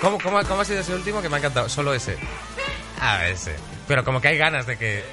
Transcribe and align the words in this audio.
¿Cómo, 0.00 0.18
cómo, 0.18 0.40
cómo 0.44 0.62
ha 0.62 0.64
sido 0.64 0.80
ese 0.80 0.94
último 0.94 1.20
que 1.20 1.28
me 1.28 1.36
ha 1.36 1.38
encantado? 1.38 1.68
Solo 1.68 1.92
ese. 1.92 2.16
Ah, 3.00 3.28
ese. 3.28 3.54
Pero 3.86 4.02
como 4.02 4.20
que 4.20 4.28
hay 4.28 4.38
ganas 4.38 4.66
de 4.66 4.78
que... 4.78 5.04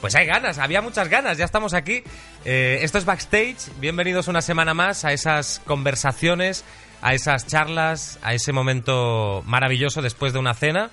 Pues 0.00 0.16
hay 0.16 0.26
ganas, 0.26 0.58
había 0.58 0.82
muchas 0.82 1.08
ganas, 1.08 1.38
ya 1.38 1.44
estamos 1.44 1.74
aquí. 1.74 2.02
Eh, 2.44 2.80
esto 2.82 2.98
es 2.98 3.04
Backstage, 3.04 3.70
bienvenidos 3.78 4.26
una 4.26 4.42
semana 4.42 4.74
más 4.74 5.04
a 5.04 5.12
esas 5.12 5.60
conversaciones, 5.64 6.64
a 7.02 7.14
esas 7.14 7.46
charlas, 7.46 8.18
a 8.22 8.34
ese 8.34 8.52
momento 8.52 9.44
maravilloso 9.46 10.02
después 10.02 10.32
de 10.32 10.40
una 10.40 10.54
cena 10.54 10.90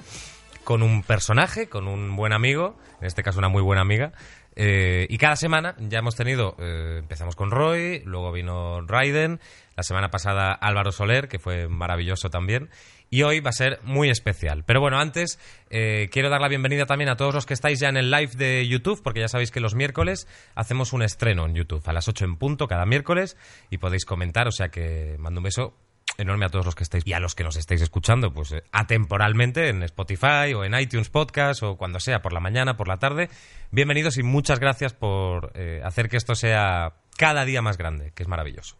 con 0.64 0.84
un 0.84 1.02
personaje, 1.02 1.70
con 1.70 1.88
un 1.88 2.16
buen 2.16 2.34
amigo, 2.34 2.78
en 3.02 3.08
este 3.08 3.24
caso 3.24 3.40
una 3.40 3.50
muy 3.50 3.64
buena 3.64 3.82
amiga. 3.82 4.12
Eh, 4.56 5.08
y 5.10 5.18
cada 5.18 5.36
semana 5.36 5.74
ya 5.80 6.00
hemos 6.00 6.16
tenido, 6.16 6.56
eh, 6.60 6.98
empezamos 7.00 7.36
con 7.36 7.50
Roy, 7.50 8.04
luego 8.06 8.32
vino 8.32 8.82
Raiden, 8.82 9.40
la 9.76 9.84
semana 9.84 10.12
pasada 10.12 10.52
Álvaro 10.52 10.92
Soler, 10.92 11.28
que 11.28 11.40
fue 11.40 11.68
maravilloso 11.68 12.30
también. 12.30 12.70
Y 13.10 13.24
hoy 13.24 13.40
va 13.40 13.50
a 13.50 13.54
ser 13.54 13.80
muy 13.84 14.10
especial. 14.10 14.64
Pero 14.66 14.82
bueno, 14.82 15.00
antes 15.00 15.40
eh, 15.70 16.10
quiero 16.12 16.30
dar 16.30 16.42
la 16.42 16.48
bienvenida 16.48 16.86
también 16.86 17.10
a 17.10 17.16
todos 17.16 17.34
los 17.34 17.46
que 17.46 17.54
estáis 17.54 17.80
ya 17.80 17.90
en 17.90 17.98
el 17.98 18.12
live 18.12 18.34
de 18.36 18.68
YouTube, 18.68 19.02
porque 19.04 19.22
ya 19.22 19.28
sabéis 19.28 19.52
que 19.52 19.60
los 19.60 19.76
miércoles 19.76 20.28
hacemos 20.56 20.94
un 20.94 21.02
estreno 21.02 21.46
en 21.46 21.56
YouTube 21.56 21.84
a 21.88 21.94
las 21.94 22.08
8 22.08 22.26
en 22.26 22.38
punto 22.38 22.68
cada 22.68 22.86
miércoles 22.86 23.38
y 23.70 23.78
podéis 23.78 24.06
comentar, 24.06 24.48
o 24.48 24.52
sea 24.52 24.70
que 24.70 25.16
mando 25.18 25.40
un 25.40 25.46
beso 25.46 25.76
enorme 26.20 26.46
a 26.46 26.50
todos 26.50 26.66
los 26.66 26.76
que 26.76 26.84
estáis 26.84 27.06
y 27.06 27.14
a 27.14 27.20
los 27.20 27.34
que 27.34 27.44
nos 27.44 27.56
estáis 27.56 27.82
escuchando, 27.82 28.34
pues 28.34 28.52
eh, 28.52 28.64
atemporalmente 28.72 29.70
en 29.70 29.84
Spotify 29.84 30.54
o 30.56 30.64
en 30.64 30.78
iTunes 30.80 31.10
Podcast 31.10 31.64
o 31.64 31.78
cuando 31.78 32.00
sea, 32.00 32.22
por 32.22 32.34
la 32.34 32.40
mañana, 32.40 32.78
por 32.78 32.88
la 32.88 32.98
tarde. 32.98 33.30
Bienvenidos 33.72 34.18
y 34.18 34.24
muchas 34.24 34.60
gracias 34.60 34.94
por 34.94 35.52
eh, 35.56 35.82
hacer 35.84 36.10
que 36.10 36.18
esto 36.18 36.36
sea 36.36 36.94
cada 37.18 37.46
día 37.46 37.62
más 37.62 37.78
grande, 37.78 38.12
que 38.14 38.24
es 38.24 38.30
maravilloso. 38.30 38.78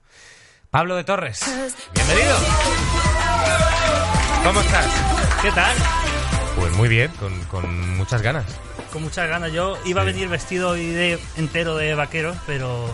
Pablo 0.70 0.96
de 0.96 1.04
Torres, 1.04 1.42
bienvenido. 1.94 2.36
¿Cómo 4.44 4.62
estás? 4.62 4.88
¿Qué 5.42 5.52
tal? 5.52 5.76
Pues 6.56 6.74
muy 6.74 6.90
bien, 6.90 7.12
con, 7.20 7.38
con 7.46 7.98
muchas 7.98 8.22
ganas. 8.22 8.46
Con 8.92 9.04
muchas 9.04 9.30
ganas. 9.30 9.52
Yo 9.52 9.78
iba 9.86 10.02
a 10.02 10.06
venir 10.06 10.28
vestido 10.28 10.70
hoy 10.70 10.88
de, 10.88 11.20
entero 11.36 11.76
de 11.76 11.94
vaquero, 11.94 12.36
pero 12.48 12.90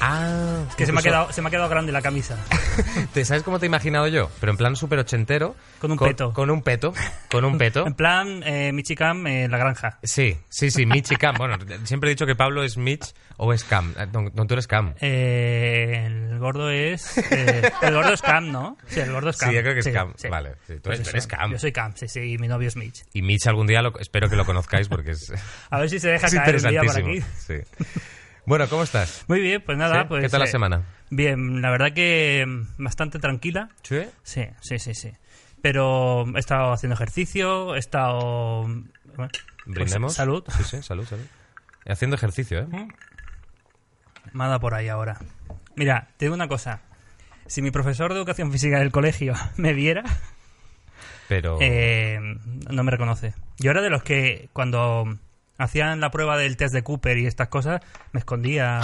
Ah, 0.00 0.64
es 0.68 0.74
que 0.76 0.86
se 0.86 0.92
me, 0.92 1.00
ha 1.00 1.02
quedado, 1.02 1.32
se 1.32 1.42
me 1.42 1.48
ha 1.48 1.50
quedado 1.50 1.68
grande 1.68 1.90
la 1.92 2.02
camisa. 2.02 2.36
¿Te 3.12 3.24
sabes 3.24 3.42
cómo 3.42 3.58
te 3.58 3.66
he 3.66 3.68
imaginado 3.68 4.06
yo? 4.08 4.30
Pero 4.40 4.52
en 4.52 4.56
plan 4.58 4.76
súper 4.76 4.98
ochentero. 5.00 5.56
Con 5.80 5.90
un 5.92 5.98
peto. 5.98 6.32
Con 6.32 6.50
un 6.50 6.62
peto. 6.62 6.92
Con 7.30 7.44
un 7.44 7.58
peto. 7.58 7.84
En 7.86 7.94
plan, 7.94 8.42
eh, 8.44 8.72
Michicam 8.72 9.26
en 9.26 9.50
la 9.50 9.58
granja. 9.58 9.98
Sí, 10.02 10.36
sí, 10.48 10.70
sí, 10.70 10.86
Mitch 10.86 11.10
y 11.12 11.16
Cam. 11.16 11.36
Bueno, 11.36 11.56
siempre 11.84 12.10
he 12.10 12.12
dicho 12.14 12.26
que 12.26 12.34
Pablo 12.36 12.62
es 12.62 12.76
Mitch 12.76 13.12
o 13.38 13.52
es 13.52 13.64
Cam. 13.64 13.94
Eh, 13.98 14.06
No, 14.12 14.22
no, 14.32 14.46
tú 14.46 14.54
eres 14.54 14.66
Cam. 14.66 14.94
Eh, 15.00 16.04
el 16.06 16.38
gordo 16.38 16.70
es. 16.70 17.18
eh, 17.32 17.70
el 17.82 17.94
gordo 17.94 18.12
es 18.12 18.22
Cam, 18.22 18.50
¿no? 18.52 18.76
Sí, 18.86 19.00
el 19.00 19.12
gordo 19.12 19.30
es 19.30 19.36
Cam. 19.36 19.50
Sí, 19.50 19.56
yo 19.56 19.62
creo 19.62 19.74
que 19.74 19.80
es 19.80 19.88
Cam. 19.88 20.12
sí. 20.16 20.28
Vale, 20.28 20.54
sí, 20.66 20.74
tú 20.74 20.82
Pues 20.84 20.98
eres- 21.00 21.02
tú 21.02 21.02
eso. 21.02 21.10
eres 21.10 21.26
Cam. 21.26 21.52
Yo 21.52 21.58
soy 21.58 21.72
Cam, 21.72 21.92
sí, 21.96 22.08
sí, 22.08 22.20
y 22.20 22.38
mi 22.38 22.46
novio 22.48 22.68
es 22.68 22.76
Mitch. 22.76 23.04
Y 23.14 23.22
Mitch 23.22 23.46
algún 23.46 23.66
día 23.66 23.82
lo- 23.82 23.98
espero 23.98 24.28
que 24.28 24.36
lo 24.36 24.44
conozcáis 24.44 24.88
porque 24.88 25.12
es, 25.12 25.32
A 25.70 25.78
ver 25.80 25.90
si 25.90 25.98
se 25.98 26.08
deja 26.08 26.28
caer 26.30 26.56
un 26.56 26.70
día 26.70 26.82
por 26.82 26.96
aquí. 26.98 27.20
Sí. 27.46 27.54
Bueno, 28.48 28.66
¿cómo 28.70 28.82
estás? 28.82 29.26
Muy 29.28 29.42
bien, 29.42 29.60
pues 29.60 29.76
nada. 29.76 30.00
¿Sí? 30.00 30.08
Pues, 30.08 30.22
¿Qué 30.22 30.30
tal 30.30 30.40
la 30.40 30.46
eh, 30.46 30.50
semana? 30.50 30.82
Bien, 31.10 31.60
la 31.60 31.70
verdad 31.70 31.92
que 31.92 32.46
mm, 32.48 32.82
bastante 32.82 33.18
tranquila. 33.18 33.68
¿Sí? 33.82 34.00
Sí, 34.22 34.46
sí, 34.62 34.78
sí, 34.78 34.94
sí. 34.94 35.12
Pero 35.60 36.24
he 36.34 36.38
estado 36.38 36.72
haciendo 36.72 36.94
ejercicio, 36.94 37.76
he 37.76 37.78
estado... 37.78 38.62
bueno, 38.62 39.30
pues, 39.74 39.90
salud. 40.14 40.44
Sí, 40.56 40.64
sí, 40.64 40.82
salud, 40.82 41.04
salud. 41.04 41.26
Haciendo 41.86 42.16
ejercicio, 42.16 42.60
¿eh? 42.60 42.88
Me 44.32 44.44
ha 44.44 44.46
dado 44.46 44.60
por 44.60 44.72
ahí 44.72 44.88
ahora. 44.88 45.18
Mira, 45.76 46.08
te 46.16 46.24
digo 46.24 46.34
una 46.34 46.48
cosa. 46.48 46.80
Si 47.48 47.60
mi 47.60 47.70
profesor 47.70 48.14
de 48.14 48.18
educación 48.18 48.50
física 48.50 48.78
del 48.78 48.92
colegio 48.92 49.34
me 49.58 49.74
viera, 49.74 50.04
Pero... 51.28 51.58
eh, 51.60 52.18
no 52.70 52.82
me 52.82 52.90
reconoce. 52.90 53.34
Yo 53.58 53.72
era 53.72 53.82
de 53.82 53.90
los 53.90 54.02
que 54.02 54.48
cuando 54.54 55.18
hacían 55.58 56.00
la 56.00 56.10
prueba 56.10 56.36
del 56.38 56.56
test 56.56 56.72
de 56.72 56.82
Cooper 56.82 57.18
y 57.18 57.26
estas 57.26 57.48
cosas, 57.48 57.80
me 58.12 58.20
escondía. 58.20 58.80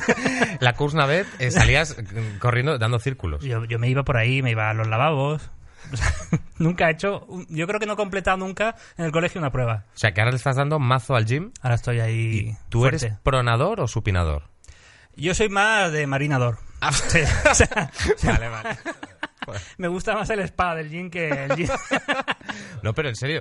La 0.60 0.72
Kursnavet 0.72 1.26
eh, 1.38 1.50
salías 1.50 1.96
corriendo 2.40 2.78
dando 2.78 2.98
círculos. 2.98 3.44
Yo, 3.44 3.64
yo 3.66 3.78
me 3.78 3.88
iba 3.88 4.02
por 4.04 4.16
ahí, 4.16 4.42
me 4.42 4.50
iba 4.50 4.70
a 4.70 4.74
los 4.74 4.88
lavabos. 4.88 5.50
O 5.92 5.96
sea, 5.96 6.12
nunca 6.58 6.88
he 6.88 6.92
hecho... 6.94 7.28
Yo 7.48 7.68
creo 7.68 7.78
que 7.78 7.86
no 7.86 7.92
he 7.92 7.96
completado 7.96 8.36
nunca 8.38 8.74
en 8.98 9.04
el 9.04 9.12
colegio 9.12 9.40
una 9.40 9.52
prueba. 9.52 9.84
O 9.94 9.96
sea, 9.98 10.12
que 10.12 10.20
ahora 10.20 10.32
le 10.32 10.36
estás 10.36 10.56
dando 10.56 10.80
mazo 10.80 11.14
al 11.14 11.26
gym. 11.26 11.52
Ahora 11.62 11.76
estoy 11.76 12.00
ahí 12.00 12.56
¿Tú 12.70 12.80
fuerte. 12.80 13.06
eres 13.06 13.18
pronador 13.22 13.80
o 13.80 13.86
supinador? 13.86 14.48
Yo 15.14 15.32
soy 15.32 15.48
más 15.48 15.92
de 15.92 16.08
marinador. 16.08 16.58
Sí, 17.08 17.20
o 17.48 17.54
sea, 17.54 17.90
Vale, 18.24 18.48
vale. 18.48 18.70
me 19.78 19.88
gusta 19.88 20.14
más 20.14 20.28
el 20.30 20.40
spa 20.40 20.74
del 20.74 20.90
gym 20.90 21.10
que 21.10 21.28
el 21.44 21.56
gym. 21.56 21.68
No, 22.82 22.94
pero 22.94 23.08
en 23.08 23.16
serio, 23.16 23.40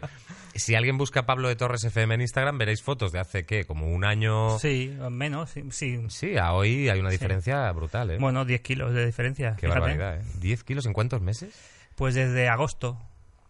si 0.55 0.73
alguien 0.75 0.97
busca 0.97 1.25
Pablo 1.25 1.47
de 1.47 1.55
Torres 1.55 1.83
FM 1.83 2.15
en 2.15 2.21
Instagram, 2.21 2.57
veréis 2.57 2.81
fotos 2.81 3.11
de 3.11 3.19
hace, 3.19 3.45
¿qué? 3.45 3.65
Como 3.65 3.87
un 3.87 4.03
año... 4.03 4.57
Sí, 4.57 4.97
menos, 5.11 5.51
sí. 5.51 5.63
sí. 5.71 6.03
Sí, 6.09 6.37
a 6.37 6.53
hoy 6.53 6.89
hay 6.89 6.99
una 6.99 7.11
diferencia 7.11 7.71
brutal, 7.71 8.11
¿eh? 8.11 8.17
Bueno, 8.19 8.45
10 8.45 8.61
kilos 8.61 8.93
de 8.93 9.05
diferencia. 9.05 9.51
Qué 9.55 9.67
fíjate. 9.67 9.79
barbaridad, 9.79 10.17
¿eh? 10.17 10.23
¿10 10.39 10.63
kilos 10.63 10.85
en 10.85 10.93
cuántos 10.93 11.21
meses? 11.21 11.53
Pues 11.95 12.15
desde 12.15 12.49
agosto, 12.49 12.97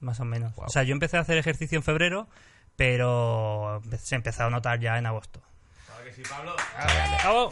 más 0.01 0.19
o 0.19 0.25
menos. 0.25 0.53
O 0.57 0.69
sea, 0.69 0.83
yo 0.83 0.91
empecé 0.91 1.17
a 1.17 1.21
hacer 1.21 1.37
ejercicio 1.37 1.77
en 1.77 1.83
febrero, 1.83 2.27
pero 2.75 3.81
se 3.97 4.15
empezó 4.15 4.43
a 4.43 4.49
notar 4.49 4.79
ya 4.79 4.97
en 4.97 5.05
agosto. 5.05 5.41
¡Bravo! 7.23 7.49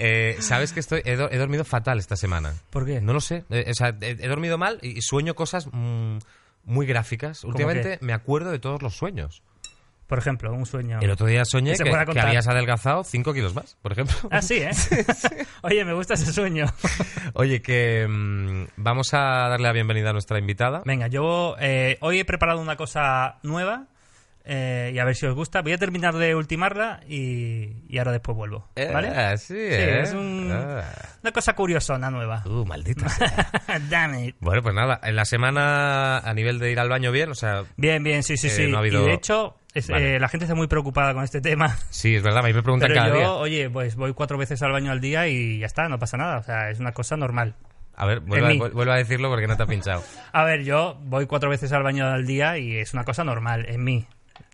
Eh, 0.00 0.36
¿Sabes 0.40 0.72
que 0.72 0.80
estoy 0.80 1.02
he, 1.04 1.14
do- 1.16 1.30
he 1.30 1.36
dormido 1.38 1.64
fatal 1.64 1.98
esta 1.98 2.16
semana? 2.16 2.54
¿Por 2.70 2.86
qué? 2.86 3.00
No 3.00 3.12
lo 3.12 3.20
sé. 3.20 3.44
Eh, 3.50 3.66
o 3.70 3.74
sea, 3.74 3.94
he, 4.00 4.10
he 4.10 4.28
dormido 4.28 4.58
mal 4.58 4.78
y 4.82 5.00
sueño 5.02 5.34
cosas 5.34 5.68
mm, 5.70 6.18
muy 6.64 6.86
gráficas. 6.86 7.44
Últimamente 7.44 7.98
me 8.00 8.12
acuerdo 8.12 8.50
de 8.50 8.58
todos 8.58 8.82
los 8.82 8.96
sueños. 8.96 9.42
Por 10.06 10.18
ejemplo, 10.18 10.52
un 10.52 10.66
sueño. 10.66 10.98
El 11.00 11.10
otro 11.12 11.28
día 11.28 11.44
soñé 11.44 11.76
Que 11.76 11.84
que, 11.84 12.12
que 12.12 12.18
habías 12.20 12.48
adelgazado 12.48 13.04
5 13.04 13.32
kilos 13.32 13.54
más, 13.54 13.76
por 13.80 13.92
ejemplo. 13.92 14.16
Ah, 14.32 14.42
sí, 14.42 14.54
¿eh? 14.54 14.70
Oye, 15.62 15.84
me 15.84 15.92
gusta 15.92 16.14
ese 16.14 16.32
sueño. 16.32 16.66
Oye, 17.34 17.62
que 17.62 18.08
mm, 18.08 18.64
vamos 18.76 19.14
a 19.14 19.48
darle 19.48 19.68
la 19.68 19.72
bienvenida 19.72 20.10
a 20.10 20.12
nuestra 20.12 20.40
invitada. 20.40 20.82
Venga, 20.84 21.06
yo 21.06 21.54
eh, 21.60 21.96
hoy 22.00 22.18
he 22.18 22.24
preparado 22.24 22.60
una 22.60 22.74
cosa 22.76 23.38
nueva 23.44 23.86
eh, 24.44 24.90
y 24.94 24.98
a 24.98 25.04
ver 25.04 25.14
si 25.14 25.26
os 25.26 25.34
gusta. 25.34 25.62
Voy 25.62 25.72
a 25.72 25.78
terminar 25.78 26.14
de 26.14 26.34
ultimarla 26.34 27.00
y, 27.08 27.84
y 27.88 27.98
ahora 27.98 28.12
después 28.12 28.36
vuelvo. 28.36 28.68
¿Vale? 28.76 29.10
Eh, 29.14 29.38
sí, 29.38 29.54
eh. 29.56 30.00
es 30.02 30.12
un- 30.12 30.50
Ah. 30.52 30.84
Una 31.22 31.32
cosa 31.32 31.54
curiosona 31.54 32.10
nueva. 32.10 32.42
Uh, 32.50 32.64
maldita. 32.64 33.06
Damn 33.90 34.14
it. 34.24 34.36
Bueno, 34.40 34.62
pues 34.62 34.74
nada, 34.74 34.98
en 35.02 35.14
la 35.16 35.24
semana 35.24 36.18
a 36.18 36.34
nivel 36.34 36.58
de 36.58 36.70
ir 36.72 36.80
al 36.80 36.88
baño 36.88 37.12
bien, 37.12 37.30
o 37.30 37.34
sea, 37.34 37.64
Bien, 37.76 38.02
bien, 38.02 38.22
sí, 38.22 38.36
sí, 38.36 38.46
Eh, 38.48 38.50
sí. 38.50 38.66
no 38.68 38.76
ha 38.78 38.80
habido- 38.80 39.02
Y 39.04 39.06
de 39.08 39.14
hecho, 39.14 39.56
es- 39.74 39.88
Vale. 39.88 40.16
eh, 40.16 40.20
la 40.20 40.28
gente 40.28 40.44
está 40.44 40.54
muy 40.54 40.66
preocupada 40.66 41.12
con 41.14 41.22
este 41.24 41.40
tema. 41.40 41.76
sí, 41.90 42.16
es 42.16 42.22
verdad, 42.22 42.40
a 42.44 42.48
mí 42.48 42.52
me 42.54 42.62
preguntan 42.62 42.88
Pero 42.88 43.00
cada 43.00 43.12
yo, 43.14 43.18
día. 43.18 43.32
oye, 43.32 43.70
pues 43.70 43.96
voy 43.96 44.12
cuatro 44.14 44.38
veces 44.38 44.62
al 44.62 44.72
baño 44.72 44.90
al 44.90 45.00
día 45.00 45.28
y 45.28 45.58
ya 45.58 45.66
está, 45.66 45.88
no 45.88 45.98
pasa 45.98 46.16
nada. 46.16 46.38
O 46.38 46.42
sea, 46.42 46.70
es 46.70 46.80
una 46.80 46.92
cosa 46.92 47.16
normal. 47.16 47.54
A 47.96 48.06
ver, 48.06 48.20
vuelve 48.20 48.90
a, 48.90 48.94
a 48.94 48.96
decirlo 48.96 49.28
porque 49.28 49.46
no 49.46 49.56
te 49.56 49.62
ha 49.62 49.66
pinchado. 49.66 50.02
A 50.32 50.44
ver, 50.44 50.64
yo 50.64 50.98
voy 51.02 51.26
cuatro 51.26 51.50
veces 51.50 51.70
al 51.72 51.82
baño 51.82 52.06
al 52.06 52.26
día 52.26 52.56
y 52.56 52.76
es 52.78 52.94
una 52.94 53.04
cosa 53.04 53.24
normal 53.24 53.66
en 53.68 53.84
mí. 53.84 54.06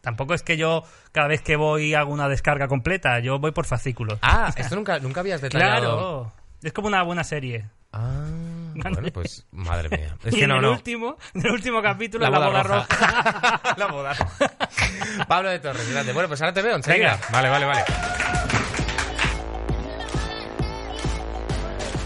Tampoco 0.07 0.35
es 0.35 0.45
que 0.45 0.57
yo 0.57 0.85
cada 1.11 1.27
vez 1.27 1.43
que 1.43 1.57
voy 1.57 1.95
hago 1.95 2.13
una 2.13 2.29
descarga 2.29 2.69
completa, 2.69 3.19
yo 3.19 3.41
voy 3.41 3.51
por 3.51 3.67
fascículos. 3.67 4.21
Ah, 4.23 4.53
esto 4.57 4.77
nunca, 4.77 5.01
nunca 5.01 5.19
habías 5.19 5.41
detallado. 5.41 5.81
claro, 5.81 6.33
es 6.63 6.73
como 6.73 6.87
una 6.87 7.03
buena 7.03 7.25
serie. 7.25 7.65
Ah, 7.93 8.25
bueno, 8.77 9.01
pues 9.13 9.45
madre 9.51 9.89
mía. 9.89 10.15
Es 10.25 10.33
y 10.33 10.37
que 10.37 10.45
en 10.45 10.51
no, 10.51 10.57
el 10.59 10.63
no. 10.63 10.71
último, 10.71 11.17
en 11.35 11.45
el 11.47 11.51
último 11.51 11.83
capítulo, 11.83 12.23
La 12.23 12.31
la, 12.31 12.39
boda 12.39 12.49
boda 12.51 12.63
roja. 12.63 12.87
roja. 12.87 13.75
La 13.77 13.87
boda 13.89 14.13
roja. 14.15 15.27
Pablo 15.27 15.49
de 15.51 15.59
Torres, 15.59 15.91
grande. 15.93 16.13
Bueno, 16.13 16.29
pues 16.29 16.41
ahora 16.41 16.55
te 16.55 16.63
veo 16.63 16.77
enseguida. 16.77 17.15
Venga. 17.15 17.27
Vale, 17.33 17.49
vale, 17.51 17.67
vale. 17.67 17.85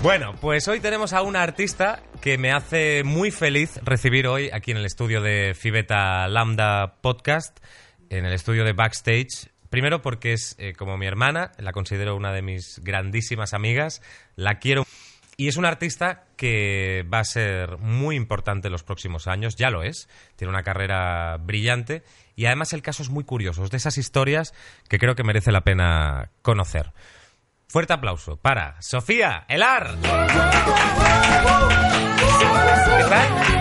Bueno, 0.02 0.34
pues 0.40 0.66
hoy 0.68 0.80
tenemos 0.80 1.12
a 1.12 1.20
una 1.20 1.42
artista 1.42 2.00
que 2.22 2.38
me 2.38 2.50
hace 2.52 3.04
muy 3.04 3.30
feliz 3.30 3.78
recibir 3.82 4.26
hoy 4.26 4.48
aquí 4.50 4.70
en 4.70 4.78
el 4.78 4.86
estudio 4.86 5.20
de 5.20 5.52
Fibeta 5.54 6.26
Lambda 6.28 6.94
Podcast, 7.02 7.58
en 8.10 8.26
el 8.26 8.34
estudio 8.34 8.64
de 8.64 8.74
Backstage. 8.74 9.50
Primero 9.70 10.02
porque 10.02 10.34
es 10.34 10.56
eh, 10.58 10.74
como 10.74 10.98
mi 10.98 11.06
hermana, 11.06 11.52
la 11.58 11.72
considero 11.72 12.16
una 12.16 12.32
de 12.32 12.42
mis 12.42 12.80
grandísimas 12.84 13.54
amigas, 13.54 14.02
la 14.36 14.58
quiero 14.58 14.84
y 15.40 15.48
es 15.48 15.56
un 15.56 15.64
artista 15.64 16.24
que 16.36 17.06
va 17.10 17.20
a 17.20 17.24
ser 17.24 17.78
muy 17.78 18.14
importante 18.14 18.68
en 18.68 18.72
los 18.72 18.82
próximos 18.82 19.26
años, 19.26 19.56
ya 19.56 19.70
lo 19.70 19.82
es, 19.82 20.06
tiene 20.36 20.50
una 20.50 20.62
carrera 20.62 21.38
brillante 21.38 22.02
y 22.36 22.44
además 22.44 22.74
el 22.74 22.82
caso 22.82 23.02
es 23.02 23.08
muy 23.08 23.24
curioso, 23.24 23.64
es 23.64 23.70
de 23.70 23.78
esas 23.78 23.96
historias 23.96 24.52
que 24.90 24.98
creo 24.98 25.14
que 25.14 25.24
merece 25.24 25.50
la 25.50 25.62
pena 25.62 26.30
conocer. 26.42 26.92
Fuerte 27.68 27.94
aplauso 27.94 28.36
para 28.36 28.82
Sofía 28.82 29.46
Elar. 29.48 29.96
¿Qué 32.98 33.04
tal? 33.08 33.59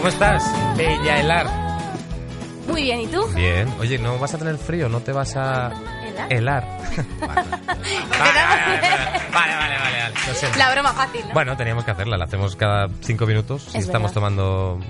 ¿Cómo 0.00 0.08
estás? 0.08 0.42
Bella 0.78 1.20
Elar. 1.20 1.46
Muy 2.66 2.84
bien, 2.84 3.00
¿y 3.02 3.06
tú? 3.06 3.26
Bien. 3.34 3.68
Oye, 3.78 3.98
¿no 3.98 4.18
vas 4.18 4.32
a 4.32 4.38
tener 4.38 4.56
frío? 4.56 4.88
¿No 4.88 5.00
te 5.00 5.12
vas 5.12 5.36
a 5.36 5.70
¿Helar? 6.30 6.32
helar? 6.32 6.64
vale, 7.20 7.42
vale, 9.30 9.54
vale, 9.54 9.76
vale. 9.78 10.56
La 10.56 10.72
broma 10.72 10.92
fácil, 10.94 11.20
¿no? 11.28 11.34
Bueno, 11.34 11.54
teníamos 11.54 11.84
que 11.84 11.90
hacerla, 11.90 12.16
la 12.16 12.24
hacemos 12.24 12.56
cada 12.56 12.88
cinco 13.02 13.26
minutos 13.26 13.64
si 13.64 13.76
Es 13.76 13.84
estamos 13.84 14.14
verdad. 14.14 14.14
tomando 14.14 14.80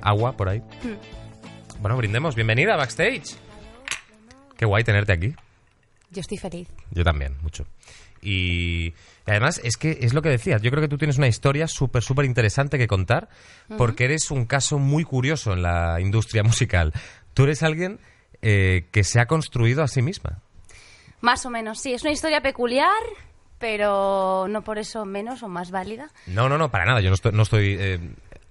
agua 0.00 0.32
por 0.32 0.48
ahí. 0.48 0.60
Hmm. 0.82 1.82
Bueno, 1.82 1.98
brindemos, 1.98 2.34
bienvenida 2.34 2.72
a 2.72 2.76
Backstage. 2.78 3.36
Qué 4.56 4.64
guay 4.64 4.82
tenerte 4.82 5.12
aquí. 5.12 5.34
Yo 6.10 6.22
estoy 6.22 6.38
feliz. 6.38 6.68
Yo 6.90 7.04
también, 7.04 7.36
mucho. 7.42 7.66
Y, 8.24 8.94
además 9.26 9.60
es 9.62 9.76
que 9.76 9.98
es 10.00 10.14
lo 10.14 10.22
que 10.22 10.28
decías, 10.28 10.62
yo 10.62 10.70
creo 10.70 10.82
que 10.82 10.88
tú 10.88 10.98
tienes 10.98 11.18
una 11.18 11.28
historia 11.28 11.68
súper, 11.68 12.02
súper 12.02 12.24
interesante 12.24 12.78
que 12.78 12.86
contar 12.86 13.28
porque 13.76 14.04
eres 14.04 14.30
un 14.30 14.46
caso 14.46 14.78
muy 14.78 15.04
curioso 15.04 15.52
en 15.52 15.62
la 15.62 16.00
industria 16.00 16.42
musical. 16.44 16.92
Tú 17.34 17.44
eres 17.44 17.62
alguien 17.62 18.00
eh, 18.42 18.86
que 18.92 19.04
se 19.04 19.20
ha 19.20 19.26
construido 19.26 19.82
a 19.82 19.88
sí 19.88 20.02
misma. 20.02 20.40
Más 21.20 21.46
o 21.46 21.50
menos, 21.50 21.80
sí. 21.80 21.94
Es 21.94 22.02
una 22.02 22.12
historia 22.12 22.42
peculiar, 22.42 23.02
pero 23.58 24.46
no 24.48 24.62
por 24.62 24.78
eso 24.78 25.04
menos 25.04 25.42
o 25.42 25.48
más 25.48 25.70
válida. 25.70 26.10
No, 26.26 26.48
no, 26.48 26.58
no, 26.58 26.70
para 26.70 26.84
nada. 26.84 27.00
Yo 27.00 27.08
no 27.08 27.14
estoy, 27.14 27.32
no 27.32 27.42
estoy 27.42 27.76
eh, 27.78 27.98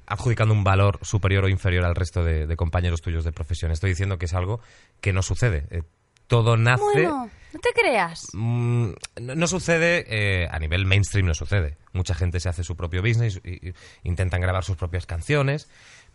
adjudicando 0.08 0.54
un 0.54 0.64
valor 0.64 1.00
superior 1.04 1.46
o 1.46 1.50
inferior 1.50 1.86
al 1.86 1.96
resto 1.96 2.24
de, 2.24 2.48
de 2.48 2.56
compañeros 2.56 3.02
tuyos 3.02 3.24
de 3.24 3.32
profesión. 3.32 3.72
Estoy 3.72 3.92
diciendo 3.92 4.18
que 4.18 4.26
es 4.26 4.34
algo 4.34 4.60
que 5.02 5.14
no 5.14 5.22
sucede. 5.22 5.68
Eh, 5.70 5.84
todo 6.28 6.58
nace... 6.58 6.84
Bueno, 6.84 7.30
no 7.54 7.60
te 7.60 7.70
creas. 7.74 8.28
Mm, 8.34 8.92
no, 9.22 9.48
sucede 9.48 10.06
eh, 10.08 10.48
a 10.50 10.60
nivel 10.60 10.86
mainstream, 10.86 11.28
no 11.28 11.34
sucede. 11.34 11.78
Mucha 11.92 12.16
gente 12.16 12.40
se 12.40 12.50
hace 12.50 12.64
su 12.64 12.76
propio 12.76 13.02
business 13.02 13.40
y, 13.44 13.70
y 13.70 13.74
intentan 14.04 14.42
grabar 14.42 14.64
sus 14.64 14.76
propias 14.76 15.06
canciones, 15.06 15.70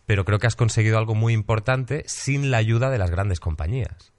pero 0.05 0.25
creo 0.25 0.39
que 0.39 0.47
has 0.47 0.55
conseguido 0.55 0.97
algo 0.97 1.15
muy 1.15 1.33
importante 1.33 2.03
sin 2.07 2.51
la 2.51 2.57
ayuda 2.57 2.89
de 2.89 2.97
las 2.97 3.09
grandes 3.09 3.39
compañías. 3.39 4.11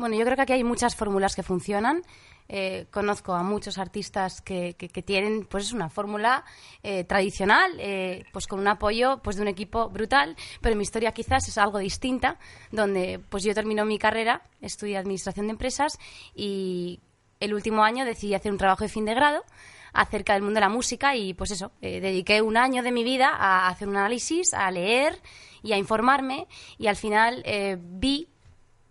Bueno, 0.00 0.16
yo 0.16 0.24
creo 0.24 0.34
que 0.34 0.42
aquí 0.42 0.52
hay 0.54 0.64
muchas 0.64 0.96
fórmulas 0.96 1.36
que 1.36 1.42
funcionan. 1.42 2.02
Eh, 2.48 2.86
conozco 2.90 3.34
a 3.34 3.42
muchos 3.42 3.76
artistas 3.76 4.40
que, 4.40 4.74
que- 4.78 4.88
que 4.88 5.02
tienen 5.02 5.44
pues 5.44 5.66
es 5.66 5.72
una 5.74 5.90
fórmula 5.90 6.42
eh, 6.82 7.04
tradicional, 7.04 7.70
eh, 7.78 8.24
pues 8.32 8.46
con 8.46 8.60
un 8.60 8.66
apoyo 8.66 9.18
pues 9.22 9.36
de 9.36 9.42
un 9.42 9.48
equipo 9.48 9.90
brutal, 9.90 10.34
pero 10.62 10.74
mi 10.74 10.82
historia 10.82 11.12
quizás 11.12 11.46
es 11.48 11.58
algo 11.58 11.78
distinta, 11.78 12.38
donde 12.72 13.20
pues 13.28 13.44
yo 13.44 13.52
termino 13.52 13.84
mi 13.84 13.98
carrera, 13.98 14.40
estudié 14.62 14.96
administración 14.96 15.48
de 15.48 15.52
empresas 15.52 15.98
y 16.34 17.00
el 17.38 17.52
último 17.52 17.84
año 17.84 18.06
decidí 18.06 18.34
hacer 18.34 18.50
un 18.52 18.58
trabajo 18.58 18.84
de 18.84 18.88
fin 18.88 19.04
de 19.04 19.14
grado 19.14 19.44
acerca 19.92 20.32
del 20.32 20.42
mundo 20.42 20.54
de 20.56 20.60
la 20.62 20.68
música 20.70 21.14
y 21.16 21.34
pues 21.34 21.50
eso, 21.50 21.72
eh, 21.82 22.00
dediqué 22.00 22.40
un 22.40 22.56
año 22.56 22.82
de 22.82 22.90
mi 22.90 23.04
vida 23.04 23.28
a 23.36 23.68
hacer 23.68 23.86
un 23.86 23.96
análisis, 23.98 24.54
a 24.54 24.70
leer 24.70 25.20
y 25.62 25.72
a 25.72 25.76
informarme 25.76 26.48
y 26.78 26.86
al 26.86 26.96
final 26.96 27.42
eh, 27.44 27.76
vi 27.78 28.28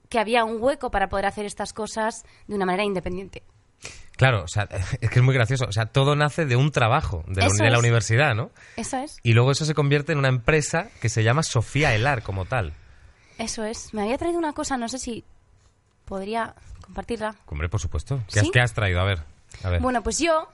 que 0.10 0.20
había 0.20 0.44
un 0.44 0.62
hueco 0.62 0.92
para 0.92 1.08
poder 1.10 1.26
hacer 1.26 1.46
estas 1.46 1.72
cosas 1.74 2.24
de 2.48 2.56
una 2.56 2.66
manera 2.66 2.84
independiente. 2.84 3.44
Claro, 4.18 4.44
o 4.44 4.48
sea, 4.48 4.64
es 5.02 5.10
que 5.10 5.20
es 5.20 5.24
muy 5.26 5.34
gracioso. 5.34 5.66
O 5.66 5.72
sea, 5.72 5.86
todo 5.86 6.16
nace 6.16 6.46
de 6.46 6.56
un 6.56 6.72
trabajo 6.72 7.24
de 7.28 7.42
la, 7.42 7.48
de 7.48 7.78
universidad, 7.78 8.36
¿no? 8.36 8.52
Eso 8.76 8.98
es, 8.98 9.18
Y 9.24 9.34
luego 9.34 9.52
eso 9.52 9.66
se 9.66 9.74
convierte 9.74 10.12
en 10.12 10.18
una 10.18 10.28
empresa 10.28 10.90
que 11.02 11.08
se 11.10 11.24
llama 11.24 11.44
Sofía 11.44 11.96
Elar 11.96 12.24
como 12.24 12.46
tal. 12.46 12.74
eso 13.38 13.64
es. 13.64 13.94
Me 13.94 14.02
había 14.02 14.18
traído 14.18 14.38
una 14.38 14.54
cosa, 14.54 14.78
no 14.78 14.90
sé 14.90 15.00
si 15.00 15.24
podría 16.06 16.56
compartirla. 16.84 17.36
Hombre, 17.46 17.70
por 17.70 17.80
supuesto. 17.80 18.22
¿Qué, 18.32 18.40
has, 18.40 18.46
¿Sí? 18.48 18.52
qué 18.52 18.60
has 18.60 18.74
traído? 18.74 19.00
A 19.00 19.06
ver. 19.06 19.20
A 19.64 19.70
ver. 19.70 19.80
Bueno, 19.82 20.04
pues 20.04 20.20
yo, 20.20 20.50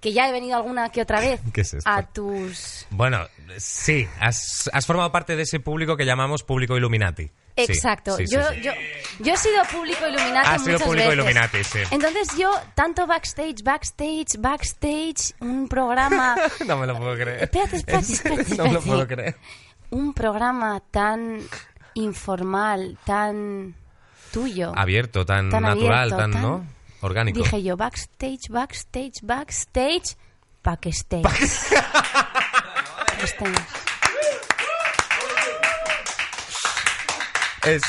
que 0.00 0.12
ya 0.12 0.28
he 0.28 0.32
venido 0.32 0.56
alguna 0.56 0.88
que 0.88 1.02
otra 1.02 1.20
vez 1.20 1.40
¿Qué 1.52 1.60
es 1.60 1.74
esto? 1.74 1.88
a 1.88 2.02
tus... 2.02 2.86
Bueno, 2.90 3.20
sí, 3.58 4.08
has, 4.18 4.68
has 4.72 4.86
formado 4.86 5.12
parte 5.12 5.36
de 5.36 5.42
ese 5.42 5.60
público 5.60 5.96
que 5.96 6.04
llamamos 6.04 6.42
público 6.42 6.76
Illuminati. 6.76 7.30
Exacto. 7.56 8.16
sí, 8.16 8.26
sí, 8.26 8.34
yo, 8.34 8.42
sí. 8.50 8.60
Yo, 8.62 8.72
yo 9.20 9.32
he 9.34 9.36
sido 9.36 9.62
público 9.72 10.06
Illuminati 10.06 10.48
Has 10.48 10.62
sido 10.62 10.72
muchas 10.74 10.86
público 10.88 11.08
veces. 11.08 11.14
Illuminati, 11.24 11.64
sí. 11.64 11.78
Entonces 11.90 12.28
yo, 12.38 12.50
tanto 12.74 13.06
backstage, 13.06 13.62
backstage, 13.62 14.38
backstage, 14.38 15.34
un 15.40 15.66
programa... 15.68 16.36
no 16.66 16.76
me 16.76 16.86
lo 16.86 16.96
puedo 16.98 17.14
creer. 17.14 17.44
Espérate, 17.44 17.76
espérate, 17.76 18.04
¿En 18.06 18.16
serio? 18.16 18.40
espérate, 18.40 18.56
No 18.58 18.64
me 18.64 18.72
lo 18.72 18.78
espérate. 18.78 18.86
puedo 19.06 19.06
creer. 19.08 19.36
un 19.90 20.12
programa 20.14 20.80
tan 20.90 21.40
informal, 21.94 22.98
tan 23.04 23.74
tuyo. 24.32 24.72
Abierto, 24.76 25.24
tan, 25.24 25.48
Tan 25.50 25.62
natural, 25.62 26.12
abierto, 26.12 26.16
tan, 26.16 26.32
tan- 26.32 26.42
¿no? 26.42 26.66
Orgánico. 27.00 27.38
Dije 27.38 27.62
yo, 27.62 27.76
backstage, 27.76 28.48
backstage, 28.50 29.20
backstage, 29.22 30.16
backstage. 30.62 31.22
Backstage. 33.16 33.54
Es, 37.66 37.82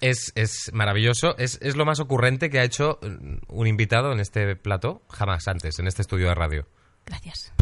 es, 0.00 0.32
es 0.34 0.70
maravilloso. 0.72 1.36
Es, 1.38 1.58
es 1.62 1.76
lo 1.76 1.84
más 1.84 2.00
ocurrente 2.00 2.50
que 2.50 2.58
ha 2.58 2.64
hecho 2.64 2.98
mm, 3.02 3.36
un 3.48 3.66
invitado 3.66 4.12
en 4.12 4.20
este 4.20 4.56
plato 4.56 5.02
jamás 5.10 5.46
antes, 5.48 5.78
en 5.78 5.86
este 5.86 6.02
estudio 6.02 6.28
de 6.28 6.34
radio. 6.34 6.66
Gracias. 7.06 7.52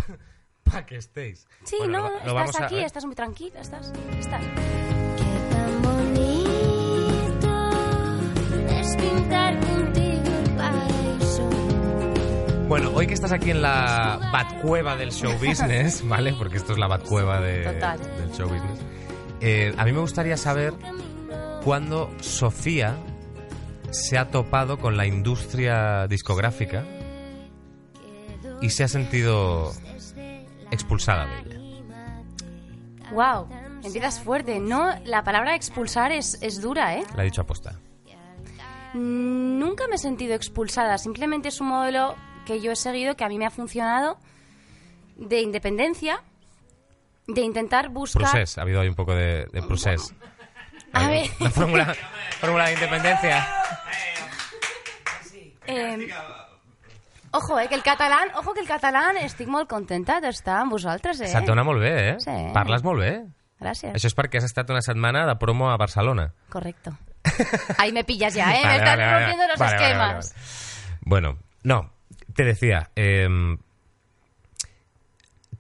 Para 0.65 0.85
que 0.87 0.97
estéis. 0.97 1.47
Sí, 1.65 1.77
Bueno, 1.79 1.99
no, 2.03 2.27
lo- 2.27 2.35
lo 2.35 2.45
estás 2.45 2.61
a- 2.63 2.67
aquí, 2.67 2.79
estás 2.81 3.05
muy 3.07 3.15
tranquila, 3.15 3.61
estás, 3.61 3.93
estás. 4.19 4.43
Qué 5.17 5.55
tan 5.55 5.83
bonito 5.83 7.71
es 8.69 8.97
pintar 8.97 9.59
contigo 9.61 10.29
el 10.45 10.51
paraíso. 10.57 11.49
Bueno, 12.69 12.91
hoy 12.95 13.07
que 13.07 13.15
estás 13.15 13.33
aquí 13.33 13.51
en 13.51 13.63
la 13.63 14.19
Batcueva 14.31 14.95
del 14.97 15.11
show 15.11 15.33
business, 15.39 16.03
¿vale? 16.07 16.35
Porque 16.35 16.59
esto 16.59 16.73
es 16.73 16.79
la 16.79 16.87
Batcueva 16.87 17.41
de, 17.41 17.61
del 17.63 18.31
show 18.33 18.49
business. 18.49 18.79
eh, 19.41 19.75
a 19.79 19.85
mí 19.87 19.93
me 19.93 20.01
gustaría 20.01 20.37
saber 20.37 20.75
cuándo 21.65 22.11
Sofía 22.21 22.97
se 23.91 24.19
ha 24.19 24.31
topado 24.31 24.79
con 24.79 24.97
la 24.97 25.07
industria 25.07 26.07
discográfica 26.07 26.85
y 28.61 28.71
se 28.71 28.85
ha 28.85 28.89
sentido 28.89 29.73
expulsada 30.71 31.27
de 31.27 31.41
ella. 31.41 31.59
Wow, 33.13 33.49
empiezas 33.83 34.21
fuerte. 34.21 34.61
No, 34.61 34.95
la 35.05 35.25
palabra 35.25 35.55
expulsar 35.55 36.13
es, 36.13 36.39
es 36.43 36.61
dura, 36.61 36.97
¿eh? 36.97 37.05
La 37.17 37.23
he 37.23 37.27
dicho 37.27 37.41
aposta. 37.41 37.79
Nunca 38.95 39.87
me 39.87 39.97
he 39.97 39.99
sentido 39.99 40.35
expulsada, 40.35 40.97
simplemente 40.99 41.49
es 41.49 41.61
un 41.61 41.69
modelo 41.69 42.17
que 42.47 42.61
yo 42.61 42.73
he 42.73 42.77
seguido, 42.77 43.17
que 43.17 43.25
a 43.25 43.29
mí 43.29 43.39
me 43.39 43.45
ha 43.45 43.51
funcionado, 43.51 44.19
de 45.17 45.43
independencia, 45.43 46.23
de 47.27 47.43
intentar 47.43 47.91
buscar... 47.91 48.23
Procés, 48.23 48.57
ha 48.57 48.63
habido 48.63 48.81
ahí 48.81 48.89
un 48.89 48.95
poco 48.95 49.15
de, 49.15 49.47
de 49.53 49.63
procés. 49.63 50.15
A 50.93 51.09
ver, 51.09 51.27
La 51.41 51.51
fórmula, 51.51 51.95
fórmula 52.41 52.67
de 52.67 52.73
independencia. 52.73 53.47
eh, 55.67 56.09
ojo, 57.33 57.59
eh, 57.61 57.69
que 57.69 57.75
el 57.75 57.83
catalán, 57.83 58.29
ojo 58.37 58.55
que 58.55 58.61
el 58.61 58.67
catalán 58.67 59.17
estic 59.19 59.49
molt 59.49 59.69
contenta 59.69 60.21
d'estar 60.21 60.63
amb 60.63 60.73
vosaltres, 60.73 61.21
eh? 61.21 61.29
Se't 61.29 61.47
dona 61.47 61.65
molt 61.65 61.81
bé, 61.83 61.93
eh? 62.11 62.17
Sí. 62.25 62.37
Parles 62.55 62.83
molt 62.83 63.01
bé. 63.05 63.13
Gràcies. 63.61 63.93
Això 63.95 64.07
és 64.07 64.15
perquè 64.17 64.39
has 64.39 64.47
estat 64.47 64.71
una 64.71 64.81
setmana 64.83 65.27
de 65.27 65.35
promo 65.37 65.69
a 65.71 65.77
Barcelona. 65.77 66.33
Correcto. 66.49 66.93
Ahí 67.79 67.93
me 67.93 68.05
pillas 68.05 68.33
ya, 68.35 68.55
¿eh? 68.55 68.63
Vale, 68.63 68.69
me 68.69 68.77
están 68.79 68.99
vale, 68.99 69.13
rompiendo 69.19 69.47
los 69.49 69.59
Vale, 69.59 69.77
esquemas. 69.77 70.35
Bueno, 71.01 71.39
no, 71.65 71.93
te 72.35 72.45
decía, 72.45 72.91
em, 72.95 73.59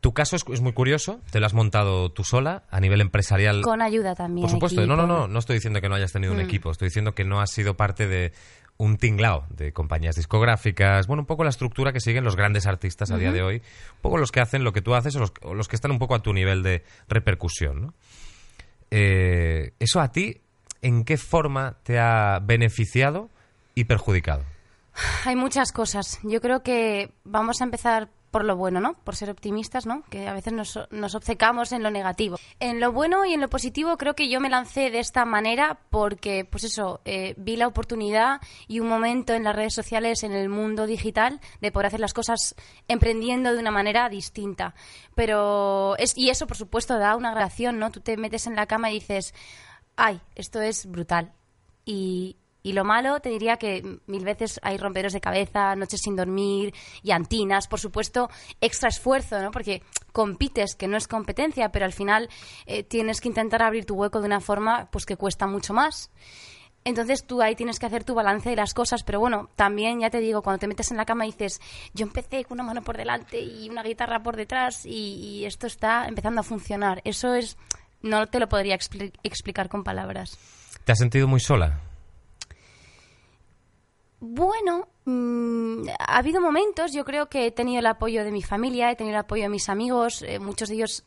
tu 0.00 0.12
caso 0.12 0.36
es, 0.36 0.44
es 0.52 0.60
muy 0.60 0.72
curioso, 0.72 1.20
te 1.30 1.40
lo 1.40 1.46
has 1.46 1.54
montado 1.54 2.10
tú 2.10 2.24
sola 2.24 2.62
a 2.70 2.80
nivel 2.80 3.00
empresarial. 3.00 3.62
Con 3.62 3.82
ayuda 3.82 4.14
también. 4.14 4.42
Por 4.42 4.50
supuesto, 4.50 4.86
no, 4.86 4.96
no, 4.96 5.06
no, 5.06 5.26
no 5.28 5.38
estoy 5.38 5.54
diciendo 5.56 5.80
que 5.80 5.88
no 5.88 5.94
hayas 5.96 6.12
tenido 6.12 6.32
un 6.32 6.38
Mm. 6.38 6.42
equipo, 6.42 6.70
estoy 6.70 6.86
diciendo 6.88 7.14
que 7.14 7.24
no 7.24 7.40
has 7.40 7.50
sido 7.50 7.76
parte 7.76 8.06
de 8.06 8.32
un 8.76 8.96
tinglao 8.96 9.44
de 9.50 9.72
compañías 9.72 10.14
discográficas, 10.14 11.08
bueno, 11.08 11.22
un 11.22 11.26
poco 11.26 11.42
la 11.42 11.50
estructura 11.50 11.92
que 11.92 11.98
siguen 11.98 12.22
los 12.22 12.36
grandes 12.36 12.66
artistas 12.66 13.10
a 13.10 13.16
día 13.16 13.32
de 13.32 13.42
hoy, 13.42 13.56
un 13.56 14.00
poco 14.02 14.18
los 14.18 14.30
que 14.30 14.38
hacen 14.40 14.62
lo 14.62 14.72
que 14.72 14.82
tú 14.82 14.94
haces 14.94 15.16
o 15.16 15.18
los, 15.18 15.32
o 15.42 15.52
los 15.54 15.66
que 15.66 15.74
están 15.74 15.90
un 15.90 15.98
poco 15.98 16.14
a 16.14 16.22
tu 16.22 16.32
nivel 16.32 16.62
de 16.62 16.84
repercusión, 17.08 17.82
¿no? 17.82 17.94
Eh, 18.90 19.72
¿Eso 19.78 20.00
a 20.00 20.12
ti 20.12 20.40
en 20.80 21.04
qué 21.04 21.16
forma 21.16 21.76
te 21.82 21.98
ha 21.98 22.38
beneficiado 22.40 23.30
y 23.74 23.84
perjudicado? 23.84 24.44
Hay 25.24 25.36
muchas 25.36 25.72
cosas. 25.72 26.18
Yo 26.22 26.40
creo 26.40 26.62
que 26.62 27.12
vamos 27.24 27.60
a 27.60 27.64
empezar 27.64 28.08
por 28.30 28.44
lo 28.44 28.56
bueno, 28.56 28.80
¿no? 28.80 28.94
Por 28.94 29.16
ser 29.16 29.30
optimistas, 29.30 29.86
¿no? 29.86 30.02
Que 30.10 30.28
a 30.28 30.34
veces 30.34 30.52
nos, 30.52 30.78
nos 30.90 31.14
obcecamos 31.14 31.72
en 31.72 31.82
lo 31.82 31.90
negativo. 31.90 32.38
En 32.60 32.80
lo 32.80 32.92
bueno 32.92 33.24
y 33.24 33.32
en 33.32 33.40
lo 33.40 33.48
positivo 33.48 33.96
creo 33.96 34.14
que 34.14 34.28
yo 34.28 34.40
me 34.40 34.50
lancé 34.50 34.90
de 34.90 34.98
esta 34.98 35.24
manera 35.24 35.80
porque, 35.90 36.44
pues 36.44 36.64
eso, 36.64 37.00
eh, 37.04 37.34
vi 37.38 37.56
la 37.56 37.66
oportunidad 37.66 38.40
y 38.66 38.80
un 38.80 38.88
momento 38.88 39.34
en 39.34 39.44
las 39.44 39.56
redes 39.56 39.74
sociales, 39.74 40.22
en 40.22 40.32
el 40.32 40.48
mundo 40.48 40.86
digital, 40.86 41.40
de 41.60 41.72
poder 41.72 41.86
hacer 41.86 42.00
las 42.00 42.14
cosas 42.14 42.54
emprendiendo 42.86 43.52
de 43.52 43.58
una 43.58 43.70
manera 43.70 44.08
distinta. 44.08 44.74
Pero, 45.14 45.96
es, 45.98 46.16
y 46.16 46.30
eso, 46.30 46.46
por 46.46 46.56
supuesto, 46.56 46.98
da 46.98 47.16
una 47.16 47.30
grabación, 47.30 47.78
¿no? 47.78 47.90
Tú 47.90 48.00
te 48.00 48.16
metes 48.16 48.46
en 48.46 48.56
la 48.56 48.66
cama 48.66 48.90
y 48.90 48.94
dices, 48.94 49.34
ay, 49.96 50.20
esto 50.34 50.60
es 50.60 50.86
brutal. 50.86 51.32
Y, 51.84 52.36
y 52.62 52.72
lo 52.72 52.84
malo, 52.84 53.20
te 53.20 53.28
diría 53.28 53.56
que 53.56 54.00
mil 54.06 54.24
veces 54.24 54.58
hay 54.62 54.76
romperos 54.78 55.12
de 55.12 55.20
cabeza, 55.20 55.76
noches 55.76 56.00
sin 56.02 56.16
dormir, 56.16 56.74
llantinas, 57.02 57.68
por 57.68 57.78
supuesto, 57.80 58.28
extra 58.60 58.88
esfuerzo, 58.88 59.40
¿no? 59.40 59.50
Porque 59.50 59.82
compites, 60.12 60.74
que 60.74 60.88
no 60.88 60.96
es 60.96 61.06
competencia, 61.08 61.70
pero 61.70 61.84
al 61.84 61.92
final 61.92 62.28
eh, 62.66 62.82
tienes 62.82 63.20
que 63.20 63.28
intentar 63.28 63.62
abrir 63.62 63.84
tu 63.86 63.94
hueco 63.94 64.20
de 64.20 64.26
una 64.26 64.40
forma 64.40 64.88
pues 64.90 65.06
que 65.06 65.16
cuesta 65.16 65.46
mucho 65.46 65.72
más. 65.72 66.10
Entonces 66.84 67.26
tú 67.26 67.42
ahí 67.42 67.54
tienes 67.54 67.78
que 67.78 67.86
hacer 67.86 68.04
tu 68.04 68.14
balance 68.14 68.48
de 68.48 68.56
las 68.56 68.72
cosas, 68.72 69.02
pero 69.02 69.20
bueno, 69.20 69.50
también 69.56 70.00
ya 70.00 70.10
te 70.10 70.20
digo, 70.20 70.42
cuando 70.42 70.58
te 70.58 70.68
metes 70.68 70.90
en 70.90 70.96
la 70.96 71.04
cama 71.04 71.24
dices, 71.24 71.60
yo 71.92 72.04
empecé 72.06 72.44
con 72.44 72.56
una 72.56 72.64
mano 72.64 72.82
por 72.82 72.96
delante 72.96 73.40
y 73.40 73.68
una 73.68 73.82
guitarra 73.82 74.22
por 74.22 74.36
detrás 74.36 74.86
y, 74.86 74.90
y 75.40 75.44
esto 75.44 75.66
está 75.66 76.06
empezando 76.08 76.40
a 76.40 76.44
funcionar. 76.44 77.02
Eso 77.04 77.34
es, 77.34 77.56
no 78.00 78.26
te 78.28 78.40
lo 78.40 78.48
podría 78.48 78.76
expli- 78.76 79.12
explicar 79.22 79.68
con 79.68 79.84
palabras. 79.84 80.38
¿Te 80.84 80.92
has 80.92 80.98
sentido 80.98 81.28
muy 81.28 81.40
sola? 81.40 81.80
Bueno, 84.20 84.88
mm, 85.04 85.88
ha 86.00 86.18
habido 86.18 86.40
momentos, 86.40 86.92
yo 86.92 87.04
creo 87.04 87.28
que 87.28 87.46
he 87.46 87.50
tenido 87.52 87.78
el 87.78 87.86
apoyo 87.86 88.24
de 88.24 88.32
mi 88.32 88.42
familia, 88.42 88.90
he 88.90 88.96
tenido 88.96 89.14
el 89.16 89.20
apoyo 89.20 89.44
de 89.44 89.48
mis 89.48 89.68
amigos, 89.68 90.22
eh, 90.22 90.40
muchos 90.40 90.68
de 90.68 90.74
ellos 90.74 91.04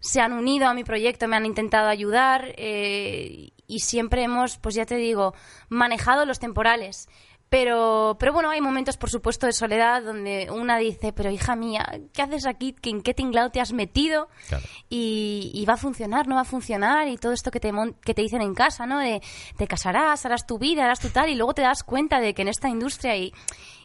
se 0.00 0.20
han 0.20 0.32
unido 0.32 0.66
a 0.66 0.74
mi 0.74 0.84
proyecto, 0.84 1.28
me 1.28 1.36
han 1.36 1.44
intentado 1.44 1.88
ayudar 1.88 2.54
eh, 2.56 3.50
y 3.66 3.80
siempre 3.80 4.22
hemos, 4.22 4.56
pues 4.58 4.74
ya 4.74 4.86
te 4.86 4.96
digo, 4.96 5.34
manejado 5.68 6.24
los 6.24 6.38
temporales. 6.38 7.08
Pero, 7.50 8.16
pero 8.20 8.34
bueno, 8.34 8.50
hay 8.50 8.60
momentos, 8.60 8.98
por 8.98 9.08
supuesto, 9.08 9.46
de 9.46 9.52
soledad 9.54 10.02
donde 10.02 10.48
una 10.50 10.76
dice, 10.76 11.14
pero 11.14 11.30
hija 11.30 11.56
mía, 11.56 11.98
¿qué 12.12 12.20
haces 12.20 12.44
aquí? 12.46 12.74
¿Que 12.74 12.90
¿En 12.90 13.00
qué 13.00 13.14
tinglado 13.14 13.50
te 13.50 13.60
has 13.60 13.72
metido? 13.72 14.28
Claro. 14.48 14.64
y, 14.90 15.50
y 15.54 15.64
va 15.64 15.74
a 15.74 15.76
funcionar, 15.78 16.28
no 16.28 16.34
va 16.34 16.42
a 16.42 16.44
funcionar, 16.44 17.08
y 17.08 17.16
todo 17.16 17.32
esto 17.32 17.50
que 17.50 17.58
te, 17.60 17.72
que 18.04 18.12
te 18.12 18.20
dicen 18.22 18.42
en 18.42 18.54
casa, 18.54 18.84
¿no? 18.84 18.98
De 18.98 19.22
te 19.56 19.66
casarás, 19.66 20.26
harás 20.26 20.46
tu 20.46 20.58
vida, 20.58 20.84
harás 20.84 21.00
tu 21.00 21.08
tal, 21.08 21.30
y 21.30 21.34
luego 21.36 21.54
te 21.54 21.62
das 21.62 21.82
cuenta 21.84 22.20
de 22.20 22.34
que 22.34 22.42
en 22.42 22.48
esta 22.48 22.68
industria 22.68 23.16
y, 23.16 23.32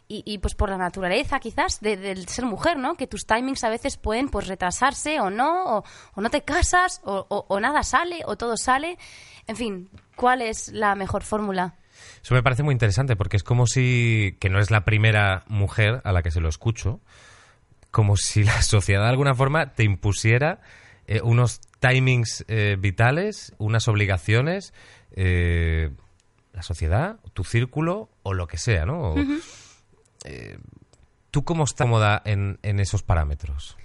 y, 0.08 0.22
y, 0.26 0.36
pues 0.38 0.54
por 0.54 0.68
la 0.68 0.76
naturaleza 0.76 1.40
quizás 1.40 1.80
de, 1.80 1.96
del 1.96 2.28
ser 2.28 2.44
mujer, 2.44 2.76
¿no? 2.76 2.96
Que 2.96 3.06
tus 3.06 3.24
timings 3.26 3.64
a 3.64 3.70
veces 3.70 3.96
pueden 3.96 4.28
pues 4.28 4.46
retrasarse 4.46 5.20
o 5.20 5.30
no, 5.30 5.78
o, 5.78 5.84
o 6.14 6.20
no 6.20 6.28
te 6.28 6.42
casas, 6.42 7.00
o, 7.04 7.24
o- 7.30 7.46
o 7.48 7.60
nada 7.60 7.82
sale, 7.82 8.20
o 8.26 8.36
todo 8.36 8.58
sale. 8.58 8.98
En 9.46 9.56
fin, 9.56 9.88
¿cuál 10.16 10.42
es 10.42 10.68
la 10.68 10.94
mejor 10.94 11.22
fórmula? 11.22 11.76
Eso 12.22 12.34
me 12.34 12.42
parece 12.42 12.62
muy 12.62 12.72
interesante 12.72 13.16
porque 13.16 13.36
es 13.36 13.42
como 13.42 13.66
si, 13.66 14.36
que 14.40 14.48
no 14.48 14.58
es 14.60 14.70
la 14.70 14.84
primera 14.84 15.44
mujer 15.46 16.00
a 16.04 16.12
la 16.12 16.22
que 16.22 16.30
se 16.30 16.40
lo 16.40 16.48
escucho, 16.48 17.00
como 17.90 18.16
si 18.16 18.44
la 18.44 18.62
sociedad 18.62 19.02
de 19.02 19.08
alguna 19.08 19.34
forma 19.34 19.72
te 19.74 19.84
impusiera 19.84 20.60
eh, 21.06 21.20
unos 21.22 21.60
timings 21.80 22.44
eh, 22.48 22.76
vitales, 22.78 23.52
unas 23.58 23.88
obligaciones, 23.88 24.72
eh, 25.12 25.90
la 26.52 26.62
sociedad, 26.62 27.18
tu 27.32 27.44
círculo 27.44 28.10
o 28.22 28.32
lo 28.32 28.46
que 28.46 28.58
sea, 28.58 28.86
¿no? 28.86 29.10
O, 29.10 29.14
¿Tú 31.30 31.44
cómo 31.44 31.64
estás 31.64 31.84
cómoda 31.84 32.22
en, 32.24 32.58
en 32.62 32.78
esos 32.78 33.02
parámetros? 33.02 33.76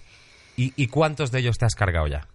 ¿Y, 0.55 0.73
¿Y 0.75 0.87
cuántos 0.87 1.31
de 1.31 1.39
ellos 1.39 1.57
te 1.57 1.65
has 1.65 1.73
cargado 1.73 2.05
ya? 2.07 2.27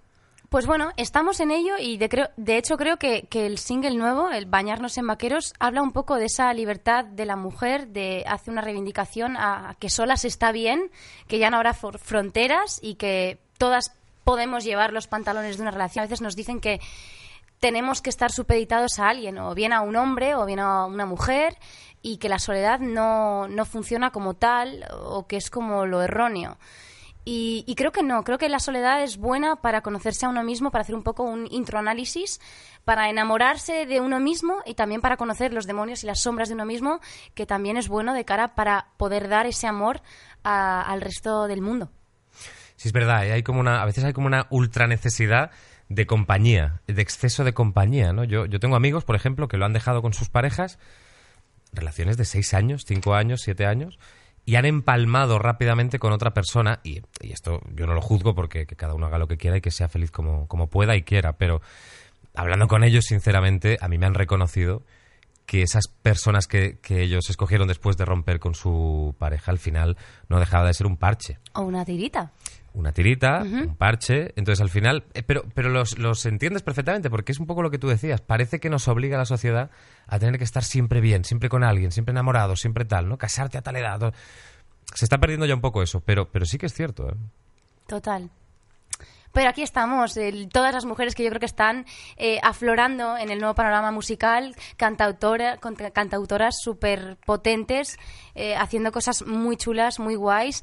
Pues 0.55 0.69
bueno, 0.69 0.93
estamos 0.97 1.41
en 1.41 1.51
ello 1.51 1.75
y 1.81 1.97
de, 1.97 2.09
creo, 2.09 2.29
de 2.37 2.57
hecho 2.57 2.77
creo 2.77 2.97
que, 2.97 3.27
que 3.27 3.45
el 3.45 3.59
single 3.59 3.97
nuevo, 3.97 4.31
el 4.31 4.47
Bañarnos 4.47 4.97
en 4.99 5.09
Vaqueros, 5.09 5.53
habla 5.59 5.83
un 5.83 5.91
poco 5.91 6.15
de 6.15 6.27
esa 6.27 6.55
libertad 6.55 7.05
de 7.05 7.27
la 7.27 7.35
mujer, 7.35 7.89
de 7.89 8.23
hace 8.29 8.53
una 8.53 8.61
reivindicación 8.61 9.37
a, 9.37 9.75
que 9.81 9.91
solas 9.91 10.25
está 10.25 10.53
bien, 10.53 10.93
que 11.27 11.41
ya 11.41 11.51
no 11.51 11.57
habrá 11.57 11.75
fronteras 11.75 12.79
y 12.81 12.95
que 12.95 13.41
todas 13.59 13.97
podemos 14.23 14.63
llevar 14.63 14.93
los 14.93 15.09
pantalones 15.09 15.57
de 15.57 15.63
una 15.63 15.73
relación. 15.73 16.05
A 16.05 16.07
veces 16.07 16.21
nos 16.21 16.37
dicen 16.37 16.61
que 16.61 16.79
tenemos 17.59 18.01
que 18.01 18.11
estar 18.11 18.31
supeditados 18.31 19.01
a 19.01 19.09
alguien, 19.09 19.39
o 19.39 19.57
bien 19.57 19.73
a 19.73 19.81
un 19.81 19.97
hombre 19.97 20.37
o 20.37 20.47
bien 20.47 20.61
a 20.61 20.87
una 20.87 21.05
mujer, 21.05 21.59
y 22.01 22.19
que 22.19 22.29
la 22.29 22.39
soledad 22.39 22.79
no, 22.79 23.49
no 23.49 23.65
funciona 23.65 24.13
como 24.13 24.35
tal 24.35 24.87
o 25.03 25.27
que 25.27 25.37
es 25.37 25.51
como 25.51 25.85
lo 25.85 26.01
erróneo. 26.01 26.59
Y, 27.27 27.65
y 27.67 27.75
creo 27.75 27.91
que 27.91 28.03
no, 28.03 28.23
creo 28.23 28.37
que 28.37 28.51
la 28.51 28.59
soledad 28.59 29.03
es 29.03 29.17
buena 29.17 29.57
para 29.57 29.81
conocerse 29.81 30.27
a 30.27 30.29
uno 30.29 30.43
mismo, 30.45 30.71
para 30.71 30.83
hacer 30.83 30.95
un 30.95 31.03
poco 31.03 31.23
un 31.23 31.47
introanálisis, 31.51 32.39
para 32.85 33.09
enamorarse 33.09 33.87
de 33.87 34.01
uno 34.01 34.21
mismo 34.21 34.57
y 34.67 34.75
también 34.75 35.01
para 35.01 35.17
conocer 35.17 35.55
los 35.55 35.67
demonios 35.67 36.05
y 36.05 36.07
las 36.07 36.21
sombras 36.21 36.49
de 36.49 36.55
uno 36.55 36.67
mismo, 36.67 37.01
que 37.35 37.47
también 37.47 37.79
es 37.79 37.89
bueno 37.89 38.13
de 38.13 38.27
cara 38.27 38.55
para 38.55 38.89
poder 38.99 39.29
dar 39.29 39.47
ese 39.47 39.67
amor 39.67 40.03
a- 40.43 40.83
al 40.83 41.01
resto 41.01 41.47
del 41.47 41.63
mundo. 41.63 41.91
Sí, 42.77 42.89
es 42.89 42.93
verdad, 42.93 43.27
¿eh? 43.27 43.33
hay 43.33 43.43
como 43.43 43.61
una, 43.61 43.81
a 43.81 43.87
veces 43.87 44.05
hay 44.05 44.13
como 44.13 44.27
una 44.27 44.47
ultra 44.51 44.87
necesidad 44.87 45.51
de 45.89 46.07
compañía, 46.07 46.83
de 46.87 47.01
exceso 47.01 47.45
de 47.45 47.55
compañía, 47.55 48.13
¿no? 48.13 48.25
Yo, 48.25 48.45
yo 48.47 48.61
tengo 48.61 48.77
amigos, 48.77 49.05
por 49.05 49.17
ejemplo, 49.17 49.49
que 49.49 49.57
lo 49.57 49.65
han 49.65 49.73
dejado 49.73 50.03
con 50.03 50.13
sus 50.13 50.29
parejas, 50.29 50.79
relaciones 51.73 52.17
de 52.17 52.25
seis 52.25 52.53
años, 52.53 52.85
cinco 52.87 53.15
años, 53.15 53.41
siete 53.43 53.65
años, 53.67 53.99
y 54.47 54.57
han 54.57 54.67
empalmado 54.67 55.39
rápidamente 55.39 55.99
con 55.99 56.13
otra 56.13 56.35
persona, 56.35 56.81
y, 56.83 57.03
esto 57.21 57.61
yo 57.75 57.87
no 57.87 57.95
lo 57.95 58.01
juzgo 58.01 58.35
porque 58.35 58.67
que 58.67 58.77
cada 58.77 58.95
uno 58.95 59.07
haga 59.07 59.19
lo 59.19 59.29
que 59.29 59.37
quiera 59.37 59.57
y 59.57 59.61
que 59.61 59.71
sea 59.71 59.89
feliz 59.89 60.11
como, 60.11 60.47
como 60.49 60.69
pueda 60.69 60.97
y 60.97 61.03
quiera, 61.03 61.35
pero 61.35 61.63
hablando 62.35 62.69
con 62.69 62.85
ellos, 62.85 63.05
sinceramente, 63.07 63.79
a 63.81 63.89
mí 63.89 63.99
me 63.99 64.07
han 64.07 64.15
reconocido 64.15 64.83
que 65.47 65.63
esas 65.63 65.89
personas 65.89 66.47
que, 66.47 66.79
que 66.81 67.03
ellos 67.03 67.29
escogieron 67.29 67.69
después 67.69 67.97
de 67.97 68.05
romper 68.05 68.41
con 68.41 68.55
su 68.55 69.15
pareja, 69.19 69.51
al 69.51 69.59
final 69.59 69.97
no 70.29 70.39
dejaba 70.41 70.67
de 70.67 70.75
ser 70.75 70.87
un 70.87 70.97
parche 70.97 71.39
O 71.53 71.63
una 71.63 71.85
tirita. 71.85 72.33
una 72.73 72.93
tirita, 72.93 73.43
un 73.43 73.77
parche, 73.77 74.33
entonces 74.37 74.61
al 74.63 74.71
final, 74.71 75.05
eh, 75.15 75.23
pero, 75.23 75.45
pero 75.55 75.69
los, 75.69 75.99
los 75.99 76.25
entiendes 76.27 76.63
perfectamente 76.63 77.11
porque 77.11 77.33
es 77.33 77.39
un 77.39 77.47
poco 77.47 77.63
lo 77.63 77.71
que 77.71 77.79
tú 77.79 77.89
decías, 77.89 78.21
parece 78.21 78.59
que 78.59 78.71
nos 78.71 78.89
obliga 78.89 79.17
a 79.17 79.19
la 79.21 79.27
sociedad 79.27 79.71
a 80.07 80.19
tener 80.19 80.39
que 80.39 80.45
estar 80.45 80.65
siempre 80.65 81.01
bien, 81.01 81.25
siempre 81.25 81.49
con 81.49 81.63
alguien, 81.63 81.93
siempre 81.93 82.13
enamorado, 82.13 82.57
siempre 82.57 82.85
tal, 82.85 83.09
¿no? 83.09 83.19
Casarte 83.19 83.59
a 83.59 83.63
tal 83.63 83.77
edad. 83.77 84.15
Se 84.95 85.05
está 85.05 85.19
perdiendo 85.19 85.47
ya 85.47 85.55
un 85.55 85.61
poco 85.61 85.83
eso, 85.83 86.01
pero, 86.01 86.31
pero 86.31 86.47
sí 86.47 86.59
que 86.59 86.67
es 86.67 86.73
cierto. 86.75 87.09
¿eh? 87.09 87.15
Total. 87.87 88.31
Pero 89.35 89.49
aquí 89.49 89.63
estamos, 89.63 90.17
todas 90.53 90.73
las 90.73 90.85
mujeres 90.85 91.17
que 91.17 91.25
yo 91.25 91.29
creo 91.31 91.41
que 91.41 91.47
están 91.47 91.87
eh, 92.17 92.39
aflorando 92.41 93.19
en 93.19 93.31
el 93.31 93.41
nuevo 93.41 93.57
panorama 93.57 93.91
musical, 93.91 94.55
cantautora, 94.77 95.59
cantautoras 95.93 96.55
súper 96.63 97.19
potentes, 97.27 97.99
eh, 98.37 98.55
haciendo 98.55 98.93
cosas 98.93 99.27
muy 99.27 99.57
chulas, 99.57 99.99
muy 99.99 100.15
guays, 100.15 100.63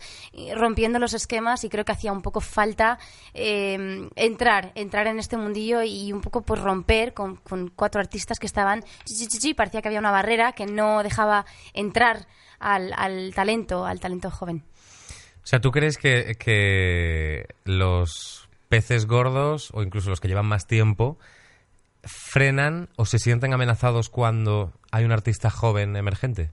rompiendo 0.55 0.99
los 0.99 1.13
esquemas 1.13 1.65
y 1.65 1.69
creo 1.69 1.83
que 1.83 1.91
hacía 1.91 2.13
un 2.13 2.21
poco 2.21 2.39
falta 2.39 2.97
eh, 3.33 4.07
entrar, 4.15 4.71
entrar 4.75 5.05
en 5.07 5.19
este 5.19 5.35
mundillo 5.35 5.83
y 5.83 6.13
un 6.13 6.21
poco 6.21 6.43
pues 6.43 6.61
romper 6.61 7.13
con, 7.13 7.35
con 7.35 7.71
cuatro 7.75 7.99
artistas 7.99 8.39
que 8.39 8.47
estaban, 8.47 8.85
chi, 9.03 9.53
parecía 9.53 9.81
que 9.81 9.89
había 9.89 9.99
una 9.99 10.11
barrera 10.11 10.53
que 10.53 10.65
no 10.65 11.03
dejaba 11.03 11.45
entrar 11.73 12.25
al, 12.57 12.93
al 12.95 13.33
talento, 13.35 13.85
al 13.85 13.99
talento 13.99 14.31
joven. 14.31 14.63
O 15.43 15.47
sea, 15.47 15.59
¿tú 15.59 15.71
crees 15.71 15.97
que, 15.97 16.35
que 16.39 17.47
los 17.65 18.40
peces 18.71 19.05
gordos, 19.05 19.69
o 19.73 19.83
incluso 19.83 20.09
los 20.09 20.21
que 20.21 20.29
llevan 20.29 20.45
más 20.45 20.65
tiempo, 20.65 21.19
frenan 22.03 22.87
o 22.95 23.05
se 23.05 23.19
sienten 23.19 23.53
amenazados 23.53 24.09
cuando 24.09 24.71
hay 24.91 25.03
un 25.03 25.11
artista 25.11 25.49
joven 25.49 25.97
emergente? 25.97 26.51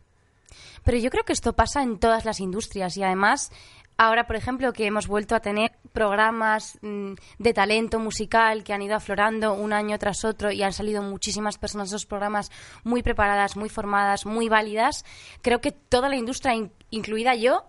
Pero 0.84 0.98
yo 0.98 1.10
creo 1.10 1.24
que 1.24 1.32
esto 1.32 1.52
pasa 1.54 1.82
en 1.82 1.98
todas 1.98 2.24
las 2.24 2.40
industrias 2.40 2.96
y 2.96 3.02
además 3.04 3.50
ahora, 3.96 4.26
por 4.26 4.36
ejemplo, 4.36 4.72
que 4.72 4.86
hemos 4.86 5.06
vuelto 5.06 5.34
a 5.36 5.40
tener 5.40 5.72
programas 5.92 6.78
mm, 6.82 7.12
de 7.38 7.52
talento 7.54 7.98
musical 7.98 8.62
que 8.64 8.72
han 8.72 8.82
ido 8.82 8.94
aflorando 8.96 9.54
un 9.54 9.72
año 9.72 9.96
tras 9.98 10.24
otro 10.24 10.50
y 10.52 10.62
han 10.62 10.72
salido 10.72 11.02
muchísimas 11.02 11.56
personas 11.58 11.90
de 11.90 11.96
esos 11.96 12.06
programas 12.06 12.50
muy 12.84 13.02
preparadas, 13.02 13.56
muy 13.56 13.68
formadas, 13.68 14.26
muy 14.26 14.48
válidas, 14.48 15.04
creo 15.42 15.60
que 15.60 15.72
toda 15.72 16.08
la 16.08 16.16
industria, 16.16 16.54
in- 16.54 16.72
incluida 16.90 17.34
yo, 17.34 17.64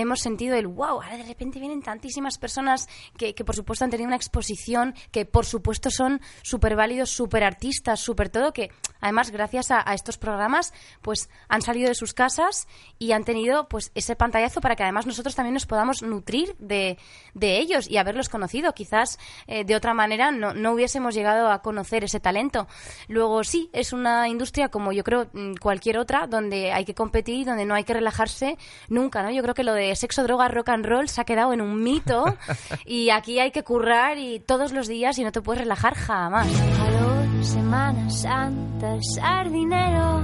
hemos 0.00 0.20
sentido 0.20 0.56
el 0.56 0.66
wow, 0.66 1.02
ahora 1.02 1.16
de 1.16 1.24
repente 1.24 1.58
vienen 1.58 1.82
tantísimas 1.82 2.38
personas 2.38 2.88
que, 3.16 3.34
que 3.34 3.44
por 3.44 3.54
supuesto 3.54 3.84
han 3.84 3.90
tenido 3.90 4.06
una 4.06 4.16
exposición, 4.16 4.94
que 5.10 5.24
por 5.24 5.46
supuesto 5.46 5.90
son 5.90 6.20
súper 6.42 6.76
válidos, 6.76 7.10
súper 7.10 7.44
artistas, 7.44 8.00
súper 8.00 8.28
todo, 8.28 8.52
que 8.52 8.70
además 9.00 9.30
gracias 9.30 9.70
a, 9.70 9.82
estos 9.94 10.18
programas 10.18 10.72
pues 11.02 11.28
han 11.48 11.62
salido 11.62 11.88
de 11.88 11.94
sus 11.94 12.14
casas 12.14 12.68
y 12.98 13.12
han 13.12 13.24
tenido 13.24 13.68
pues 13.68 13.90
ese 13.94 14.16
pantallazo 14.16 14.60
para 14.60 14.76
que 14.76 14.82
además 14.82 15.06
nosotros 15.06 15.34
también 15.34 15.54
nos 15.54 15.66
podamos 15.66 16.02
nutrir 16.02 16.56
de, 16.58 16.98
de 17.34 17.58
ellos 17.58 17.88
y 17.88 17.96
haberlos 17.96 18.28
conocido. 18.28 18.72
Quizás 18.74 19.18
eh, 19.46 19.64
de 19.64 19.76
otra 19.76 19.94
manera 19.94 20.30
no, 20.30 20.54
no 20.54 20.72
hubiésemos 20.72 21.14
llegado 21.14 21.50
a 21.50 21.62
conocer 21.62 22.04
ese 22.04 22.20
talento. 22.20 22.66
Luego 23.08 23.44
sí, 23.44 23.70
es 23.72 23.92
una 23.92 24.28
industria 24.28 24.68
como 24.68 24.92
yo 24.92 25.04
creo 25.04 25.28
mm, 25.32 25.54
cualquier 25.54 25.98
otra, 25.98 26.26
donde 26.26 26.72
hay 26.72 26.84
que 26.84 26.94
competir, 26.94 27.46
donde 27.46 27.64
no 27.64 27.74
hay 27.74 27.84
que 27.84 27.94
relajarse 27.94 28.58
nunca, 28.88 29.22
¿no? 29.22 29.30
Yo 29.30 29.42
creo 29.42 29.54
que 29.54 29.64
lo 29.64 29.74
de 29.74 29.87
sexo, 29.96 30.22
droga, 30.24 30.48
rock 30.48 30.68
and 30.70 30.84
roll 30.86 31.08
se 31.08 31.20
ha 31.20 31.24
quedado 31.24 31.52
en 31.52 31.60
un 31.60 31.82
mito 31.82 32.24
y 32.84 33.10
aquí 33.10 33.38
hay 33.40 33.50
que 33.50 33.62
currar 33.64 34.18
y 34.18 34.40
todos 34.40 34.72
los 34.72 34.88
días 34.88 35.18
y 35.18 35.24
no 35.24 35.32
te 35.32 35.40
puedes 35.42 35.62
relajar 35.62 35.94
jamás. 35.94 36.48
Calor, 36.76 37.44
Semana 37.44 38.10
Santa, 38.10 38.94
el 38.94 39.00
sardinero, 39.14 40.22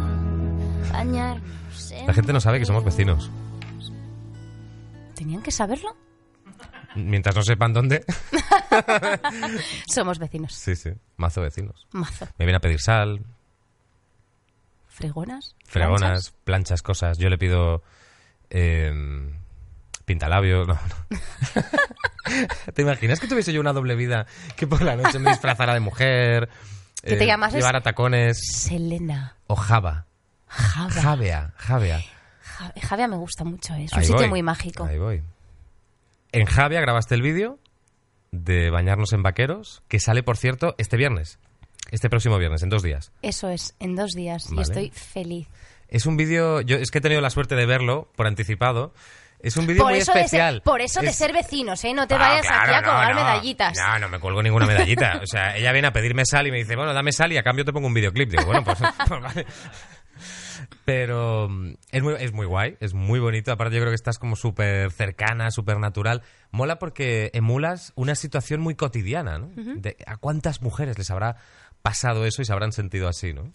bañarnos 0.93 1.91
en 1.91 2.07
La 2.07 2.13
gente 2.15 2.33
no 2.33 2.41
sabe 2.41 2.59
que 2.59 2.67
somos 2.67 2.85
vecinos. 2.85 3.31
¿Tenían 5.15 5.43
que 5.43 5.51
saberlo? 5.51 5.95
Mientras 6.97 7.35
no 7.35 7.43
sepan 7.43 7.73
dónde. 7.73 8.05
Somos 9.87 10.19
vecinos. 10.19 10.55
Sí, 10.55 10.77
sí. 10.77 10.91
Mazo 11.17 11.41
vecinos. 11.41 11.87
Mazo. 11.91 12.27
Me 12.39 12.45
viene 12.45 12.57
a 12.57 12.61
pedir 12.61 12.81
sal, 12.81 13.21
¿Fregonas? 14.89 15.57
fregonas, 15.65 16.33
planchas, 16.45 16.83
cosas. 16.83 17.19
Yo 17.19 17.29
le 17.29 17.37
pido 17.39 17.83
eh, 18.51 18.93
pintalabios. 20.05 20.67
No, 20.69 20.75
no. 20.75 20.81
¿Te 22.75 22.83
imaginas 22.83 23.21
que 23.21 23.27
tuviese 23.29 23.53
yo 23.53 23.61
una 23.61 23.73
doble 23.73 23.95
vida 23.95 24.27
que 24.57 24.67
por 24.67 24.83
la 24.83 24.97
noche 24.97 25.19
me 25.19 25.31
disfrazara 25.31 25.75
de 25.75 25.81
mujer? 25.81 26.49
Que 27.03 27.17
te 27.17 27.25
eh, 27.25 27.27
llamases- 27.29 27.57
Llevara 27.59 27.83
tacones 27.83 28.39
Selena. 28.53 29.37
o 29.47 29.57
Java. 29.57 30.07
Java. 30.49 30.91
Javea, 30.91 31.53
Javea. 31.57 32.01
Ja- 32.43 32.73
Javia 32.83 33.09
me 33.09 33.17
gusta 33.17 33.45
mucho, 33.45 33.75
¿eh? 33.75 33.85
es 33.85 33.93
un 33.93 33.99
Ahí 33.99 34.05
sitio 34.07 34.21
voy, 34.21 34.29
muy 34.29 34.43
mágico. 34.43 34.85
Ahí 34.85 34.99
voy. 34.99 35.23
En 36.33 36.47
Javia 36.47 36.81
grabaste 36.81 37.15
el 37.15 37.23
vídeo 37.23 37.59
de 38.33 38.71
bañarnos 38.71 39.13
en 39.13 39.23
vaqueros, 39.23 39.83
que 39.89 40.01
sale, 40.01 40.23
por 40.23 40.37
cierto, 40.37 40.75
este 40.79 40.97
viernes. 40.97 41.39
Este 41.91 42.09
próximo 42.09 42.39
viernes, 42.39 42.63
en 42.63 42.71
dos 42.71 42.83
días. 42.83 43.13
Eso 43.23 43.49
es, 43.51 43.75
en 43.79 43.95
dos 43.95 44.13
días. 44.13 44.51
Y 44.51 44.61
estoy 44.61 44.91
feliz. 44.91 45.47
Es 45.89 46.07
un 46.07 46.17
vídeo, 46.17 46.61
yo 46.63 46.77
es 46.77 46.91
que 46.91 46.99
he 46.99 47.01
tenido 47.03 47.21
la 47.21 47.31
suerte 47.31 47.55
de 47.55 47.67
verlo 47.67 48.11
por 48.17 48.27
anticipado. 48.27 48.95
Es 49.41 49.57
un 49.59 49.67
vídeo 49.67 49.85
muy 49.85 49.99
especial. 49.99 50.55
ser, 50.55 50.63
por 50.63 50.81
eso 50.81 51.01
de 51.03 51.13
ser 51.13 51.33
vecinos, 51.35 51.85
¿eh? 51.85 51.93
No 51.93 52.07
te 52.07 52.15
Ah, 52.15 52.19
vayas 52.19 52.47
claro, 52.47 52.63
aquí 52.63 52.73
a 52.75 52.83
colgar 52.83 53.15
no. 53.15 53.25
medallitas. 53.25 53.77
No, 53.79 53.99
no 53.99 54.09
me 54.09 54.19
cuelgo 54.19 54.43
ninguna 54.43 54.67
medallita. 54.67 55.19
O 55.23 55.27
sea, 55.27 55.57
ella 55.57 55.73
viene 55.73 55.89
a 55.89 55.93
pedirme 55.93 56.25
sal 56.25 56.47
y 56.47 56.51
me 56.51 56.59
dice, 56.59 56.77
bueno, 56.77 56.95
dame 56.95 57.13
sal 57.13 57.33
y 57.33 57.37
a 57.37 57.43
cambio 57.43 57.65
te 57.65 57.73
pongo 57.73 57.87
un 57.87 57.95
videoclip. 57.95 58.31
Digo, 58.31 58.47
bueno, 58.47 58.65
pues, 58.65 58.79
pues 59.09 59.21
vale. 59.21 59.47
Pero 60.85 61.49
mm, 61.49 61.75
es 61.93 62.03
muy, 62.03 62.15
es 62.19 62.33
muy 62.33 62.47
guay, 62.47 62.77
es 62.81 62.95
muy 62.95 63.19
bonito. 63.21 63.53
Aparte, 63.53 63.75
yo 63.77 63.81
creo 63.83 63.91
que 63.91 63.97
estás 63.97 64.19
como 64.19 64.37
súper 64.37 64.91
cercana, 64.93 65.51
súper 65.51 65.79
natural. 65.79 66.23
Mola 66.51 66.79
porque 66.79 67.31
emulas 67.35 67.93
una 67.97 68.15
situación 68.15 68.61
muy 68.61 68.75
cotidiana, 68.75 69.39
¿no? 69.39 69.51
De 69.57 69.97
¿A 70.07 70.17
cuántas 70.17 70.63
mujeres 70.63 70.97
les 70.99 71.11
habrá 71.11 71.37
pasado 71.83 72.25
eso 72.25 72.41
y 72.43 72.45
se 72.45 72.53
habrán 72.53 72.73
sentido 72.73 73.09
así, 73.09 73.33
no? 73.35 73.53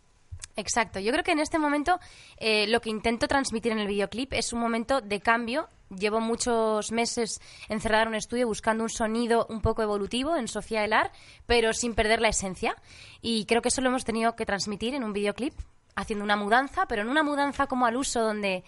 Exacto. 0.60 1.00
Yo 1.00 1.12
creo 1.12 1.24
que 1.24 1.32
en 1.32 1.40
este 1.40 1.58
momento 1.58 2.00
eh, 2.38 2.68
lo 2.68 2.82
que 2.82 2.90
intento 2.90 3.28
transmitir 3.28 3.72
en 3.72 3.80
el 3.80 3.88
videoclip 3.88 4.34
es 4.34 4.52
un 4.52 4.60
momento 4.60 5.00
de 5.00 5.22
cambio. 5.22 5.70
Llevo 5.90 6.20
muchos 6.20 6.92
meses 6.92 7.40
encerrada 7.70 8.04
en 8.04 8.10
un 8.10 8.16
estudio 8.16 8.46
buscando 8.46 8.84
un 8.84 8.90
sonido 8.90 9.48
un 9.50 9.62
poco 9.62 9.82
evolutivo 9.82 10.36
en 10.36 10.48
Sofía 10.48 10.84
Elar, 10.84 11.12
pero 11.46 11.74
sin 11.74 11.96
perder 11.96 12.20
la 12.20 12.28
esencia. 12.28 12.76
Y 13.22 13.46
creo 13.46 13.62
que 13.62 13.70
eso 13.70 13.82
lo 13.82 13.88
hemos 13.88 14.04
tenido 14.04 14.36
que 14.36 14.46
transmitir 14.46 14.94
en 14.94 15.04
un 15.04 15.14
videoclip, 15.14 15.54
haciendo 15.96 16.26
una 16.26 16.36
mudanza, 16.36 16.86
pero 16.88 17.04
en 17.04 17.10
una 17.10 17.24
mudanza 17.24 17.68
como 17.68 17.86
al 17.86 17.96
uso, 17.96 18.22
donde 18.22 18.64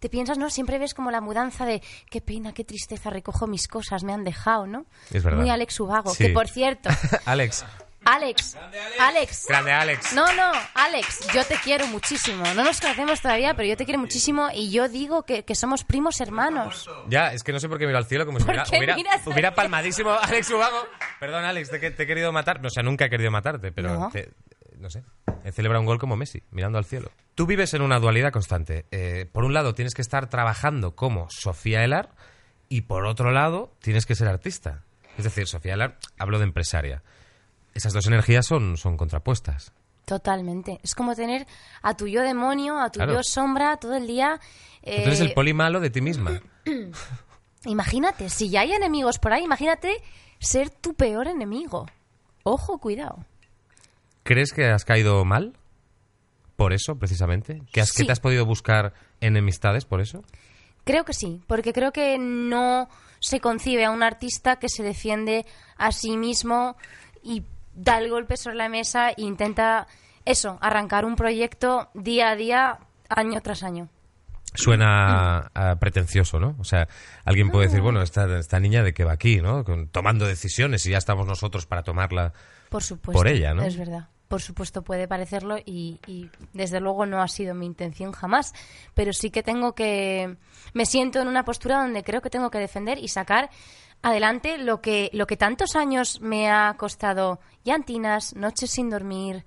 te 0.00 0.08
piensas, 0.08 0.38
¿no? 0.38 0.50
Siempre 0.50 0.78
ves 0.78 0.94
como 0.94 1.10
la 1.10 1.20
mudanza 1.20 1.64
de 1.66 1.82
qué 2.10 2.20
pena, 2.20 2.52
qué 2.52 2.64
tristeza, 2.64 3.10
recojo 3.10 3.46
mis 3.46 3.68
cosas, 3.68 4.02
me 4.02 4.12
han 4.12 4.24
dejado, 4.24 4.66
¿no? 4.66 4.86
Es 5.12 5.22
verdad. 5.22 5.40
Muy 5.40 5.50
Alex 5.50 5.78
Ubago. 5.80 6.14
Sí. 6.14 6.24
Que 6.24 6.30
por 6.30 6.48
cierto, 6.48 6.88
Alex, 7.24 7.64
Alex, 8.04 8.56
Alex. 8.98 9.46
grande 9.48 9.72
Alex. 9.72 10.12
No, 10.12 10.32
no, 10.34 10.52
Alex, 10.74 11.26
yo 11.32 11.44
te 11.44 11.56
quiero 11.56 11.86
muchísimo. 11.86 12.44
No 12.54 12.64
nos 12.64 12.80
conocemos 12.80 13.20
todavía, 13.20 13.54
pero 13.54 13.68
yo 13.68 13.76
te 13.76 13.84
quiero 13.84 13.98
muchísimo 14.00 14.48
y 14.54 14.70
yo 14.70 14.88
digo 14.88 15.22
que, 15.24 15.44
que 15.44 15.54
somos 15.54 15.84
primos 15.84 16.20
hermanos. 16.20 16.88
Ya, 17.08 17.32
es 17.32 17.42
que 17.42 17.52
no 17.52 17.60
sé 17.60 17.68
por 17.68 17.78
qué 17.78 17.86
miro 17.86 17.98
al 17.98 18.06
cielo 18.06 18.26
como 18.26 18.38
si 18.40 18.44
¿Por 18.44 18.54
hubiera, 18.54 19.20
hubiera, 19.26 19.54
palmadísimo 19.54 20.12
Alex 20.12 20.50
Ubago. 20.50 20.86
Perdón, 21.20 21.44
Alex, 21.44 21.70
te, 21.70 21.78
te 21.90 22.02
he 22.02 22.06
querido 22.06 22.32
matar. 22.32 22.64
O 22.64 22.70
sea, 22.70 22.82
nunca 22.82 23.06
he 23.06 23.10
querido 23.10 23.30
matarte, 23.30 23.72
pero 23.72 23.98
No. 23.98 24.10
te- 24.10 24.30
no 24.78 24.90
sé. 24.90 25.02
He 25.44 25.52
celebrado 25.52 25.80
un 25.80 25.86
gol 25.86 25.98
como 25.98 26.16
Messi, 26.16 26.42
mirando 26.50 26.78
al 26.78 26.84
cielo. 26.84 27.10
Tú 27.34 27.46
vives 27.46 27.72
en 27.74 27.82
una 27.82 27.98
dualidad 27.98 28.32
constante. 28.32 28.84
Eh, 28.90 29.26
por 29.32 29.44
un 29.44 29.54
lado, 29.54 29.74
tienes 29.74 29.94
que 29.94 30.02
estar 30.02 30.28
trabajando 30.28 30.94
como 30.94 31.26
Sofía 31.30 31.84
Elar 31.84 32.10
y 32.68 32.82
por 32.82 33.06
otro 33.06 33.30
lado, 33.30 33.72
tienes 33.80 34.04
que 34.04 34.14
ser 34.14 34.28
artista. 34.28 34.82
Es 35.16 35.24
decir, 35.24 35.46
Sofía 35.46 35.74
Elar, 35.74 35.96
hablo 36.18 36.38
de 36.38 36.44
empresaria. 36.44 37.02
Esas 37.74 37.92
dos 37.92 38.06
energías 38.06 38.46
son, 38.46 38.76
son 38.76 38.96
contrapuestas. 38.96 39.72
Totalmente. 40.04 40.80
Es 40.82 40.94
como 40.94 41.14
tener 41.14 41.46
a 41.82 41.96
tu 41.96 42.06
yo 42.06 42.22
demonio, 42.22 42.78
a 42.78 42.90
tu 42.90 42.98
Claro. 42.98 43.14
yo 43.14 43.20
sombra 43.22 43.76
todo 43.78 43.94
el 43.96 44.06
día. 44.06 44.38
Tú 44.82 44.90
eres 44.90 45.20
eh, 45.20 45.24
el 45.24 45.34
poli 45.34 45.54
malo 45.54 45.80
de 45.80 45.90
ti 45.90 46.00
misma. 46.00 46.40
imagínate, 47.64 48.28
si 48.28 48.50
ya 48.50 48.60
hay 48.60 48.72
enemigos 48.72 49.18
por 49.18 49.32
ahí, 49.32 49.44
imagínate 49.44 50.02
ser 50.38 50.70
tu 50.70 50.94
peor 50.94 51.26
enemigo. 51.28 51.86
Ojo, 52.42 52.78
cuidado. 52.78 53.24
¿Crees 54.22 54.52
que 54.52 54.66
has 54.66 54.84
caído 54.84 55.24
mal? 55.24 55.54
¿Por 56.56 56.72
eso, 56.72 56.96
precisamente? 56.96 57.62
¿Que, 57.72 57.80
has, 57.80 57.92
que 57.92 58.04
te 58.04 58.12
has 58.12 58.20
podido 58.20 58.46
buscar 58.46 58.92
enemistades 59.20 59.84
por 59.84 60.00
eso? 60.00 60.22
Creo 60.84 61.04
que 61.04 61.14
sí, 61.14 61.42
porque 61.46 61.72
creo 61.72 61.92
que 61.92 62.18
no 62.18 62.88
se 63.20 63.40
concibe 63.40 63.86
a 63.86 63.90
un 63.90 64.02
artista 64.02 64.56
que 64.56 64.68
se 64.68 64.82
defiende 64.82 65.46
a 65.78 65.92
sí 65.92 66.16
mismo 66.16 66.76
y 67.22 67.42
da 67.74 67.98
el 67.98 68.10
golpe 68.10 68.36
sobre 68.36 68.56
la 68.56 68.68
mesa 68.68 69.10
e 69.10 69.14
intenta 69.18 69.86
eso, 70.24 70.58
arrancar 70.60 71.04
un 71.04 71.16
proyecto 71.16 71.90
día 71.94 72.30
a 72.30 72.36
día, 72.36 72.78
año 73.08 73.40
tras 73.42 73.62
año. 73.62 73.88
Suena 74.56 75.50
a 75.52 75.76
pretencioso, 75.80 76.38
¿no? 76.38 76.54
O 76.60 76.64
sea, 76.64 76.86
alguien 77.24 77.50
puede 77.50 77.66
decir, 77.66 77.80
bueno, 77.80 78.02
esta, 78.02 78.38
esta 78.38 78.60
niña 78.60 78.84
de 78.84 78.94
qué 78.94 79.02
va 79.02 79.12
aquí, 79.12 79.40
¿no? 79.40 79.64
Con- 79.64 79.88
tomando 79.88 80.26
decisiones 80.26 80.86
y 80.86 80.90
ya 80.90 80.98
estamos 80.98 81.26
nosotros 81.26 81.66
para 81.66 81.82
tomarla. 81.82 82.32
Por 82.70 82.82
supuesto. 82.82 83.18
Por 83.18 83.26
ella, 83.26 83.52
¿no? 83.52 83.62
Es 83.64 83.76
verdad. 83.76 84.08
Por 84.28 84.40
supuesto 84.40 84.82
puede 84.82 85.06
parecerlo 85.08 85.58
y, 85.58 86.00
y 86.06 86.30
desde 86.52 86.80
luego 86.80 87.04
no 87.04 87.20
ha 87.20 87.28
sido 87.28 87.54
mi 87.54 87.66
intención 87.66 88.12
jamás. 88.12 88.54
Pero 88.94 89.12
sí 89.12 89.30
que 89.30 89.42
tengo 89.42 89.74
que... 89.74 90.36
Me 90.72 90.86
siento 90.86 91.20
en 91.20 91.28
una 91.28 91.44
postura 91.44 91.78
donde 91.82 92.04
creo 92.04 92.22
que 92.22 92.30
tengo 92.30 92.50
que 92.50 92.58
defender 92.58 92.98
y 92.98 93.08
sacar 93.08 93.50
adelante 94.04 94.58
lo 94.58 94.80
que, 94.80 95.10
lo 95.12 95.26
que 95.26 95.36
tantos 95.36 95.74
años 95.76 96.20
me 96.20 96.50
ha 96.50 96.74
costado 96.76 97.40
llantinas, 97.64 98.34
noches 98.36 98.70
sin 98.70 98.90
dormir, 98.90 99.44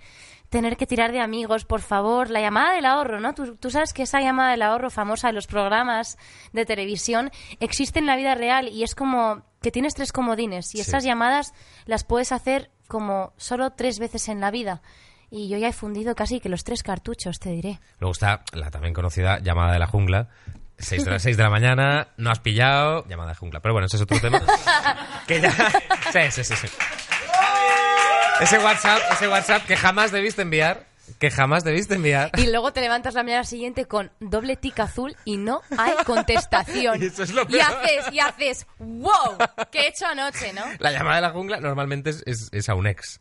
tener 0.50 0.78
que 0.78 0.88
tirar 0.88 1.12
de 1.12 1.20
amigos, 1.20 1.66
por 1.66 1.82
favor, 1.82 2.30
la 2.30 2.42
llamada 2.42 2.74
del 2.74 2.86
ahorro, 2.86 3.20
¿no? 3.20 3.34
Tú, 3.34 3.56
tú 3.58 3.70
sabes 3.70 3.94
que 3.94 4.04
esa 4.04 4.22
llamada 4.22 4.52
del 4.52 4.62
ahorro 4.62 4.90
famosa 4.90 5.28
de 5.28 5.34
los 5.34 5.46
programas 5.48 6.18
de 6.54 6.66
televisión 6.66 7.32
existe 7.60 8.00
en 8.00 8.06
la 8.06 8.16
vida 8.16 8.34
real 8.36 8.70
y 8.70 8.84
es 8.84 8.96
como 8.96 9.44
que 9.62 9.72
tienes 9.72 9.94
tres 9.94 10.12
comodines 10.12 10.74
y 10.74 10.78
Sí. 10.78 10.82
esas 10.90 11.04
llamadas 11.04 11.54
las 11.86 12.04
puedes 12.04 12.32
hacer 12.32 12.72
como 12.88 13.34
solo 13.38 13.72
tres 13.72 14.00
veces 14.00 14.30
en 14.30 14.40
la 14.40 14.52
vida. 14.52 14.82
Y 15.30 15.50
yo 15.50 15.58
ya 15.58 15.68
he 15.68 15.74
fundido 15.74 16.16
casi 16.16 16.40
que 16.40 16.48
los 16.48 16.64
tres 16.64 16.84
cartuchos, 16.84 17.40
te 17.40 17.50
diré. 17.50 17.82
Luego 18.00 18.14
está 18.14 18.44
la 18.54 18.72
también 18.72 18.94
conocida 18.94 19.40
llamada 19.40 19.74
de 19.74 19.80
la 19.80 19.88
jungla. 19.88 20.30
6 20.80 21.06
de, 21.06 21.12
las 21.12 21.22
6 21.24 21.38
de 21.38 21.44
la 21.44 21.50
mañana, 21.50 22.10
no 22.18 22.30
has 22.32 22.40
pillado, 22.40 23.06
llamada 23.08 23.30
de 23.30 23.36
jungla. 23.36 23.60
Pero 23.62 23.74
bueno, 23.74 23.88
ese 23.88 23.98
es 23.98 24.04
otro 24.04 24.20
tema. 24.20 24.42
que 25.28 25.42
ya... 25.42 25.52
Sí, 26.12 26.20
sí, 26.32 26.44
sí, 26.44 26.56
sí. 26.56 26.68
Ese 28.40 28.60
WhatsApp, 28.60 29.00
ese 29.14 29.28
WhatsApp 29.28 29.66
que 29.66 29.76
jamás 29.76 30.12
debiste 30.12 30.44
enviar, 30.44 30.86
que 31.20 31.32
jamás 31.32 31.64
debiste 31.64 31.96
enviar. 31.96 32.30
Y 32.38 32.52
luego 32.52 32.72
te 32.72 32.82
levantas 32.82 33.16
la 33.16 33.24
mañana 33.24 33.44
siguiente 33.44 33.86
con 33.86 34.12
doble 34.20 34.56
tic 34.58 34.80
azul 34.80 35.16
y 35.26 35.38
no 35.38 35.62
hay 35.78 35.94
contestación. 36.06 37.02
Y 37.02 37.08
eso 37.08 37.24
es 37.24 37.34
lo 37.34 37.42
y 37.44 37.54
peor. 37.54 37.64
haces, 37.64 38.14
y 38.14 38.20
haces, 38.20 38.68
wow, 38.78 39.38
¿qué 39.72 39.80
he 39.80 39.88
hecho 39.88 40.06
anoche, 40.06 40.54
no? 40.54 40.62
La 40.78 40.92
llamada 40.92 41.16
de 41.16 41.22
la 41.24 41.30
jungla 41.32 41.60
normalmente 41.60 42.12
es, 42.12 42.22
es- 42.28 42.50
es 42.52 42.70
a 42.70 42.76
un 42.76 42.86
ex. 42.86 43.20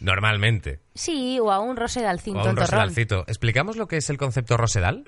Normalmente. 0.00 0.80
Sí, 0.94 1.38
o 1.40 1.50
a 1.50 1.58
un 1.60 1.76
rosedalcín 1.76 2.36
O 2.36 2.40
a 2.40 2.50
un 2.50 2.56
rosedalcito. 2.56 3.24
¿Explicamos 3.28 3.76
lo 3.76 3.88
que 3.88 3.96
es 3.96 4.10
el 4.10 4.18
concepto 4.18 4.58
rosedal? 4.58 5.04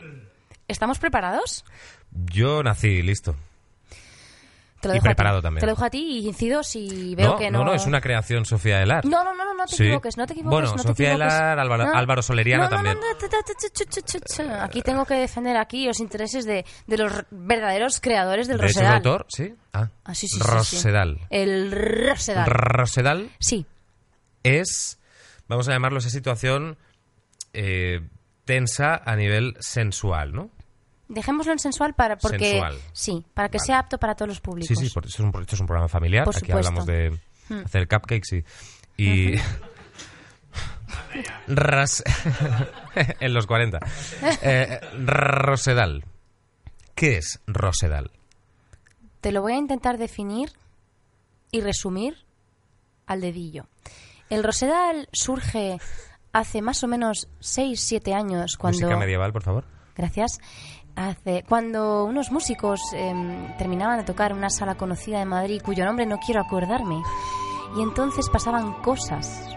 ¿Estamos 0.68 0.98
preparados? 0.98 1.64
Yo 2.12 2.62
nací 2.62 3.02
listo. 3.02 3.35
Te 4.81 4.87
lo 4.87 4.94
Y 4.94 4.98
dejo 4.98 5.07
a 5.07 5.11
ti. 5.11 5.14
preparado 5.16 5.42
también. 5.42 5.59
Te 5.61 5.66
lo 5.66 5.72
dejo 5.72 5.85
a 5.85 5.90
ti 5.90 5.98
y 6.20 6.28
incido 6.28 6.62
si 6.62 7.16
veo 7.16 7.31
no, 7.33 7.37
que 7.37 7.50
no. 7.50 7.59
no, 7.59 7.64
no, 7.64 7.74
es 7.74 7.85
una 7.87 8.00
creación 8.00 8.44
Sofía 8.44 8.81
Elar. 8.81 9.04
No, 9.04 9.24
no, 9.24 9.35
no, 9.35 9.44
no, 9.44 9.54
no 9.54 9.66
te 9.66 9.74
Sí. 9.74 9.83
equivoques, 9.87 10.16
no 10.16 10.24
te 10.26 10.35
equivoques. 10.35 10.52
Bueno, 10.52 10.70
no 10.76 10.78
Sofía 10.81 11.12
equivoques. 11.14 11.35
Elar, 11.35 11.59
Álvaro- 11.59 11.92
Álvaro 11.92 12.22
Soleriano 12.22 12.62
No, 12.64 12.70
no, 12.70 12.76
también. 12.76 12.96
no, 13.00 14.44
no. 14.54 14.62
Aquí 14.62 14.83
tengo 14.83 15.04
que 15.04 15.14
defender 15.14 15.57
aquí 15.57 15.87
los 15.87 15.98
intereses 15.98 16.44
de, 16.44 16.64
de 16.87 16.96
los 16.98 17.12
verdaderos 17.33 17.98
creadores 18.00 18.46
del 18.46 18.59
¿Derechos 18.59 18.76
de 18.76 18.83
Rosedal. 18.83 18.96
autor? 18.98 19.26
Sí. 19.31 19.54
Ah, 19.72 19.88
Ah, 20.04 20.14
sí, 20.14 20.28
sí, 20.28 20.37
sí, 20.38 20.42
sí. 20.44 20.48
Rosedal. 20.48 21.18
El 21.31 21.72
Rosedal. 21.72 22.46
Rosedal 22.46 23.31
Sí, 23.40 23.66
es, 24.44 24.98
vamos 25.48 25.68
a 25.68 25.72
llamarlo 25.72 25.98
esa 25.98 26.11
situación 26.11 26.76
eh, 27.52 28.00
tensa 28.44 28.94
a 29.04 29.16
nivel 29.16 29.57
sensual, 29.59 30.33
¿no? 30.33 30.50
Dejémoslo 31.08 31.52
en 31.52 31.58
sensual 31.58 31.94
para 31.94 32.16
porque 32.18 32.50
Sensual. 32.50 32.78
sí, 32.92 33.24
para 33.34 33.48
que 33.48 33.58
Vale. 33.58 33.66
sea 33.66 33.78
apto 33.80 33.98
para 33.98 34.14
todos 34.14 34.28
los 34.28 34.40
públicos. 34.40 34.68
Sí, 34.68 34.76
sí, 34.86 34.90
porque 34.92 35.08
esto 35.08 35.22
es 35.22 35.34
un, 35.34 35.40
esto 35.42 35.54
es 35.56 35.60
un 35.60 35.66
programa 35.66 35.88
familiar. 35.88 36.24
Por 36.24 36.36
Aquí 36.36 36.46
supuesto. 36.46 36.68
hablamos 36.68 36.86
de 36.86 37.18
Hmm. 37.50 37.64
hacer 37.64 37.88
cupcakes 37.88 38.44
y... 38.98 39.02
y 39.02 39.34
en 43.20 43.34
los 43.34 43.46
40. 43.46 43.78
Eh, 44.42 44.80
Rosedal. 45.04 46.04
¿Qué 46.94 47.16
es 47.18 47.40
Rosedal? 47.46 48.10
Te 49.20 49.32
lo 49.32 49.42
voy 49.42 49.54
a 49.54 49.56
intentar 49.56 49.98
definir 49.98 50.52
y 51.50 51.60
resumir 51.60 52.16
al 53.06 53.20
dedillo. 53.20 53.66
El 54.30 54.44
Rosedal 54.44 55.08
surge 55.12 55.78
hace 56.32 56.60
más 56.60 56.84
o 56.84 56.86
menos 56.88 57.28
6-7 57.40 58.14
años 58.14 58.56
cuando... 58.58 58.78
Música 58.80 58.96
medieval, 58.98 59.32
por 59.32 59.42
favor. 59.42 59.64
Gracias. 59.96 60.38
Hace, 60.98 61.44
cuando 61.48 62.04
unos 62.06 62.32
músicos 62.32 62.80
em, 62.92 63.56
terminaban 63.56 63.98
de 63.98 64.04
tocar 64.04 64.32
en 64.32 64.38
una 64.38 64.50
sala 64.50 64.74
conocida 64.74 65.20
de 65.20 65.24
Madrid 65.26 65.62
cuyo 65.64 65.84
nombre 65.84 66.06
no 66.06 66.18
quiero 66.18 66.40
acordarme 66.40 67.00
y 67.76 67.82
entonces 67.82 68.28
pasaban 68.28 68.72
cosas. 68.82 69.48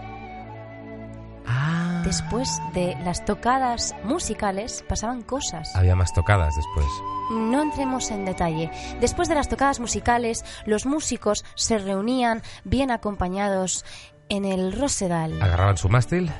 Ah. 1.46 2.02
Después 2.04 2.60
de 2.74 2.96
las 3.04 3.24
tocadas 3.24 3.94
musicales 4.04 4.84
pasaban 4.88 5.22
cosas. 5.22 5.74
Había 5.74 5.96
más 5.96 6.12
tocadas 6.12 6.54
después. 6.54 6.86
No 7.32 7.62
entremos 7.62 8.10
en 8.10 8.24
detalle. 8.24 8.70
Después 9.00 9.28
de 9.28 9.34
las 9.34 9.48
tocadas 9.48 9.80
musicales, 9.80 10.44
los 10.66 10.86
músicos 10.86 11.44
se 11.56 11.78
reunían 11.78 12.42
bien 12.64 12.90
acompañados 12.90 13.84
en 14.28 14.44
el 14.44 14.72
Rosedal. 14.78 15.40
Agarraban 15.42 15.76
su 15.76 15.88
mástil, 15.88 16.30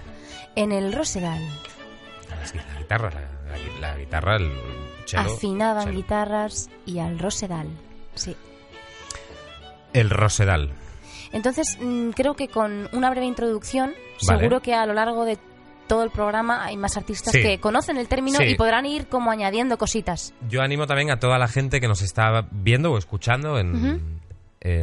En 0.54 0.70
el 0.72 0.92
Rosedal. 0.92 1.40
la 2.54 2.78
guitarra, 2.78 3.10
la, 3.10 3.20
la- 3.20 3.88
la 3.92 3.96
guitarra, 3.96 4.36
el 4.36 4.52
cello. 5.06 5.22
afinaban 5.34 5.94
guitarras 5.94 6.68
y 6.86 6.98
al 6.98 7.18
Rosedal. 7.18 7.68
Sí. 8.14 8.36
El 9.92 10.10
Rosedal. 10.10 10.70
Entonces, 11.32 11.78
mm, 11.80 12.10
creo 12.10 12.34
que 12.34 12.48
con 12.48 12.88
una 12.92 13.10
breve 13.10 13.26
introducción, 13.26 13.94
Vale. 14.26 14.38
seguro 14.40 14.60
que 14.60 14.74
a 14.74 14.84
lo 14.86 14.94
largo 14.94 15.24
de 15.24 15.38
todo 15.86 16.04
el 16.04 16.10
programa 16.10 16.64
hay 16.64 16.76
más 16.76 16.96
artistas 16.96 17.32
Sí. 17.32 17.42
que 17.42 17.58
conocen 17.60 17.96
el 17.98 18.08
término 18.08 18.38
Sí. 18.38 18.44
y 18.44 18.54
podrán 18.54 18.86
ir 18.86 19.08
como 19.08 19.30
añadiendo 19.30 19.76
cositas. 19.76 20.32
Yo 20.48 20.62
animo 20.62 20.86
también 20.86 21.10
a 21.10 21.18
toda 21.18 21.38
la 21.38 21.48
gente 21.48 21.80
que 21.80 21.88
nos 21.88 22.00
está 22.02 22.46
viendo 22.50 22.92
o 22.92 22.98
escuchando 22.98 23.58
en- 23.58 24.20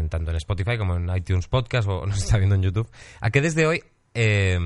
tanto 0.09 0.31
en 0.31 0.37
Spotify 0.37 0.77
como 0.77 0.95
en 0.97 1.09
iTunes 1.15 1.47
Podcast 1.47 1.87
o 1.87 2.05
nos 2.05 2.17
está 2.17 2.37
viendo 2.37 2.55
en 2.55 2.61
YouTube, 2.63 2.89
a 3.21 3.29
que 3.31 3.41
desde 3.41 3.65
hoy 3.65 3.83
eh, 4.13 4.59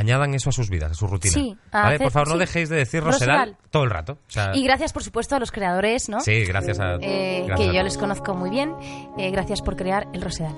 añadan 0.00 0.34
eso 0.34 0.50
a 0.50 0.52
sus 0.52 0.70
vidas, 0.70 0.90
a 0.92 0.94
su 0.94 1.06
rutina. 1.06 1.32
Sí, 1.34 1.56
a 1.72 1.82
¿Vale? 1.82 1.94
hacer- 1.96 2.04
Por 2.06 2.12
favor, 2.12 2.28
no 2.28 2.34
sí. 2.34 2.40
dejéis 2.40 2.68
de 2.68 2.76
decir 2.76 3.02
Rosedal. 3.02 3.38
Rosedal 3.50 3.56
todo 3.70 3.84
el 3.84 3.90
rato. 3.90 4.12
O 4.14 4.30
sea, 4.30 4.52
Y 4.54 4.64
gracias, 4.64 4.92
por 4.92 5.02
supuesto, 5.02 5.36
a 5.36 5.38
los 5.38 5.52
creadores, 5.52 6.08
¿no? 6.08 6.20
sí, 6.20 6.44
gracias 6.44 6.80
a. 6.80 6.94
Eh, 7.00 7.44
gracias 7.46 7.68
que 7.68 7.70
a 7.70 7.72
yo 7.78 7.82
les 7.82 7.98
conozco 7.98 8.34
muy 8.34 8.50
bien. 8.50 8.74
Eh, 9.18 9.30
gracias 9.30 9.62
por 9.62 9.76
crear 9.76 10.08
el 10.12 10.22
Rosedal. 10.22 10.56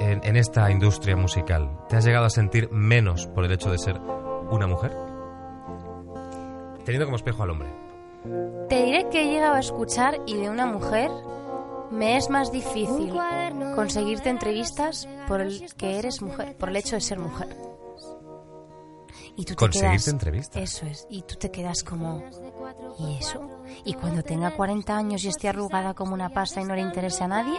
en, 0.00 0.20
en 0.22 0.36
esta 0.36 0.70
industria 0.70 1.16
musical, 1.16 1.70
¿te 1.88 1.96
has 1.96 2.04
llegado 2.04 2.26
a 2.26 2.30
sentir 2.30 2.70
menos 2.70 3.26
por 3.28 3.44
el 3.44 3.52
hecho 3.52 3.70
de 3.70 3.78
ser 3.78 3.98
una 4.50 4.66
mujer? 4.66 4.92
Teniendo 6.84 7.06
como 7.06 7.16
espejo 7.16 7.42
al 7.42 7.50
hombre. 7.50 7.68
Te 8.68 8.82
diré 8.84 9.08
que 9.10 9.22
he 9.22 9.30
llegado 9.32 9.54
a 9.54 9.60
escuchar 9.60 10.18
y 10.26 10.36
de 10.36 10.50
una 10.50 10.66
mujer 10.66 11.10
me 11.94 12.16
es 12.16 12.28
más 12.30 12.50
difícil 12.52 13.12
conseguirte 13.74 14.28
entrevistas 14.28 15.08
por 15.28 15.40
el 15.40 15.72
que 15.76 15.98
eres 15.98 16.20
mujer, 16.22 16.56
por 16.56 16.68
el 16.70 16.76
hecho 16.76 16.96
de 16.96 17.00
ser 17.00 17.18
mujer. 17.18 17.56
Y 19.36 19.44
tú 19.44 19.54
te 19.54 19.56
Conseguirte 19.56 19.96
quedas- 19.96 20.08
entrevistas. 20.08 20.62
Eso 20.62 20.86
es. 20.86 21.06
Y 21.10 21.22
tú 21.22 21.34
te 21.36 21.50
quedas 21.50 21.82
como... 21.82 22.22
¿Y 23.00 23.16
eso? 23.18 23.50
Y 23.84 23.94
cuando 23.94 24.22
tenga 24.22 24.52
40 24.52 24.96
años 24.96 25.24
y 25.24 25.28
esté 25.28 25.48
arrugada 25.48 25.94
como 25.94 26.14
una 26.14 26.28
pasta 26.28 26.60
y 26.60 26.64
no 26.64 26.76
le 26.76 26.82
interese 26.82 27.24
a 27.24 27.28
nadie, 27.28 27.58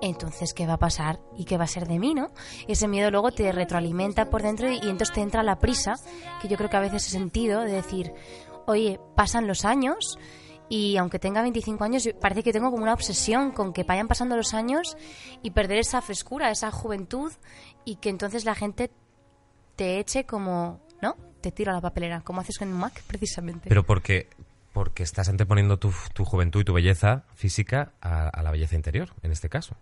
entonces 0.00 0.54
¿qué 0.54 0.66
va 0.66 0.74
a 0.74 0.78
pasar? 0.78 1.18
¿Y 1.36 1.44
qué 1.44 1.56
va 1.58 1.64
a 1.64 1.68
ser 1.68 1.88
de 1.88 1.98
mí, 1.98 2.14
no? 2.14 2.28
Ese 2.68 2.86
miedo 2.86 3.10
luego 3.10 3.32
te 3.32 3.50
retroalimenta 3.50 4.30
por 4.30 4.42
dentro 4.42 4.70
y, 4.70 4.74
y 4.76 4.88
entonces 4.88 5.12
te 5.12 5.22
entra 5.22 5.42
la 5.42 5.58
prisa, 5.58 5.94
que 6.40 6.46
yo 6.46 6.56
creo 6.56 6.70
que 6.70 6.76
a 6.76 6.80
veces 6.80 7.08
he 7.08 7.10
sentido, 7.10 7.62
de 7.62 7.72
decir, 7.72 8.14
oye, 8.66 9.00
pasan 9.16 9.48
los 9.48 9.64
años 9.64 10.16
y 10.68 10.96
aunque 10.96 11.18
tenga 11.18 11.42
25 11.42 11.84
años, 11.84 12.08
parece 12.20 12.42
que 12.42 12.52
tengo 12.52 12.70
como 12.70 12.82
una 12.82 12.92
obsesión 12.94 13.52
con 13.52 13.72
que 13.72 13.84
vayan 13.84 14.08
pasando 14.08 14.36
los 14.36 14.52
años 14.54 14.96
y 15.42 15.50
perder 15.52 15.78
esa 15.78 16.02
frescura, 16.02 16.50
esa 16.50 16.70
juventud 16.70 17.32
y 17.84 17.96
que 17.96 18.08
entonces 18.10 18.44
la 18.44 18.54
gente 18.54 18.90
te 19.76 19.98
eche 19.98 20.24
como, 20.24 20.80
¿no? 21.02 21.16
Te 21.40 21.52
tiro 21.52 21.70
a 21.70 21.74
la 21.74 21.80
papelera, 21.80 22.22
como 22.22 22.40
haces 22.40 22.60
en 22.60 22.68
un 22.72 22.78
Mac, 22.78 23.02
precisamente. 23.06 23.68
Pero 23.68 23.84
porque, 23.84 24.28
porque 24.72 25.02
estás 25.02 25.28
anteponiendo 25.28 25.78
tu, 25.78 25.92
tu 26.14 26.24
juventud 26.24 26.62
y 26.62 26.64
tu 26.64 26.72
belleza 26.72 27.24
física 27.34 27.92
a, 28.00 28.28
a 28.28 28.42
la 28.42 28.50
belleza 28.50 28.74
interior, 28.74 29.10
en 29.22 29.30
este 29.32 29.48
caso. 29.48 29.76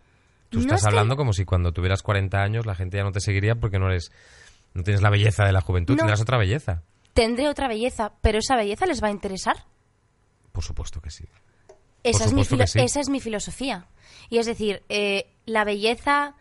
Tú 0.50 0.58
No 0.58 0.64
estás 0.64 0.80
es 0.80 0.84
que- 0.84 0.88
hablando 0.90 1.16
como 1.16 1.32
si 1.32 1.44
cuando 1.44 1.72
tuvieras 1.72 2.02
40 2.02 2.42
años 2.42 2.66
la 2.66 2.74
gente 2.74 2.98
ya 2.98 3.04
no 3.04 3.12
te 3.12 3.20
seguiría 3.20 3.54
porque 3.54 3.78
no 3.78 3.88
eres 3.88 4.12
no 4.74 4.82
tienes 4.82 5.00
la 5.02 5.10
belleza 5.10 5.44
de 5.44 5.52
la 5.52 5.60
juventud, 5.60 5.94
No. 5.94 5.98
tendrás 5.98 6.20
otra 6.20 6.36
belleza. 6.36 6.82
Tendré 7.14 7.48
otra 7.48 7.68
belleza, 7.68 8.12
pero 8.20 8.38
esa 8.38 8.56
belleza 8.56 8.86
les 8.86 9.00
va 9.02 9.06
a 9.08 9.12
interesar. 9.12 9.56
Por 10.54 10.62
supuesto 10.62 11.00
que 11.02 11.10
sí. 11.10 11.24
Esa, 12.04 12.26
es 12.26 12.32
mi, 12.32 12.44
supuesto 12.44 12.56
que 12.58 12.62
filo- 12.62 12.66
sí. 12.68 12.78
esa 12.80 13.00
es 13.00 13.08
mi 13.08 13.20
filosofía. 13.20 13.86
Y 14.30 14.38
es 14.38 14.46
decir, 14.46 14.84
eh, 14.88 15.26
la 15.46 15.64
belleza 15.64 16.34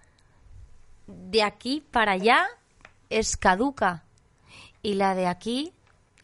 de 1.08 1.41
aquí 1.41 1.84
para 1.89 2.12
allá 2.12 2.45
es 3.10 3.36
caduca. 3.38 4.04
Y 4.84 4.93
la 4.93 5.15
de 5.15 5.26
aquí, 5.26 5.73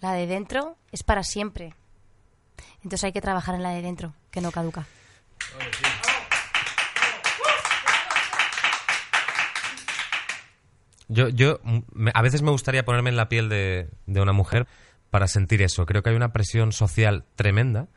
la 0.01 0.13
de 0.13 0.27
dentro, 0.27 0.77
es 0.91 1.01
para 1.01 1.23
siempre. 1.23 1.73
Entonces 2.83 3.05
hay 3.05 3.11
que 3.11 3.21
trabajar 3.21 3.55
en 3.55 3.63
la 3.63 3.71
de 3.71 3.81
dentro, 3.81 4.13
que 4.29 4.39
no 4.39 4.51
caduca. 4.51 4.85
Yo, 11.07 11.27
yo 11.29 11.59
a 12.13 12.21
veces 12.21 12.43
me 12.43 12.51
gustaría 12.51 12.85
ponerme 12.85 13.09
en 13.09 13.15
la 13.17 13.29
piel 13.29 13.49
de, 13.49 13.89
de 14.05 14.21
una 14.21 14.31
mujer 14.31 14.67
para 15.09 15.27
sentir 15.27 15.61
eso. 15.61 15.85
Creo 15.85 16.03
que 16.03 16.09
hay 16.09 16.15
una 16.15 16.31
presión 16.33 16.71
social 16.71 17.25
tremenda 17.35 17.87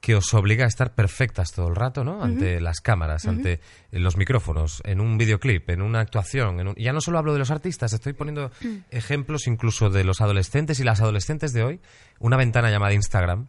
que 0.00 0.14
os 0.14 0.32
obliga 0.32 0.64
a 0.64 0.68
estar 0.68 0.94
perfectas 0.94 1.50
todo 1.50 1.66
el 1.68 1.74
rato, 1.74 2.04
¿no? 2.04 2.22
Ante 2.22 2.60
las 2.60 2.80
cámaras, 2.80 3.26
ante 3.26 3.60
los 3.90 4.16
micrófonos, 4.16 4.80
en 4.84 5.00
un 5.00 5.18
videoclip, 5.18 5.68
en 5.70 5.82
una 5.82 5.98
actuación. 5.98 6.60
En 6.60 6.68
un- 6.68 6.74
y 6.76 6.84
Ya 6.84 6.92
no 6.92 7.00
solo 7.00 7.18
hablo 7.18 7.32
de 7.32 7.40
los 7.40 7.50
artistas, 7.50 7.92
estoy 7.92 8.12
poniendo 8.12 8.52
ejemplos 8.90 9.48
incluso 9.48 9.90
de 9.90 10.04
los 10.04 10.20
adolescentes 10.20 10.78
y 10.78 10.84
las 10.84 11.00
adolescentes 11.00 11.52
de 11.52 11.64
hoy. 11.64 11.80
Una 12.20 12.36
ventana 12.36 12.70
llamada 12.70 12.92
Instagram. 12.94 13.48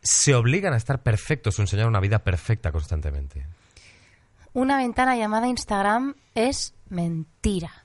Se 0.00 0.34
obligan 0.34 0.72
a 0.72 0.76
estar 0.78 1.02
perfectos 1.02 1.58
o 1.58 1.62
enseñar 1.62 1.88
una 1.88 2.00
vida 2.00 2.20
perfecta 2.20 2.72
constantemente. 2.72 3.44
Una 4.54 4.78
ventana 4.78 5.14
llamada 5.16 5.46
Instagram 5.46 6.14
es 6.34 6.74
mentira. 6.88 7.84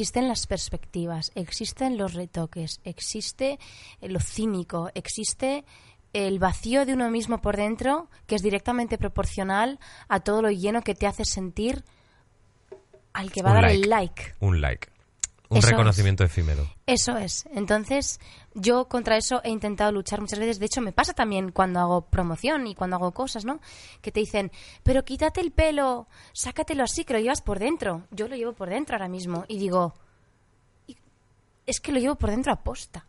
Existen 0.00 0.28
las 0.28 0.46
perspectivas, 0.46 1.30
existen 1.34 1.98
los 1.98 2.14
retoques, 2.14 2.80
existe 2.84 3.58
lo 4.00 4.18
cínico, 4.18 4.90
existe 4.94 5.62
el 6.14 6.38
vacío 6.38 6.86
de 6.86 6.94
uno 6.94 7.10
mismo 7.10 7.42
por 7.42 7.58
dentro 7.58 8.08
que 8.26 8.34
es 8.34 8.42
directamente 8.42 8.96
proporcional 8.96 9.78
a 10.08 10.20
todo 10.20 10.40
lo 10.40 10.50
lleno 10.50 10.80
que 10.80 10.94
te 10.94 11.06
hace 11.06 11.26
sentir 11.26 11.84
al 13.12 13.30
que 13.30 13.42
va 13.42 13.50
a 13.50 13.54
dar 13.56 13.62
like. 13.64 13.74
el 13.74 13.90
like. 13.90 14.34
Un 14.40 14.62
like. 14.62 14.88
Un 15.50 15.58
Eso 15.58 15.66
es. 15.66 15.70
reconocimiento 15.72 16.22
efímero. 16.24 16.64
Eso 16.86 17.16
es. 17.16 17.44
Entonces, 17.52 18.20
yo 18.54 18.86
contra 18.86 19.16
eso 19.16 19.40
he 19.42 19.50
intentado 19.50 19.90
luchar 19.90 20.20
muchas 20.20 20.38
veces. 20.38 20.60
De 20.60 20.66
hecho, 20.66 20.80
me 20.80 20.92
pasa 20.92 21.12
también 21.12 21.50
cuando 21.50 21.80
hago 21.80 22.02
promoción 22.02 22.68
y 22.68 22.76
cuando 22.76 22.94
hago 22.96 23.10
cosas, 23.10 23.44
¿no? 23.44 23.60
Que 24.00 24.12
te 24.12 24.20
dicen, 24.20 24.52
pero 24.84 25.04
quítate 25.04 25.40
el 25.40 25.50
pelo, 25.50 26.06
sácatelo 26.32 26.84
así, 26.84 27.04
que 27.04 27.14
lo 27.14 27.18
llevas 27.18 27.42
por 27.42 27.58
dentro. 27.58 28.04
Yo 28.12 28.28
lo 28.28 28.36
llevo 28.36 28.52
por 28.52 28.70
dentro 28.70 28.94
ahora 28.94 29.08
mismo. 29.08 29.44
Y 29.48 29.58
digo, 29.58 29.92
"Y- 30.86 30.96
es 31.66 31.80
que 31.80 31.90
lo 31.90 31.98
llevo 31.98 32.14
por 32.14 32.30
dentro 32.30 32.52
a 32.52 32.62
posta. 32.62 33.04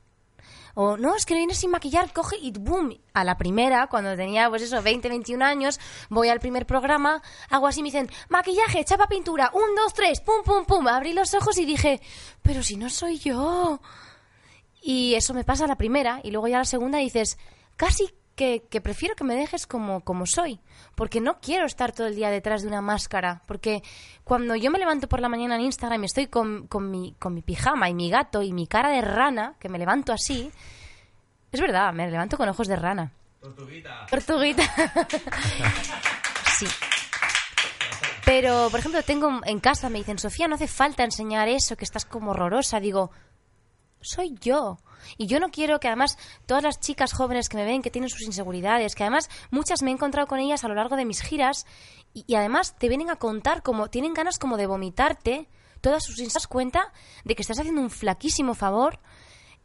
O 0.76 0.98
no, 0.98 1.16
es 1.16 1.26
que 1.26 1.36
vienes 1.36 1.58
sin 1.58 1.72
maquillar, 1.72 2.14
coge 2.14 2.38
y 2.38 2.52
boom. 2.52 2.98
A 3.14 3.24
la 3.24 3.38
primera, 3.38 3.88
cuando 3.88 4.16
tenía, 4.16 4.50
pues 4.50 4.62
eso, 4.62 4.82
20, 4.82 5.10
21 5.10 5.44
años, 5.44 5.80
voy 6.10 6.30
al 6.30 6.40
primer 6.40 6.66
programa, 6.66 7.22
hago 7.50 7.68
así, 7.68 7.82
me 7.82 7.88
dicen, 7.88 8.10
maquillaje, 8.30 8.84
chapa 8.86 9.08
pintura, 9.08 9.52
un, 9.54 9.76
dos, 9.76 9.94
tres, 9.94 10.22
pum, 10.22 10.44
pum, 10.44 10.66
pum. 10.66 10.88
Abrí 10.88 11.14
los 11.14 11.34
ojos 11.34 11.58
y 11.58 11.66
dije, 11.66 12.02
pero 12.42 12.64
si 12.64 12.78
no 12.78 12.90
soy 12.90 13.20
yo. 13.20 13.82
Y 14.82 15.14
eso 15.16 15.34
me 15.34 15.44
pasa 15.44 15.66
a 15.66 15.68
la 15.68 15.76
primera, 15.76 16.22
y 16.24 16.32
luego 16.32 16.48
ya 16.48 16.58
a 16.58 16.60
la 16.60 16.66
segunda 16.66 16.98
dices, 16.98 17.38
casi 17.76 18.14
que, 18.36 18.64
que 18.70 18.82
prefiero 18.82 19.16
que 19.16 19.24
me 19.24 19.36
dejes 19.36 19.68
como, 19.68 20.02
como 20.02 20.26
soy, 20.26 20.60
porque 20.96 21.22
no 21.22 21.40
quiero 21.40 21.66
estar 21.66 21.92
todo 21.92 22.08
el 22.08 22.16
día 22.16 22.30
detrás 22.30 22.62
de 22.62 22.68
una 22.68 22.82
máscara, 22.82 23.42
porque 23.46 23.84
cuando 24.24 24.56
yo 24.56 24.72
me 24.72 24.80
levanto 24.80 25.08
por 25.08 25.20
la 25.20 25.30
mañana 25.30 25.56
en 25.56 25.62
Instagram 25.62 26.04
y 26.04 26.06
estoy 26.06 26.28
con, 26.28 26.68
con, 26.68 26.90
mi, 26.90 27.16
con 27.20 27.34
mi 27.34 27.42
pijama 27.42 27.90
y 27.90 27.94
mi 27.94 28.10
gato 28.10 28.42
y 28.42 28.54
mi 28.54 28.68
cara 28.68 28.90
de 28.90 29.02
rana, 29.02 29.56
que 29.60 29.70
me 29.70 29.80
levanto 29.80 30.14
así, 30.14 30.52
es 31.52 31.60
verdad, 31.60 31.94
me 31.94 32.10
levanto 32.10 32.38
con 32.38 32.48
ojos 32.48 32.68
de 32.68 32.76
rana. 32.76 33.12
Tortuguita. 33.42 34.06
Tortuguita. 34.10 34.64
sí. 36.58 36.68
Pero, 38.24 38.70
por 38.70 38.80
ejemplo, 38.80 39.02
tengo 39.04 39.42
en 39.44 39.60
casa, 39.60 39.90
me 39.90 39.98
dicen, 39.98 40.20
Sofía, 40.20 40.48
no 40.48 40.56
hace 40.56 40.68
falta 40.68 41.04
enseñar 41.04 41.50
eso, 41.50 41.76
que 41.76 41.84
estás 41.84 42.06
como 42.06 42.32
horrorosa. 42.32 42.80
Digo, 42.80 43.12
soy 44.02 44.36
yo. 44.42 44.80
Y 45.18 45.28
yo 45.28 45.40
no 45.40 45.50
quiero 45.50 45.80
que 45.80 45.88
además 45.88 46.18
todas 46.46 46.64
las 46.64 46.80
chicas 46.80 47.14
jóvenes 47.14 47.50
que 47.50 47.58
me 47.58 47.66
ven, 47.66 47.82
que 47.82 47.90
tienen 47.90 48.10
sus 48.10 48.22
inseguridades, 48.22 48.96
que 48.96 49.04
además 49.04 49.30
muchas 49.50 49.82
me 49.82 49.90
he 49.90 49.94
encontrado 49.94 50.28
con 50.28 50.40
ellas 50.40 50.64
a 50.64 50.68
lo 50.68 50.76
largo 50.76 50.96
de 50.96 51.06
mis 51.06 51.22
giras, 51.22 51.66
y, 52.14 52.36
además 52.36 52.76
te 52.78 52.90
vienen 52.90 53.10
a 53.10 53.16
contar 53.16 53.64
como, 53.64 53.90
tienen 53.90 54.14
ganas 54.14 54.38
como 54.38 54.58
de 54.58 54.68
vomitarte 54.68 55.48
todas 55.80 56.04
sus 56.04 56.18
das 56.18 56.48
cuenta 56.48 56.94
de 57.24 57.36
que 57.36 57.42
estás 57.42 57.60
haciendo 57.60 57.82
un 57.82 57.90
flaquísimo 57.90 58.54
favor 58.54 59.00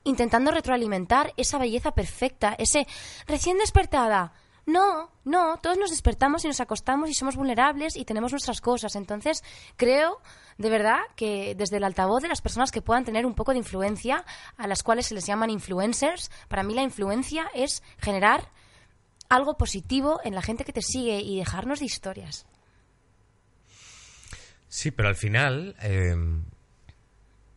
intentando 0.05 0.51
retroalimentar 0.53 1.35
esa 1.37 1.59
belleza 1.59 1.90
perfecta, 1.92 2.55
ese 2.59 2.87
recién 3.27 3.59
despertada. 3.59 4.33
No, 4.64 5.11
no, 5.25 5.59
todos 5.59 5.79
nos 5.79 5.90
despertamos 5.90 6.44
y 6.44 6.49
nos 6.49 6.61
acostamos 6.61 7.11
y 7.11 7.14
somos 7.14 7.37
vulnerables 7.37 7.96
y 7.96 8.05
tenemos 8.05 8.33
nuestras 8.33 8.61
cosas. 8.61 8.96
Entonces, 8.96 9.44
creo, 9.77 10.20
de 10.58 10.70
verdad, 10.70 11.00
que 11.16 11.54
desde 11.54 11.76
el 11.76 11.84
altavoz 11.84 12.22
de 12.22 12.28
las 12.28 12.40
personas 12.40 12.70
que 12.70 12.82
puedan 12.82 13.04
tener 13.04 13.26
un 13.26 13.34
poco 13.34 13.52
de 13.52 13.58
influencia, 13.58 14.24
a 14.56 14.66
las 14.66 14.82
cuales 14.82 15.06
se 15.06 15.14
les 15.14 15.26
llaman 15.26 15.50
influencers, 15.50 16.30
para 16.48 16.62
mí 16.62 16.74
la 16.74 16.82
influencia 16.82 17.48
es 17.54 17.82
generar 17.98 18.50
algo 19.28 19.56
positivo 19.56 20.20
en 20.24 20.34
la 20.34 20.42
gente 20.42 20.64
que 20.64 20.72
te 20.72 20.82
sigue 20.82 21.20
y 21.20 21.38
dejarnos 21.38 21.80
de 21.80 21.86
historias. 21.86 22.46
Sí, 24.68 24.90
pero 24.90 25.08
al 25.08 25.16
final, 25.16 25.76
eh, 25.82 26.14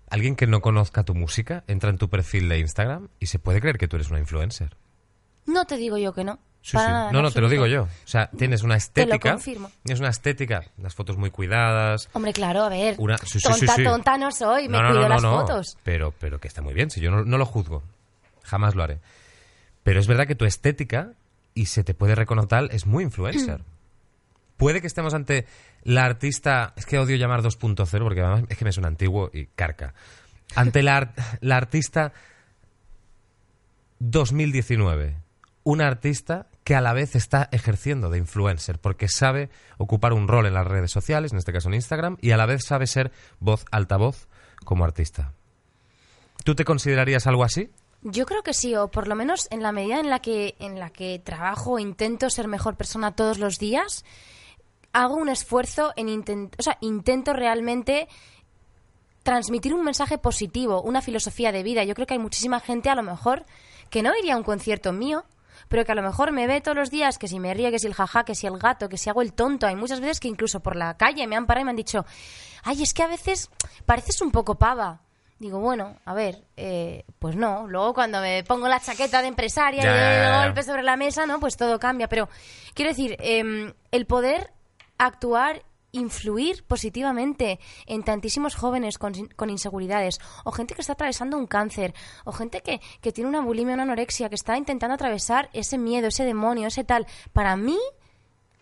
alguien 0.10 0.36
que 0.36 0.48
no 0.48 0.62
conozca 0.62 1.04
tu 1.04 1.16
música 1.16 1.64
entra 1.68 1.90
en 1.90 1.98
tu 1.98 2.10
perfil 2.10 2.50
de 2.50 2.60
Instagram 2.60 3.10
y 3.20 3.28
se 3.28 3.40
puede 3.40 3.62
creer 3.62 3.78
que 3.78 3.88
tú 3.88 3.96
eres 3.96 4.10
una 4.10 4.20
influencer. 4.20 4.78
No 5.46 5.66
te 5.66 5.78
digo 5.78 5.98
yo 5.98 6.14
que 6.14 6.24
no. 6.24 6.40
Sí, 6.62 6.78
sí. 6.78 6.84
No, 7.12 7.22
no, 7.22 7.32
te 7.32 7.40
lo 7.42 7.48
digo 7.50 7.66
yo. 7.68 7.84
O 7.84 7.88
sea, 8.08 8.30
tienes 8.32 8.64
una 8.64 8.76
Te 8.76 8.80
estética. 8.80 9.30
lo 9.30 9.36
confirmo. 9.36 9.72
Es 9.86 10.00
una 10.00 10.10
estética, 10.10 10.66
las 10.78 10.94
fotos 10.94 11.18
muy 11.18 11.32
cuidadas. 11.32 12.10
Hombre, 12.14 12.34
claro, 12.34 12.64
a 12.64 12.70
ver. 12.70 12.96
Una- 13.00 13.18
sí, 13.18 13.40
tonta, 13.40 13.76
tonta 13.84 14.18
no 14.18 14.32
soy, 14.32 14.68
me 14.68 14.78
no, 14.78 14.84
no, 14.84 14.90
cuido 14.90 15.04
no, 15.04 15.10
las 15.10 15.22
fotos. 15.22 15.78
Pero, 15.84 16.14
pero 16.20 16.40
que 16.40 16.48
está 16.48 16.62
muy 16.62 16.74
bien, 16.74 16.92
si 16.92 17.00
yo 17.02 17.12
no, 17.12 17.38
lo 17.38 17.46
juzgo. 17.46 17.82
Jamás 18.44 18.76
lo 18.76 18.84
haré. 18.84 19.00
Pero 19.84 20.00
es 20.00 20.08
verdad 20.08 20.28
que 20.28 20.36
tu 20.36 20.46
estética, 20.46 21.14
y 21.56 21.68
se 21.68 21.84
te 21.84 21.94
puede 21.94 22.14
reconocer, 22.16 22.68
es 22.72 22.86
muy 22.86 23.04
influencer. 23.04 23.62
Puede 24.58 24.82
que 24.82 24.88
estemos 24.88 25.14
ante 25.14 25.48
la 25.84 26.04
artista, 26.04 26.74
es 26.76 26.86
que 26.86 27.00
odio 27.00 27.16
llamar 27.16 27.42
2.0 27.42 28.04
porque 28.04 28.20
además 28.20 28.44
es 28.50 28.58
que 28.58 28.66
me 28.66 28.74
suena 28.74 28.90
antiguo 28.90 29.32
y 29.34 29.46
carca. 29.46 29.94
Ante 30.54 30.84
la, 30.84 31.14
la 31.40 31.56
artista 31.56 32.12
2019. 34.00 35.16
Una 35.70 35.86
artista 35.86 36.48
que 36.64 36.74
a 36.74 36.82
la 36.82 36.94
vez 36.94 37.16
está 37.16 37.48
ejerciendo 37.52 38.10
de 38.10 38.18
influencer 38.18 38.80
porque 38.80 39.08
sabe 39.08 39.52
ocupar 39.78 40.14
un 40.14 40.28
rol 40.28 40.48
en 40.48 40.56
las 40.56 40.66
redes 40.66 40.90
sociales, 40.90 41.32
en 41.32 41.38
este 41.38 41.54
caso 41.54 41.68
en 41.68 41.76
Instagram, 41.76 42.18
y 42.22 42.32
a 42.32 42.38
la 42.38 42.48
vez 42.48 42.66
sabe 42.66 42.88
ser 42.88 43.12
voz 43.40 43.66
altavoz 43.70 44.28
como 44.66 44.84
artista. 44.84 45.32
¿Tú 46.44 46.56
te 46.56 46.66
considerarías 46.66 47.28
algo 47.28 47.44
así? 47.44 47.70
Yo 48.02 48.26
creo 48.26 48.42
que 48.42 48.56
sí, 48.56 48.76
o 48.76 48.90
por 48.90 49.08
lo 49.08 49.14
menos 49.14 49.48
en 49.52 49.62
la 49.62 49.72
medida 49.72 50.00
en 50.00 50.10
la 50.10 50.24
que, 50.24 50.56
en 50.58 50.80
la 50.80 50.90
que 50.90 51.22
trabajo 51.24 51.78
intento 51.78 52.32
ser 52.32 52.48
mejor 52.48 52.76
persona 52.76 53.12
todos 53.12 53.38
los 53.38 53.60
días, 53.60 54.06
hago 54.92 55.18
un 55.18 55.30
esfuerzo 55.30 55.94
en 55.96 56.10
intent 56.10 56.56
o 56.58 56.64
sea, 56.64 56.80
intento 56.82 57.32
realmente 57.32 58.08
transmitir 59.22 59.76
un 59.76 59.84
mensaje 59.84 60.18
positivo, 60.18 60.82
una 60.82 61.04
filosofía 61.04 61.52
de 61.52 61.62
vida. 61.62 61.84
Yo 61.84 61.94
creo 61.94 62.08
que 62.08 62.16
hay 62.16 62.20
muchísima 62.20 62.60
gente 62.60 62.90
a 62.90 62.96
lo 62.96 63.04
mejor 63.04 63.46
que 63.92 64.02
no 64.02 64.18
iría 64.18 64.34
a 64.34 64.38
un 64.38 64.44
concierto 64.44 64.94
mío, 64.94 65.26
pero 65.68 65.86
que 65.86 65.92
a 65.92 65.96
lo 65.96 66.02
mejor 66.02 66.32
me 66.32 66.48
ve 66.48 66.62
todos 66.62 66.78
los 66.78 66.90
días 66.90 67.18
que 67.18 67.28
si 67.28 67.40
me 67.40 67.54
río, 67.54 67.70
que 67.72 67.80
si 67.80 67.88
el 67.88 67.94
jaja, 67.94 68.24
que 68.24 68.36
si 68.36 68.48
el 68.48 68.58
gato, 68.58 68.90
que 68.90 68.98
si 68.98 69.10
hago 69.10 69.22
el 69.22 69.34
tonto. 69.34 69.68
Hay 69.68 69.76
muchas 69.76 70.00
veces 70.00 70.20
que 70.20 70.28
incluso 70.28 70.60
por 70.62 70.76
la 70.76 70.96
calle 70.98 71.28
me 71.28 71.36
han 71.36 71.46
parado 71.46 71.62
y 71.62 71.66
me 71.66 71.70
han 71.72 71.76
dicho, 71.76 72.06
ay, 72.64 72.82
es 72.84 72.94
que 72.94 73.04
a 73.04 73.08
veces 73.08 73.50
pareces 73.86 74.22
un 74.22 74.32
poco 74.32 74.56
pava. 74.56 75.02
Digo, 75.40 75.60
bueno, 75.60 75.96
a 76.04 76.14
ver, 76.14 76.44
eh, 76.58 77.06
pues 77.18 77.36
no. 77.38 77.66
Luego 77.68 77.94
cuando 77.94 78.20
me 78.20 78.44
pongo 78.44 78.68
la 78.68 78.80
chaqueta 78.82 79.22
de 79.22 79.30
empresaria 79.30 79.84
Ya, 79.84 79.90
y 79.92 80.22
ya. 80.24 80.44
golpe 80.44 80.64
sobre 80.64 80.84
la 80.84 80.98
mesa, 80.98 81.26
¿no? 81.26 81.40
Pues 81.40 81.56
todo 81.56 81.80
cambia. 81.80 82.10
Pero 82.10 82.28
quiero 82.74 82.90
decir, 82.92 83.16
em, 83.20 83.74
el 83.92 84.06
poder 84.06 84.52
actuar, 84.98 85.64
influir 85.92 86.64
positivamente 86.66 87.60
en 87.86 88.04
tantísimos 88.04 88.56
jóvenes 88.56 88.98
con, 88.98 89.14
con 89.36 89.50
inseguridades, 89.50 90.20
o 90.44 90.52
gente 90.52 90.76
que 90.76 90.82
está 90.82 90.94
atravesando 90.94 91.38
un 91.38 91.48
cáncer, 91.48 91.94
o 92.26 92.32
gente 92.32 92.62
que, 92.62 92.82
que 93.02 93.12
tiene 93.12 93.30
una 93.30 93.42
bulimia, 93.42 93.74
una 93.74 93.84
anorexia, 93.84 94.30
que 94.30 94.36
está 94.36 94.58
intentando 94.58 94.96
atravesar 94.96 95.50
ese 95.54 95.78
miedo, 95.78 96.08
ese 96.08 96.26
demonio, 96.26 96.68
ese 96.68 96.84
tal. 96.84 97.08
Para 97.34 97.56
mí, 97.56 97.78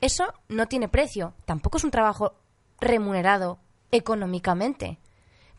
eso 0.01 0.33
no 0.47 0.67
tiene 0.67 0.87
precio. 0.87 1.33
Tampoco 1.45 1.77
es 1.77 1.83
un 1.83 1.91
trabajo 1.91 2.33
remunerado 2.79 3.59
económicamente. 3.91 4.99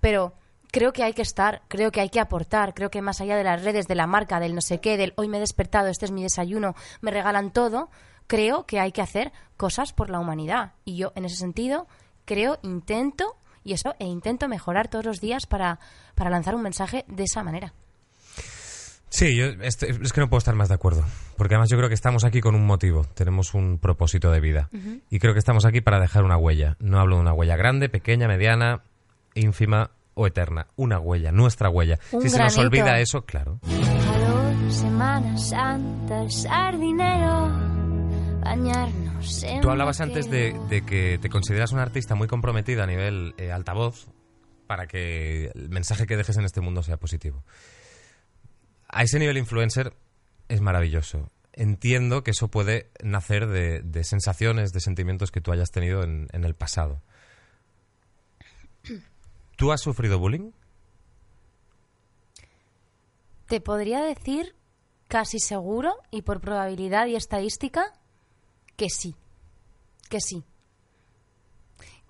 Pero 0.01 0.35
creo 0.71 0.93
que 0.93 1.03
hay 1.03 1.13
que 1.13 1.23
estar, 1.23 1.63
creo 1.69 1.91
que 1.91 2.01
hay 2.01 2.09
que 2.09 2.21
aportar, 2.21 2.75
creo 2.75 2.91
que 2.91 3.03
más 3.03 3.21
allá 3.21 3.37
de 3.37 3.45
las 3.45 3.65
redes, 3.65 3.89
de 3.89 3.95
la 3.95 4.07
marca, 4.07 4.41
del 4.41 4.55
no 4.55 4.61
sé 4.61 4.81
qué, 4.81 4.97
del 4.97 5.13
hoy 5.17 5.29
me 5.29 5.39
he 5.39 5.41
despertado, 5.41 5.89
este 5.89 6.05
es 6.05 6.13
mi 6.13 6.23
desayuno, 6.23 6.75
me 7.01 7.11
regalan 7.11 7.53
todo, 7.53 7.91
creo 8.29 8.65
que 8.65 8.79
hay 8.79 8.93
que 8.93 9.03
hacer 9.03 9.33
cosas 9.57 9.93
por 9.93 10.09
la 10.11 10.21
humanidad. 10.21 10.75
Y 10.85 10.97
yo, 10.97 11.13
en 11.17 11.25
ese 11.25 11.35
sentido, 11.37 11.89
creo, 12.25 12.59
intento, 12.63 13.37
y 13.65 13.73
eso, 13.73 13.97
e 13.99 14.05
intento 14.05 14.47
mejorar 14.49 14.87
todos 14.87 15.05
los 15.05 15.21
días 15.21 15.47
para, 15.47 15.81
para 16.15 16.31
lanzar 16.31 16.55
un 16.55 16.63
mensaje 16.63 17.05
de 17.09 17.25
esa 17.25 17.43
manera. 17.43 17.73
Sí, 19.11 19.35
yo 19.35 19.47
este- 19.63 19.91
es 19.91 20.13
que 20.13 20.21
no 20.21 20.29
puedo 20.29 20.39
estar 20.39 20.55
más 20.55 20.69
de 20.69 20.75
acuerdo. 20.75 21.03
Porque 21.37 21.55
además 21.55 21.71
yo 21.71 21.79
creo 21.79 21.89
que 21.89 21.95
estamos 21.95 22.25
aquí 22.25 22.41
con 22.41 22.55
un 22.55 22.67
motivo, 22.67 23.07
tenemos 23.15 23.55
un 23.55 23.79
propósito 23.79 24.31
de 24.31 24.41
vida. 24.41 24.69
Y 25.11 25.19
creo 25.19 25.33
que 25.33 25.39
estamos 25.39 25.65
aquí 25.65 25.81
para 25.81 25.99
dejar 25.99 26.25
una 26.25 26.37
huella. 26.37 26.77
No 26.79 27.01
hablo 27.01 27.17
de 27.17 27.23
una 27.23 27.33
huella 27.33 27.57
grande, 27.57 27.89
pequeña, 27.89 28.29
mediana, 28.29 28.83
ínfima 29.35 29.91
o 30.15 30.27
eterna. 30.27 30.67
Una 30.77 30.99
huella, 31.01 31.33
nuestra 31.33 31.71
huella. 31.71 31.99
Un 32.13 32.21
si 32.23 32.29
se 32.29 32.39
nos 32.39 32.59
olvida 32.59 32.99
eso, 33.01 33.23
claro. 33.23 33.61
Calor, 33.63 34.73
Semana 34.73 35.39
Santa, 35.39 36.29
sardinero, 36.29 37.78
bañarnos 38.41 39.43
en 39.43 39.61
Tú 39.61 39.71
hablabas 39.71 40.01
antes 40.01 40.31
de, 40.31 40.85
que 40.87 41.19
te 41.21 41.29
consideras 41.29 41.73
una 41.73 41.83
artista 41.83 42.15
muy 42.15 42.29
comprometida 42.29 42.85
a 42.85 42.87
nivel 42.87 43.35
eh, 43.39 43.53
altavoz 43.53 44.09
para 44.67 44.87
que 44.87 45.51
el 45.55 45.71
mensaje 45.71 46.07
que 46.07 46.17
dejes 46.17 46.37
en 46.37 46.45
este 46.45 46.61
mundo 46.61 46.83
sea 46.83 46.99
positivo. 46.99 47.43
A 48.89 49.03
ese 49.03 49.19
nivel 49.19 49.39
influencer 49.39 49.95
es 50.49 50.61
maravilloso. 50.61 51.31
Entiendo 51.53 52.23
que 52.23 52.31
eso 52.31 52.49
puede 52.49 52.91
nacer 53.03 53.49
de, 53.49 53.81
de 53.83 54.05
sensaciones, 54.05 54.73
de 54.73 54.81
sentimientos 54.81 55.31
que 55.31 55.41
tú 55.41 55.53
hayas 55.53 55.71
tenido 55.71 56.03
en, 56.05 56.29
en 56.33 56.45
el 56.45 56.55
pasado. 56.55 57.03
¿Tú 59.57 59.73
has 59.73 59.81
sufrido 59.81 60.19
bullying? 60.19 60.53
Te 63.47 63.61
podría 63.61 64.03
decir 64.03 64.55
casi 65.09 65.41
seguro 65.41 65.95
y 66.11 66.23
por 66.23 66.41
probabilidad 66.41 67.07
y 67.07 67.17
estadística 67.17 67.93
que 68.79 68.89
sí, 68.89 69.15
que 70.09 70.21
sí. 70.21 70.45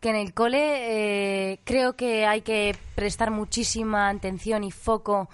Que 0.01 0.11
en 0.11 0.17
el 0.17 0.35
cole 0.35 1.53
eh, 1.53 1.61
creo 1.65 1.97
que 1.97 2.27
hay 2.27 2.43
que 2.43 2.77
prestar 2.95 3.31
muchísima 3.33 4.11
atención 4.11 4.63
y 4.63 4.71
foco 4.71 5.31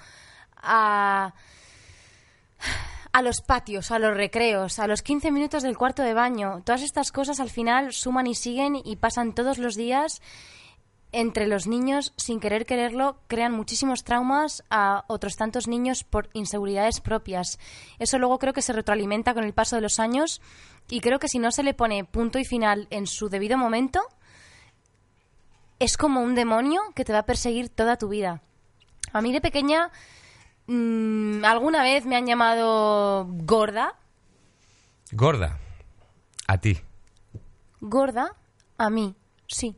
a, 0.56 1.34
a 3.12 3.22
los 3.22 3.42
patios, 3.42 3.90
a 3.90 3.98
los 3.98 4.16
recreos, 4.16 4.78
a 4.78 4.86
los 4.86 5.02
15 5.02 5.32
minutos 5.32 5.64
del 5.64 5.76
cuarto 5.76 6.04
de 6.04 6.14
baño. 6.14 6.62
Todas 6.64 6.82
estas 6.82 7.10
cosas 7.10 7.40
al 7.40 7.50
final 7.50 7.92
suman 7.92 8.28
y 8.28 8.36
siguen 8.36 8.80
y 8.82 8.96
pasan 8.96 9.34
todos 9.34 9.58
los 9.58 9.74
días 9.74 10.22
entre 11.14 11.46
los 11.46 11.66
niños, 11.66 12.12
sin 12.16 12.40
querer 12.40 12.66
quererlo, 12.66 13.18
crean 13.28 13.52
muchísimos 13.52 14.04
traumas 14.04 14.64
a 14.68 15.04
otros 15.06 15.36
tantos 15.36 15.68
niños 15.68 16.04
por 16.04 16.28
inseguridades 16.32 17.00
propias. 17.00 17.58
Eso 17.98 18.18
luego 18.18 18.38
creo 18.38 18.52
que 18.52 18.62
se 18.62 18.72
retroalimenta 18.72 19.32
con 19.32 19.44
el 19.44 19.54
paso 19.54 19.76
de 19.76 19.82
los 19.82 20.00
años 20.00 20.40
y 20.88 21.00
creo 21.00 21.18
que 21.18 21.28
si 21.28 21.38
no 21.38 21.50
se 21.52 21.62
le 21.62 21.72
pone 21.74 22.04
punto 22.04 22.38
y 22.38 22.44
final 22.44 22.88
en 22.90 23.06
su 23.06 23.28
debido 23.28 23.56
momento, 23.56 24.00
es 25.78 25.96
como 25.96 26.20
un 26.20 26.34
demonio 26.34 26.80
que 26.94 27.04
te 27.04 27.12
va 27.12 27.20
a 27.20 27.26
perseguir 27.26 27.68
toda 27.68 27.96
tu 27.96 28.08
vida. 28.08 28.42
A 29.12 29.20
mí 29.20 29.32
de 29.32 29.40
pequeña, 29.40 29.90
mm, 30.66 31.44
alguna 31.44 31.82
vez 31.82 32.06
me 32.06 32.16
han 32.16 32.26
llamado 32.26 33.26
gorda, 33.28 33.94
Gorda. 35.12 35.60
A 36.48 36.58
ti. 36.58 36.80
gorda, 37.80 38.34
a 38.78 38.90
mí, 38.90 39.14
sí. 39.46 39.76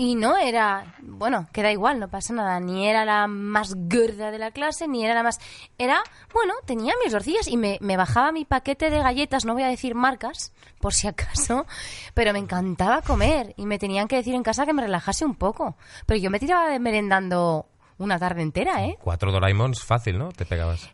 Y 0.00 0.14
no 0.14 0.36
era, 0.38 0.94
bueno, 1.02 1.48
que 1.52 1.60
da 1.60 1.72
igual, 1.72 1.98
no 1.98 2.06
pasa 2.06 2.32
nada, 2.32 2.60
ni 2.60 2.86
era 2.86 3.04
la 3.04 3.26
más 3.26 3.74
gorda 3.74 4.30
de 4.30 4.38
la 4.38 4.52
clase, 4.52 4.86
ni 4.86 5.04
era 5.04 5.12
la 5.12 5.24
más... 5.24 5.40
Era, 5.76 6.04
bueno, 6.32 6.54
tenía 6.64 6.94
mis 7.02 7.12
dorcillas 7.12 7.48
y 7.48 7.56
me, 7.56 7.78
me 7.80 7.96
bajaba 7.96 8.30
mi 8.30 8.44
paquete 8.44 8.90
de 8.90 8.98
galletas, 8.98 9.44
no 9.44 9.54
voy 9.54 9.64
a 9.64 9.66
decir 9.66 9.96
marcas, 9.96 10.52
por 10.78 10.94
si 10.94 11.08
acaso, 11.08 11.66
pero 12.14 12.32
me 12.32 12.38
encantaba 12.38 13.02
comer 13.02 13.54
y 13.56 13.66
me 13.66 13.80
tenían 13.80 14.06
que 14.06 14.14
decir 14.14 14.36
en 14.36 14.44
casa 14.44 14.66
que 14.66 14.72
me 14.72 14.82
relajase 14.82 15.24
un 15.24 15.34
poco. 15.34 15.76
Pero 16.06 16.20
yo 16.20 16.30
me 16.30 16.38
tiraba 16.38 16.78
merendando 16.78 17.66
una 17.98 18.20
tarde 18.20 18.42
entera, 18.42 18.84
¿eh? 18.84 18.96
Cuatro 19.00 19.32
Doraemons, 19.32 19.82
fácil, 19.82 20.16
¿no? 20.16 20.28
Te 20.28 20.46
pegabas. 20.46 20.88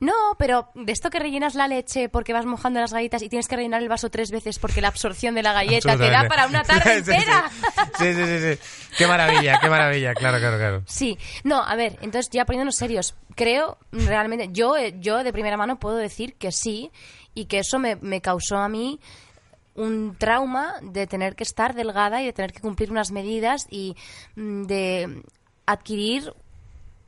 No, 0.00 0.12
pero 0.38 0.68
de 0.74 0.92
esto 0.92 1.08
que 1.08 1.18
rellenas 1.18 1.54
la 1.54 1.68
leche 1.68 2.08
porque 2.08 2.32
vas 2.32 2.44
mojando 2.44 2.80
las 2.80 2.92
galletas 2.92 3.22
y 3.22 3.28
tienes 3.28 3.48
que 3.48 3.56
rellenar 3.56 3.82
el 3.82 3.88
vaso 3.88 4.10
tres 4.10 4.30
veces 4.30 4.58
porque 4.58 4.80
la 4.80 4.88
absorción 4.88 5.34
de 5.34 5.42
la 5.42 5.52
galleta 5.52 5.96
te 5.96 6.10
da 6.10 6.28
para 6.28 6.46
una 6.46 6.62
tarde 6.64 6.94
entera. 6.98 7.50
Sí, 7.98 8.12
sí, 8.12 8.24
sí, 8.26 8.38
sí. 8.38 8.58
Qué 8.98 9.06
maravilla, 9.06 9.58
qué 9.60 9.68
maravilla. 9.68 10.14
Claro, 10.14 10.38
claro, 10.38 10.58
claro. 10.58 10.82
Sí, 10.86 11.16
no, 11.44 11.62
a 11.62 11.76
ver, 11.76 11.98
entonces 12.02 12.30
ya 12.30 12.44
poniéndonos 12.44 12.76
serios, 12.76 13.14
creo 13.34 13.78
realmente, 13.92 14.48
yo, 14.52 14.76
eh, 14.76 14.94
yo 14.98 15.22
de 15.22 15.32
primera 15.32 15.56
mano 15.56 15.78
puedo 15.78 15.96
decir 15.96 16.34
que 16.34 16.52
sí 16.52 16.90
y 17.34 17.46
que 17.46 17.60
eso 17.60 17.78
me, 17.78 17.96
me 17.96 18.20
causó 18.20 18.56
a 18.58 18.68
mí 18.68 19.00
un 19.74 20.16
trauma 20.16 20.74
de 20.82 21.06
tener 21.06 21.34
que 21.34 21.44
estar 21.44 21.74
delgada 21.74 22.22
y 22.22 22.26
de 22.26 22.32
tener 22.32 22.52
que 22.52 22.60
cumplir 22.60 22.90
unas 22.90 23.10
medidas 23.10 23.66
y 23.70 23.96
mm, 24.36 24.64
de 24.64 25.22
adquirir 25.66 26.32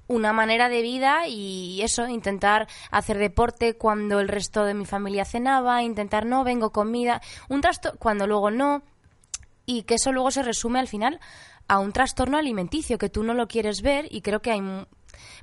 una 0.09 0.33
manera 0.33 0.69
de 0.69 0.83
vida 0.83 1.27
y 1.29 1.81
eso, 1.83 2.07
intentar 2.09 2.69
hacer 2.90 3.19
deporte 3.19 3.77
cuando 3.77 4.21
el 4.21 4.29
resto 4.29 4.64
de 4.64 4.75
mi 4.75 4.87
familia 4.87 5.25
cenaba, 5.25 5.83
intentar 5.83 6.27
no, 6.27 6.45
vengo 6.45 6.71
comida, 6.71 7.21
un 7.49 7.61
trastorno 7.61 7.99
cuando 7.99 8.27
luego 8.27 8.51
no, 8.51 8.83
y 9.66 9.83
que 9.83 9.95
eso 9.95 10.12
luego 10.12 10.31
se 10.31 10.42
resume 10.42 10.79
al 10.79 10.88
final 10.88 11.21
a 11.69 11.79
un 11.79 11.92
trastorno 11.92 12.38
alimenticio 12.38 12.99
que 12.99 13.09
tú 13.09 13.23
no 13.23 13.35
lo 13.35 13.49
quieres 13.49 13.83
ver 13.83 14.07
y 14.11 14.23
creo 14.23 14.40
que 14.40 14.53
hay 14.53 14.62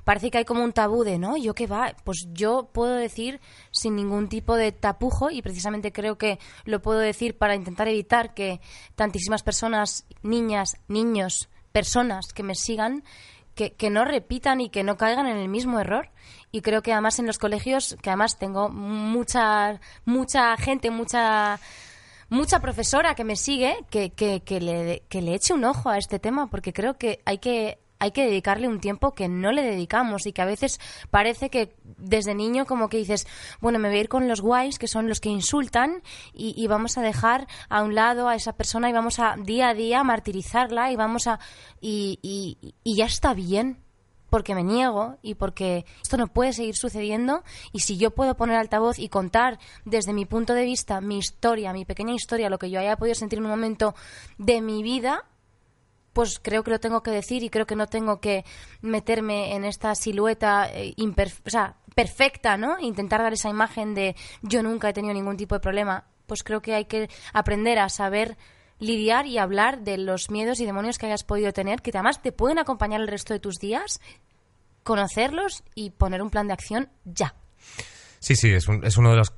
parece 0.04 0.30
que 0.30 0.38
hay 0.38 0.44
como 0.44 0.62
un 0.62 0.72
tabú 0.72 1.04
de 1.04 1.18
no 1.18 1.36
yo 1.36 1.54
qué 1.54 1.66
va 1.66 1.94
pues 2.04 2.28
yo 2.32 2.70
puedo 2.72 2.94
decir 2.94 3.40
sin 3.70 3.96
ningún 3.96 4.28
tipo 4.28 4.56
de 4.56 4.72
tapujo 4.72 5.30
y 5.30 5.42
precisamente 5.42 5.92
creo 5.92 6.16
que 6.16 6.38
lo 6.64 6.80
puedo 6.80 7.00
decir 7.00 7.36
para 7.36 7.54
intentar 7.54 7.88
evitar 7.88 8.34
que 8.34 8.60
tantísimas 8.94 9.42
personas 9.42 10.06
niñas 10.22 10.76
niños 10.88 11.50
personas 11.72 12.32
que 12.32 12.44
me 12.44 12.54
sigan 12.54 13.02
que, 13.54 13.72
que 13.72 13.90
no 13.90 14.04
repitan 14.04 14.60
y 14.60 14.68
que 14.68 14.82
no 14.82 14.96
caigan 14.96 15.26
en 15.26 15.36
el 15.36 15.48
mismo 15.48 15.78
error. 15.80 16.10
Y 16.50 16.60
creo 16.60 16.82
que 16.82 16.92
además 16.92 17.18
en 17.18 17.26
los 17.26 17.38
colegios 17.38 17.96
que 18.02 18.10
además 18.10 18.38
tengo 18.38 18.68
mucha 18.68 19.80
mucha 20.04 20.56
gente 20.56 20.90
mucha 20.90 21.58
mucha 22.28 22.60
profesora 22.60 23.14
que 23.14 23.24
me 23.24 23.36
sigue 23.36 23.84
que, 23.90 24.10
que, 24.10 24.40
que, 24.40 24.60
le, 24.60 25.02
que 25.08 25.22
le 25.22 25.34
eche 25.34 25.52
un 25.54 25.64
ojo 25.64 25.90
a 25.90 25.98
este 25.98 26.18
tema 26.18 26.48
porque 26.48 26.72
creo 26.72 26.96
que 26.96 27.20
hay 27.24 27.38
que 27.38 27.78
hay 27.98 28.10
que 28.10 28.24
dedicarle 28.24 28.68
un 28.68 28.80
tiempo 28.80 29.12
que 29.12 29.28
no 29.28 29.52
le 29.52 29.62
dedicamos 29.62 30.26
y 30.26 30.32
que 30.32 30.42
a 30.42 30.46
veces 30.46 30.80
parece 31.10 31.50
que 31.50 31.74
desde 31.84 32.34
niño 32.34 32.66
como 32.66 32.88
que 32.88 32.96
dices, 32.96 33.26
bueno, 33.60 33.78
me 33.78 33.88
voy 33.88 33.98
a 33.98 34.00
ir 34.00 34.08
con 34.08 34.28
los 34.28 34.40
guays, 34.40 34.78
que 34.78 34.88
son 34.88 35.08
los 35.08 35.20
que 35.20 35.28
insultan, 35.28 36.02
y, 36.32 36.66
vamos 36.66 36.98
a 36.98 37.02
dejar 37.02 37.46
a 37.68 37.82
un 37.82 37.94
lado 37.94 38.28
a 38.28 38.34
esa 38.34 38.54
persona 38.54 38.90
y 38.90 38.92
vamos 38.92 39.18
a 39.20 39.36
día 39.36 39.68
a 39.68 39.74
día 39.74 40.02
martirizarla 40.02 40.90
y 40.90 40.96
vamos 40.96 41.26
a... 41.26 41.38
y, 41.80 42.18
y 42.82 42.96
ya 42.96 43.06
está 43.06 43.34
bien 43.34 43.84
porque 44.34 44.56
me 44.56 44.64
niego 44.64 45.16
y 45.22 45.36
porque 45.36 45.84
esto 46.02 46.16
no 46.16 46.26
puede 46.26 46.52
seguir 46.52 46.74
sucediendo. 46.74 47.44
Y 47.70 47.78
si 47.80 47.98
yo 47.98 48.10
puedo 48.10 48.36
poner 48.36 48.56
altavoz 48.56 48.98
y 48.98 49.08
contar 49.08 49.60
desde 49.84 50.12
mi 50.12 50.26
punto 50.26 50.54
de 50.54 50.64
vista 50.64 51.00
mi 51.00 51.18
historia, 51.18 51.72
mi 51.72 51.84
pequeña 51.84 52.14
historia, 52.14 52.50
lo 52.50 52.58
que 52.58 52.68
yo 52.68 52.80
haya 52.80 52.96
podido 52.96 53.14
sentir 53.14 53.38
en 53.38 53.44
un 53.44 53.52
momento 53.52 53.94
de 54.36 54.60
mi 54.60 54.82
vida, 54.82 55.24
pues 56.14 56.40
creo 56.40 56.64
que 56.64 56.70
lo 56.70 56.80
tengo 56.80 57.02
que 57.02 57.10
decir 57.10 57.42
y 57.42 57.50
creo 57.50 57.66
que 57.66 57.76
no 57.76 57.86
tengo 57.86 58.20
que 58.20 58.44
meterme 58.80 59.54
en 59.54 59.64
esta 59.64 59.94
silueta 59.94 60.70
eh, 60.72 60.94
o 60.96 61.50
sea, 61.50 61.76
perfecta, 61.94 62.56
¿no? 62.56 62.78
Intentar 62.80 63.20
dar 63.20 63.34
esa 63.34 63.50
imagen 63.50 63.94
de 63.94 64.16
yo 64.40 64.62
nunca 64.62 64.88
he 64.88 64.92
tenido 64.94 65.12
ningún 65.12 65.36
tipo 65.36 65.54
de 65.54 65.60
problema. 65.60 66.06
Pues 66.26 66.42
creo 66.42 66.62
que 66.62 66.74
hay 66.74 66.86
que 66.86 67.10
aprender 67.34 67.78
a 67.78 67.90
saber 67.90 68.38
lidiar 68.78 69.26
y 69.26 69.38
hablar 69.38 69.82
de 69.82 69.98
los 69.98 70.30
miedos 70.30 70.60
y 70.60 70.66
demonios 70.66 70.96
que 70.96 71.06
hayas 71.06 71.24
podido 71.24 71.52
tener, 71.52 71.82
que 71.82 71.90
además 71.90 72.22
te 72.22 72.32
pueden 72.32 72.58
acompañar 72.58 73.00
el 73.00 73.08
resto 73.08 73.34
de 73.34 73.40
tus 73.40 73.56
días 73.56 74.00
conocerlos 74.84 75.64
y 75.74 75.90
poner 75.90 76.22
un 76.22 76.30
plan 76.30 76.46
de 76.46 76.52
acción 76.52 76.88
ya. 77.04 77.34
Sí, 78.20 78.36
sí, 78.36 78.52
es, 78.52 78.68
un, 78.68 78.84
es 78.84 78.96
uno 78.96 79.10
de 79.10 79.16
los... 79.16 79.32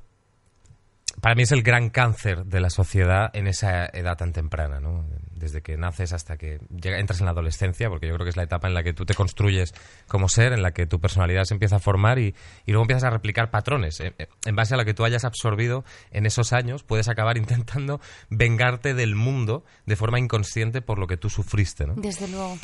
Para 1.21 1.33
mí 1.33 1.43
es 1.43 1.51
el 1.51 1.63
gran 1.63 1.89
cáncer 1.89 2.45
de 2.45 2.61
la 2.61 2.69
sociedad 2.69 3.31
en 3.33 3.47
esa 3.47 3.85
edad 3.85 4.17
tan 4.17 4.33
temprana, 4.33 4.79
¿no? 4.79 5.05
Desde 5.37 5.61
que 5.61 5.77
naces 5.77 6.13
hasta 6.13 6.37
que 6.37 6.59
llega, 6.69 6.99
entras 6.99 7.19
en 7.19 7.25
la 7.25 7.31
adolescencia, 7.31 7.89
porque 7.89 8.07
yo 8.07 8.13
creo 8.13 8.25
que 8.25 8.31
es 8.31 8.37
la 8.37 8.43
etapa 8.43 8.67
en 8.67 8.73
la 8.73 8.83
que 8.83 8.93
tú 8.93 9.05
te 9.05 9.13
construyes 9.13 9.73
como 10.07 10.29
ser, 10.29 10.53
en 10.53 10.61
la 10.61 10.71
que 10.71 10.85
tu 10.85 10.99
personalidad 10.99 11.43
se 11.43 11.53
empieza 11.53 11.77
a 11.77 11.79
formar 11.79 12.19
y, 12.19 12.33
y 12.65 12.71
luego 12.71 12.83
empiezas 12.83 13.03
a 13.03 13.09
replicar 13.09 13.51
patrones. 13.51 13.99
En, 13.99 14.15
en, 14.45 14.55
base 14.55 14.73
a 14.73 14.77
lo 14.77 14.85
que 14.85 14.93
tú 14.93 15.05
hayas 15.05 15.25
absorbido 15.25 15.85
en 16.11 16.25
esos 16.25 16.53
años, 16.53 16.83
puedes 16.83 17.07
acabar 17.07 17.37
intentando 17.37 18.01
vengarte 18.29 18.93
del 18.93 19.15
mundo 19.15 19.63
de 19.85 19.95
forma 19.95 20.19
inconsciente 20.19 20.81
por 20.81 20.99
lo 20.99 21.07
que 21.07 21.17
tú 21.17 21.29
sufriste, 21.29 21.85
¿no? 21.85 21.93
Desde 21.95 22.27
luego. 22.27 22.57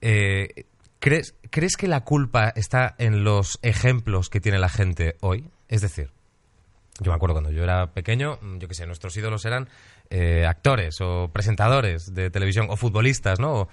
Eh, 0.00 0.66
¿Crees, 0.98 1.34
¿Crees 1.50 1.76
que 1.76 1.88
la 1.88 2.04
culpa 2.04 2.52
está 2.54 2.94
en 2.98 3.24
los 3.24 3.58
ejemplos 3.62 4.30
que 4.30 4.40
tiene 4.40 4.60
la 4.60 4.68
gente 4.68 5.16
hoy? 5.20 5.50
Es 5.66 5.80
decir, 5.80 6.12
yo 7.00 7.10
me 7.10 7.16
acuerdo 7.16 7.34
cuando 7.34 7.50
yo 7.50 7.64
era 7.64 7.92
pequeño, 7.92 8.38
yo 8.58 8.68
qué 8.68 8.74
sé, 8.74 8.86
nuestros 8.86 9.16
ídolos 9.16 9.44
eran 9.44 9.68
eh, 10.14 10.44
actores 10.46 11.00
o 11.00 11.30
presentadores 11.32 12.12
de 12.14 12.28
televisión 12.28 12.66
o 12.68 12.76
futbolistas, 12.76 13.40
¿no? 13.40 13.68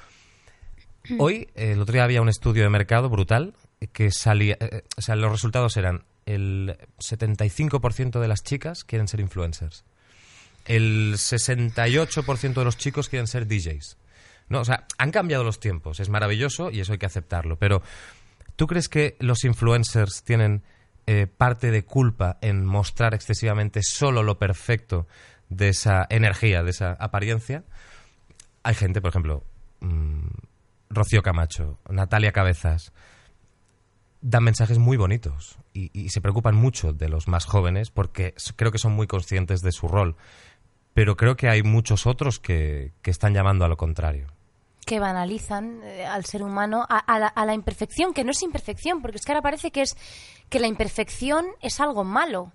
Hoy, 1.19 1.49
eh, 1.53 1.73
el 1.73 1.81
otro 1.81 1.91
día 1.91 2.05
había 2.05 2.21
un 2.21 2.29
estudio 2.29 2.63
de 2.63 2.69
mercado 2.69 3.09
brutal 3.09 3.55
que 3.91 4.09
salía, 4.09 4.55
eh, 4.61 4.83
o 4.95 5.01
sea, 5.01 5.17
los 5.17 5.33
resultados 5.33 5.75
eran 5.75 6.05
el 6.25 6.77
75% 6.99 8.21
de 8.21 8.27
las 8.29 8.41
chicas 8.43 8.85
quieren 8.85 9.09
ser 9.09 9.19
influencers, 9.19 9.83
el 10.63 11.15
68% 11.15 12.53
de 12.53 12.63
los 12.63 12.77
chicos 12.77 13.09
quieren 13.09 13.27
ser 13.27 13.45
DJs. 13.45 13.97
No, 14.47 14.61
o 14.61 14.65
sea, 14.65 14.87
han 14.97 15.11
cambiado 15.11 15.43
los 15.43 15.59
tiempos, 15.59 15.99
es 15.99 16.07
maravilloso 16.07 16.71
y 16.71 16.79
eso 16.79 16.93
hay 16.93 16.99
que 16.99 17.05
aceptarlo. 17.05 17.57
Pero, 17.57 17.83
¿tú 18.55 18.65
crees 18.65 18.87
que 18.87 19.17
los 19.19 19.43
influencers 19.43 20.23
tienen 20.23 20.63
eh, 21.05 21.27
parte 21.27 21.69
de 21.69 21.83
culpa 21.83 22.37
en 22.41 22.65
mostrar 22.65 23.13
excesivamente 23.13 23.81
solo 23.83 24.23
lo 24.23 24.39
perfecto 24.39 25.05
de 25.49 25.69
esa 25.69 26.05
energía, 26.09 26.63
de 26.63 26.71
esa 26.71 26.93
apariencia? 26.93 27.63
Hay 28.63 28.75
gente, 28.75 29.01
por 29.01 29.09
ejemplo, 29.09 29.43
mmm, 29.81 30.27
Rocío 30.89 31.21
Camacho, 31.21 31.79
Natalia 31.89 32.31
Cabezas, 32.31 32.93
dan 34.21 34.43
mensajes 34.43 34.77
muy 34.77 34.97
bonitos 34.97 35.57
y, 35.73 36.09
se 36.09 36.21
preocupan 36.21 36.55
mucho 36.55 36.93
de 36.93 37.09
los 37.09 37.27
más 37.27 37.45
jóvenes 37.45 37.89
porque 37.89 38.33
creo 38.55 38.71
que 38.71 38.79
son 38.79 38.91
muy 38.91 39.07
conscientes 39.07 39.61
de 39.61 39.71
su 39.71 39.87
rol 39.87 40.17
pero 40.93 41.15
creo 41.15 41.37
que 41.37 41.47
hay 41.47 41.63
muchos 41.63 42.05
otros 42.05 42.39
que, 42.39 42.91
que, 43.01 43.11
están 43.11 43.33
llamando 43.33 43.63
a 43.63 43.69
lo 43.69 43.77
contrario 43.77 44.27
que 44.85 44.99
banalizan 44.99 45.81
eh, 45.83 46.05
al 46.05 46.25
ser 46.25 46.41
humano, 46.41 46.83
a, 46.89 46.97
a, 46.97 47.19
la, 47.19 47.27
a, 47.27 47.45
la, 47.45 47.53
imperfección, 47.53 48.11
que 48.11 48.23
no 48.23 48.31
es 48.31 48.41
imperfección, 48.41 49.03
porque 49.03 49.17
es 49.17 49.25
que 49.25 49.31
ahora 49.31 49.43
parece 49.43 49.69
que 49.69 49.83
es 49.83 49.95
que 50.49 50.59
la 50.59 50.65
imperfección 50.65 51.45
es 51.61 51.79
algo 51.79 52.03
malo. 52.03 52.53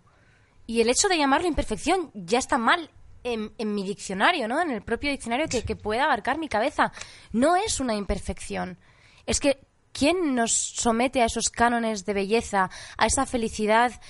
Y 0.66 0.80
el 0.80 0.88
hecho 0.88 1.08
de 1.08 1.18
llamarlo 1.18 1.46
imperfección 1.46 2.10
ya 2.14 2.38
está 2.38 2.58
mal 2.58 2.90
en, 3.22 3.52
en 3.58 3.74
mi 3.74 3.82
diccionario, 3.82 4.48
¿no? 4.48 4.60
En 4.60 4.70
el 4.70 4.82
propio 4.82 5.10
diccionario 5.10 5.48
que, 5.48 5.62
que 5.62 5.76
pueda 5.76 6.04
abarcar 6.04 6.38
mi 6.38 6.48
cabeza. 6.48 6.92
No 7.32 7.56
es 7.56 7.80
una 7.80 7.94
imperfección. 7.94 8.78
Es 9.26 9.40
que, 9.40 9.58
¿quién 9.92 10.34
nos 10.34 10.52
somete 10.52 11.22
a 11.22 11.26
esos 11.26 11.50
cánones 11.50 12.04
de 12.04 12.14
belleza, 12.14 12.70
a 12.96 13.06
esa 13.06 13.26
felicidad 13.26 14.00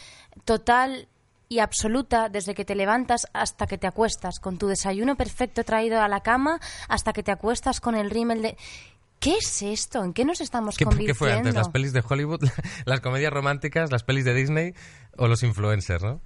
total 0.44 1.08
y 1.48 1.58
absoluta 1.60 2.28
desde 2.28 2.54
que 2.54 2.64
te 2.64 2.74
levantas 2.74 3.26
hasta 3.32 3.66
que 3.66 3.78
te 3.78 3.86
acuestas, 3.86 4.40
con 4.40 4.58
tu 4.58 4.66
desayuno 4.66 5.16
perfecto 5.16 5.62
traído 5.62 6.00
a 6.00 6.08
la 6.08 6.20
cama 6.20 6.60
hasta 6.88 7.12
que 7.12 7.22
te 7.22 7.32
acuestas 7.32 7.80
con 7.80 7.94
el 7.94 8.10
rímel 8.10 8.42
de... 8.42 8.56
¿Qué 9.24 9.38
es 9.38 9.62
esto? 9.62 10.04
¿En 10.04 10.12
qué 10.12 10.26
nos 10.26 10.42
estamos 10.42 10.76
¿Qué, 10.76 10.84
convirtiendo? 10.84 11.14
¿Qué 11.14 11.18
fue 11.18 11.32
antes? 11.32 11.54
¿Las 11.54 11.70
pelis 11.70 11.94
de 11.94 12.04
Hollywood, 12.06 12.42
las 12.84 13.00
comedias 13.00 13.32
románticas, 13.32 13.90
las 13.90 14.02
pelis 14.02 14.26
de 14.26 14.34
Disney 14.34 14.74
o 15.16 15.28
los 15.28 15.42
influencers, 15.42 16.02
no? 16.02 16.20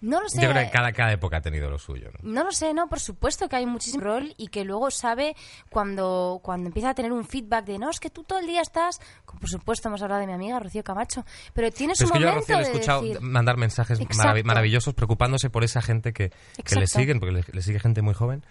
No 0.00 0.20
lo 0.20 0.28
sé. 0.28 0.40
Yo 0.40 0.48
creo 0.48 0.64
que 0.64 0.70
cada, 0.70 0.92
cada 0.92 1.12
época 1.12 1.38
ha 1.38 1.40
tenido 1.40 1.68
lo 1.68 1.78
suyo. 1.78 2.12
¿no? 2.22 2.32
no 2.32 2.44
lo 2.44 2.52
sé, 2.52 2.72
no, 2.72 2.88
por 2.88 3.00
supuesto 3.00 3.48
que 3.48 3.56
hay 3.56 3.66
muchísimo 3.66 4.04
rol 4.04 4.32
y 4.36 4.46
que 4.46 4.64
luego 4.64 4.92
sabe 4.92 5.34
cuando, 5.70 6.38
cuando 6.40 6.68
empieza 6.68 6.90
a 6.90 6.94
tener 6.94 7.10
un 7.10 7.24
feedback 7.24 7.64
de 7.64 7.80
no, 7.80 7.90
es 7.90 7.98
que 7.98 8.10
tú 8.10 8.22
todo 8.22 8.38
el 8.38 8.46
día 8.46 8.62
estás. 8.62 9.00
Por 9.26 9.50
supuesto, 9.50 9.88
hemos 9.88 10.00
hablado 10.00 10.20
de 10.20 10.28
mi 10.28 10.32
amiga 10.32 10.60
Rocío 10.60 10.84
Camacho, 10.84 11.26
pero 11.52 11.72
tienes 11.72 11.98
pero 11.98 12.10
un 12.10 12.16
es 12.16 12.20
que 12.20 12.26
momento 12.26 12.46
yo 12.48 12.54
a 12.54 12.58
Rocío 12.58 12.58
le 12.58 12.62
he 12.62 12.70
escuchado 12.70 13.02
decir... 13.02 13.20
mandar 13.22 13.56
mensajes 13.56 13.98
marav 14.16 14.44
maravillosos 14.44 14.94
preocupándose 14.94 15.50
por 15.50 15.64
esa 15.64 15.82
gente 15.82 16.12
que, 16.12 16.30
que 16.64 16.76
le 16.76 16.86
siguen, 16.86 17.18
porque 17.18 17.32
le, 17.32 17.44
le 17.52 17.62
sigue 17.62 17.80
gente 17.80 18.02
muy 18.02 18.14
joven, 18.14 18.44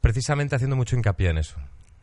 precisamente 0.00 0.56
haciendo 0.56 0.74
mucho 0.74 0.96
hincapié 0.96 1.30
en 1.30 1.38
eso 1.38 1.56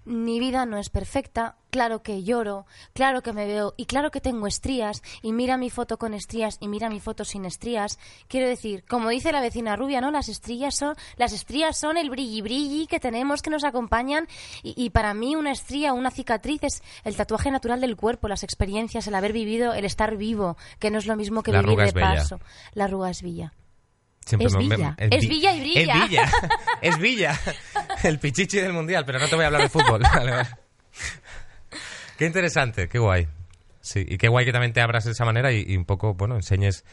mi 0.09 0.39
vida 0.39 0.65
no 0.65 0.77
es 0.77 0.89
perfecta, 0.89 1.55
claro 1.69 2.01
que 2.01 2.23
lloro, 2.23 2.65
claro 2.93 3.21
que 3.21 3.31
me 3.31 3.45
veo 3.45 3.75
y 3.77 3.85
claro 3.85 4.09
que 4.09 4.21
tengo 4.21 4.47
estrías 4.47 5.03
y 5.21 5.33
mira 5.33 5.55
mi 5.55 5.69
foto 5.69 5.99
con 5.99 6.15
estrías 6.15 6.57
y 6.59 6.67
mira 6.67 6.89
mi 6.89 6.99
foto 6.99 7.23
sin 7.25 7.45
estrías. 7.45 7.99
Quiero 8.27 8.47
decir, 8.47 8.83
como 8.85 9.09
dice 9.09 9.31
la 9.31 9.39
vecina 9.39 9.75
rubia, 9.75 10.01
¿no? 10.01 10.09
Las 10.09 10.27
estrías 10.27 10.75
son, 10.75 10.95
las 11.17 11.31
estrías 11.31 11.77
son 11.77 11.95
el 11.95 12.09
brilli 12.09 12.41
brilli 12.41 12.87
que 12.87 12.99
tenemos 12.99 13.43
que 13.43 13.51
nos 13.51 13.63
acompañan 13.63 14.27
y, 14.63 14.73
y 14.75 14.89
para 14.89 15.13
mí 15.13 15.35
una 15.35 15.51
estría, 15.51 15.93
una 15.93 16.09
cicatriz 16.09 16.63
es 16.63 16.83
el 17.03 17.15
tatuaje 17.15 17.51
natural 17.51 17.79
del 17.79 17.95
cuerpo, 17.95 18.27
las 18.27 18.43
experiencias, 18.43 19.05
el 19.07 19.13
haber 19.13 19.31
vivido, 19.31 19.73
el 19.73 19.85
estar 19.85 20.17
vivo, 20.17 20.57
que 20.79 20.89
no 20.89 20.97
es 20.97 21.05
lo 21.05 21.15
mismo 21.15 21.43
que 21.43 21.51
la 21.51 21.61
vivir 21.61 21.93
de 21.93 21.93
paso. 21.93 22.37
Bella. 22.37 22.49
La 22.73 22.83
arruga 22.85 23.11
es 23.11 23.21
villa. 23.21 23.53
Siempre 24.29 24.47
es, 24.47 24.53
me, 24.53 24.59
Villa. 24.59 24.95
Me, 24.99 25.05
es, 25.07 25.23
es 25.23 25.29
Villa 25.29 25.55
y 25.55 25.59
brilla. 25.59 25.81
Es 25.81 26.09
Villa. 26.09 26.31
es 26.81 26.97
Villa. 26.99 27.39
El 28.03 28.19
pichichi 28.19 28.59
del 28.59 28.73
mundial, 28.73 29.03
pero 29.03 29.17
no 29.17 29.27
te 29.27 29.35
voy 29.35 29.43
a 29.43 29.47
hablar 29.47 29.63
de 29.63 29.69
fútbol. 29.69 30.01
Vale, 30.13 30.31
vale. 30.31 30.49
Qué 32.15 32.25
interesante, 32.25 32.87
qué 32.87 32.99
guay. 32.99 33.27
Sí, 33.81 34.05
y 34.07 34.17
qué 34.17 34.27
guay 34.27 34.45
que 34.45 34.51
también 34.51 34.71
te 34.71 34.81
abras 34.81 35.05
de 35.05 35.11
esa 35.11 35.25
manera 35.25 35.51
y, 35.51 35.63
y, 35.65 35.75
un 35.75 35.85
poco, 35.85 36.13
bueno, 36.13 36.35
enseñes 36.35 36.85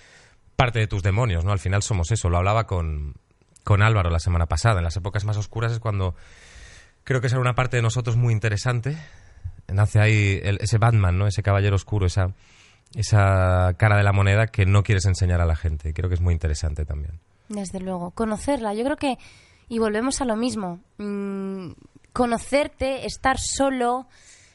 parte 0.54 0.78
de 0.78 0.86
tus 0.86 1.02
demonios, 1.02 1.44
¿no? 1.44 1.52
Al 1.52 1.58
final 1.58 1.82
somos 1.82 2.10
eso. 2.10 2.30
Lo 2.30 2.38
hablaba 2.38 2.66
con, 2.66 3.14
con 3.62 3.82
Álvaro 3.82 4.08
la 4.08 4.18
semana 4.18 4.46
pasada. 4.46 4.78
En 4.78 4.84
las 4.84 4.96
épocas 4.96 5.26
más 5.26 5.36
oscuras 5.36 5.72
es 5.72 5.78
cuando 5.78 6.14
creo 7.04 7.20
que 7.20 7.26
es 7.26 7.34
una 7.34 7.54
parte 7.54 7.76
de 7.76 7.82
nosotros 7.82 8.16
muy 8.16 8.32
interesante. 8.32 8.96
Nace 9.68 10.00
ahí 10.00 10.40
el, 10.42 10.58
ese 10.62 10.78
Batman, 10.78 11.18
¿no? 11.18 11.26
Ese 11.26 11.42
caballero 11.42 11.76
oscuro, 11.76 12.06
esa, 12.06 12.32
esa 12.94 13.74
cara 13.76 13.96
de 13.96 14.04
la 14.04 14.12
moneda 14.12 14.46
que 14.46 14.64
no 14.64 14.82
quieres 14.82 15.04
enseñar 15.04 15.40
a 15.42 15.46
la 15.46 15.56
gente. 15.56 15.92
Creo 15.92 16.08
que 16.08 16.14
es 16.14 16.20
muy 16.20 16.32
interesante 16.32 16.84
también. 16.84 17.20
Desde 17.48 17.80
luego. 17.80 18.10
Conocerla. 18.12 18.74
Yo 18.74 18.84
creo 18.84 18.96
que, 18.96 19.18
y 19.68 19.78
volvemos 19.78 20.20
a 20.20 20.24
lo 20.24 20.36
mismo, 20.36 20.80
mmm, 20.98 21.70
conocerte, 22.12 23.06
estar 23.06 23.38
solo, 23.38 24.06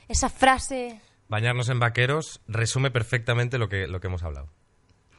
esa 0.08 0.30
frase 0.30 1.00
bañarnos 1.32 1.70
en 1.70 1.80
vaqueros 1.80 2.42
resume 2.46 2.92
perfectamente 2.92 3.58
lo 3.58 3.70
que, 3.70 3.88
lo 3.88 4.02
que 4.02 4.08
hemos 4.08 4.22
hablado. 4.22 4.50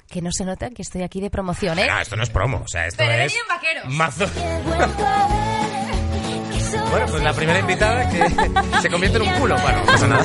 Que 0.09 0.21
no 0.21 0.31
se 0.31 0.45
nota 0.45 0.69
que 0.69 0.83
estoy 0.83 1.03
aquí 1.03 1.23
de 1.23 1.31
promoción, 1.31 1.79
¿eh? 1.79 1.87
No, 1.89 1.99
esto 2.01 2.17
no 2.17 2.23
es 2.23 2.29
promo, 2.29 2.59
o 2.63 2.69
sea, 2.69 2.87
esto 2.87 2.99
Pero 2.99 3.23
es 3.25 3.35
en 3.35 3.41
vaqueros. 3.49 3.89
mazo. 3.95 4.27
Bueno, 6.91 7.07
pues 7.07 7.23
la 7.23 7.33
primera 7.33 7.59
invitada 7.61 8.09
que 8.11 8.29
se 8.83 8.91
convierte 8.91 9.17
en 9.19 9.23
un 9.23 9.41
culo. 9.41 9.57
Bueno, 9.63 9.79
no 9.81 9.87
pasa 9.87 10.07
nada. 10.09 10.25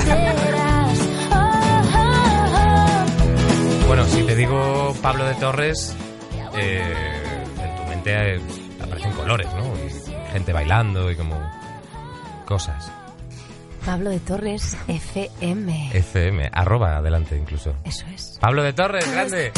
Bueno, 3.86 4.04
si 4.06 4.22
te 4.24 4.36
digo 4.36 4.94
Pablo 5.00 5.24
de 5.24 5.34
Torres, 5.36 5.96
eh, 6.54 7.17
eh, 8.08 8.40
aparecen 8.82 9.12
colores, 9.12 9.48
¿no? 9.54 9.74
Y 9.76 10.32
gente 10.32 10.52
bailando 10.52 11.10
y 11.10 11.16
como 11.16 11.38
cosas. 12.46 12.90
Pablo 13.84 14.10
de 14.10 14.20
Torres, 14.20 14.76
FM. 14.86 15.90
FM, 15.96 16.50
arroba 16.52 16.96
adelante 16.98 17.36
incluso. 17.36 17.74
Eso 17.84 18.04
es. 18.14 18.36
Pablo 18.40 18.62
de 18.62 18.72
Torres, 18.74 19.10
grande. 19.10 19.50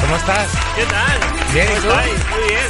¿Cómo 0.00 0.16
estás? 0.16 0.48
¿Qué 0.74 0.84
tal? 0.86 1.20
Bien, 1.52 1.66
¿y 1.66 1.80
¿Cómo 1.80 1.82
tú? 1.82 2.00
estáis? 2.00 2.30
Muy 2.30 2.48
bien. 2.48 2.62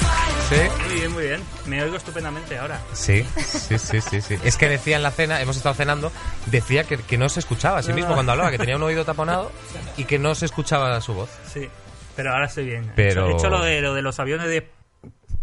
Sí. 0.48 0.84
Muy 0.86 0.94
bien, 0.94 1.12
muy 1.12 1.22
bien. 1.24 1.40
Me 1.66 1.82
oigo 1.82 1.96
estupendamente 1.96 2.58
ahora. 2.58 2.80
Sí, 2.92 3.24
sí, 3.38 3.78
sí, 3.78 4.00
sí, 4.02 4.20
sí. 4.20 4.36
Es 4.44 4.56
que 4.58 4.68
decía 4.68 4.96
en 4.96 5.02
la 5.02 5.10
cena, 5.10 5.40
hemos 5.40 5.56
estado 5.56 5.74
cenando, 5.74 6.12
decía 6.46 6.84
que, 6.84 6.98
que 6.98 7.16
no 7.16 7.30
se 7.30 7.40
escuchaba 7.40 7.78
a 7.78 7.82
sí 7.82 7.94
mismo 7.94 8.12
cuando 8.12 8.32
hablaba, 8.32 8.50
que 8.50 8.58
tenía 8.58 8.76
un 8.76 8.82
oído 8.82 9.06
taponado 9.06 9.50
y 9.96 10.04
que 10.04 10.18
no 10.18 10.34
se 10.34 10.44
escuchaba 10.44 11.00
su 11.00 11.14
voz. 11.14 11.30
Sí. 11.50 11.70
Pero 12.16 12.32
ahora 12.32 12.46
estoy 12.46 12.64
bien. 12.66 12.92
Pero- 12.96 13.28
He 13.28 13.32
hecho 13.34 13.48
lo 13.50 13.62
de, 13.62 13.80
lo 13.80 13.94
de 13.94 14.02
los 14.02 14.18
aviones 14.20 14.46
de... 14.48 14.68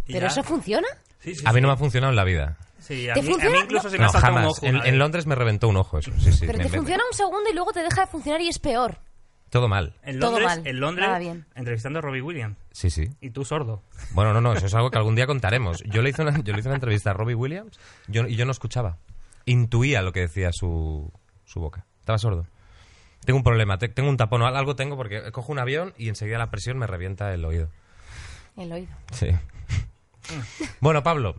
y 0.07 0.13
¿Pero 0.13 0.21
ya. 0.21 0.27
eso 0.27 0.43
funciona? 0.43 0.87
Sí, 1.19 1.35
sí, 1.35 1.43
A 1.45 1.51
mí 1.51 1.57
sí. 1.57 1.61
no 1.61 1.67
me 1.67 1.73
ha 1.73 1.77
funcionado 1.77 2.11
en 2.11 2.15
la 2.15 2.23
vida. 2.23 2.57
Sí, 2.79 3.09
a 3.09 3.13
¿Te 3.13 3.21
mí, 3.21 3.27
a 3.27 3.31
funciona? 3.31 3.55
mí 3.57 3.61
incluso 3.63 3.89
se 3.89 3.97
me 3.97 4.03
No, 4.03 4.09
ha 4.09 4.11
saltado 4.13 4.35
un 4.37 4.43
ojo 4.45 4.65
En, 4.65 4.75
una 4.75 4.85
en 4.85 4.91
vez. 4.91 4.99
Londres 4.99 5.25
me 5.27 5.35
reventó 5.35 5.67
un 5.67 5.77
ojo 5.77 5.99
eso. 5.99 6.11
Sí, 6.19 6.31
sí. 6.31 6.45
Pero 6.47 6.57
Me- 6.57 6.63
te 6.65 6.69
me- 6.71 6.77
funciona 6.77 7.03
un 7.11 7.15
segundo 7.17 7.49
y 7.49 7.53
luego 7.53 7.71
te 7.71 7.81
deja 7.83 8.01
de 8.01 8.07
funcionar 8.07 8.41
y 8.41 8.47
es 8.49 8.57
peor. 8.59 8.97
Todo 9.49 9.67
mal. 9.67 9.95
En 10.03 10.19
Todo 10.19 10.39
Londres, 10.39 10.47
mal. 10.57 10.67
en 10.67 10.79
Londres 10.79 11.07
Nada 11.07 11.19
bien. 11.19 11.45
entrevistando 11.55 11.99
a 11.99 12.01
Robbie 12.03 12.21
Williams. 12.21 12.55
Sí, 12.71 12.89
sí. 12.91 13.09
Y 13.19 13.31
tú 13.31 13.43
sordo. 13.45 13.81
Bueno, 14.11 14.31
no, 14.33 14.41
no, 14.41 14.53
eso 14.53 14.67
es 14.67 14.73
algo 14.75 14.91
que 14.91 14.97
algún 14.99 15.15
día 15.15 15.25
contaremos. 15.25 15.83
Yo 15.85 16.03
le 16.03 16.11
hice 16.11 16.21
una, 16.21 16.39
yo 16.43 16.53
le 16.53 16.59
hice 16.59 16.67
una 16.69 16.75
entrevista 16.75 17.09
a 17.09 17.13
Robbie 17.13 17.33
Williams 17.35 17.79
yo, 18.07 18.27
y 18.27 18.35
yo 18.35 18.45
no 18.45 18.51
escuchaba. 18.51 18.97
Intuía 19.45 20.03
lo 20.03 20.11
que 20.13 20.21
decía 20.21 20.51
su, 20.51 21.11
su 21.45 21.59
boca. 21.59 21.85
Estaba 21.99 22.19
sordo. 22.19 22.45
Tengo 23.25 23.37
un 23.37 23.43
problema, 23.43 23.77
te- 23.77 23.89
tengo 23.89 24.09
un 24.09 24.17
tapón, 24.17 24.41
o 24.41 24.47
al- 24.47 24.55
algo 24.55 24.75
tengo 24.75 24.95
porque 24.95 25.31
cojo 25.31 25.51
un 25.51 25.59
avión 25.59 25.93
y 25.97 26.09
enseguida 26.09 26.37
la 26.37 26.49
presión 26.49 26.77
me 26.77 26.87
revienta 26.87 27.33
el 27.33 27.43
oído. 27.45 27.69
El 28.57 28.71
oído. 28.71 28.89
Sí. 29.11 29.27
Bueno, 30.79 31.03
Pablo, 31.03 31.35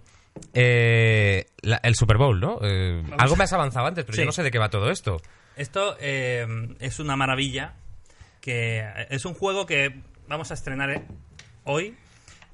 eh, 0.55 1.47
la- 1.63 1.81
el 1.83 1.95
Super 1.95 2.17
Bowl, 2.17 2.41
¿no? 2.41 2.59
Eh, 2.63 3.03
algo 3.19 3.37
me 3.37 3.45
has 3.45 3.53
avanzado 3.53 3.87
antes, 3.87 4.05
pero 4.05 4.15
Sí. 4.17 4.23
yo 4.23 4.27
no 4.27 4.33
sé 4.33 4.43
de 4.43 4.51
qué 4.51 4.59
va 4.59 4.69
todo 4.71 4.91
esto. 4.91 5.19
Esto 5.57 5.97
eh, 6.01 6.47
es 6.81 6.99
una 7.01 7.17
maravilla, 7.17 7.75
que 8.41 8.85
es 9.11 9.25
un 9.25 9.35
juego 9.35 9.67
que 9.67 10.01
vamos 10.29 10.51
a 10.51 10.55
estrenar 10.55 10.91
eh, 10.91 11.03
hoy. 11.65 11.97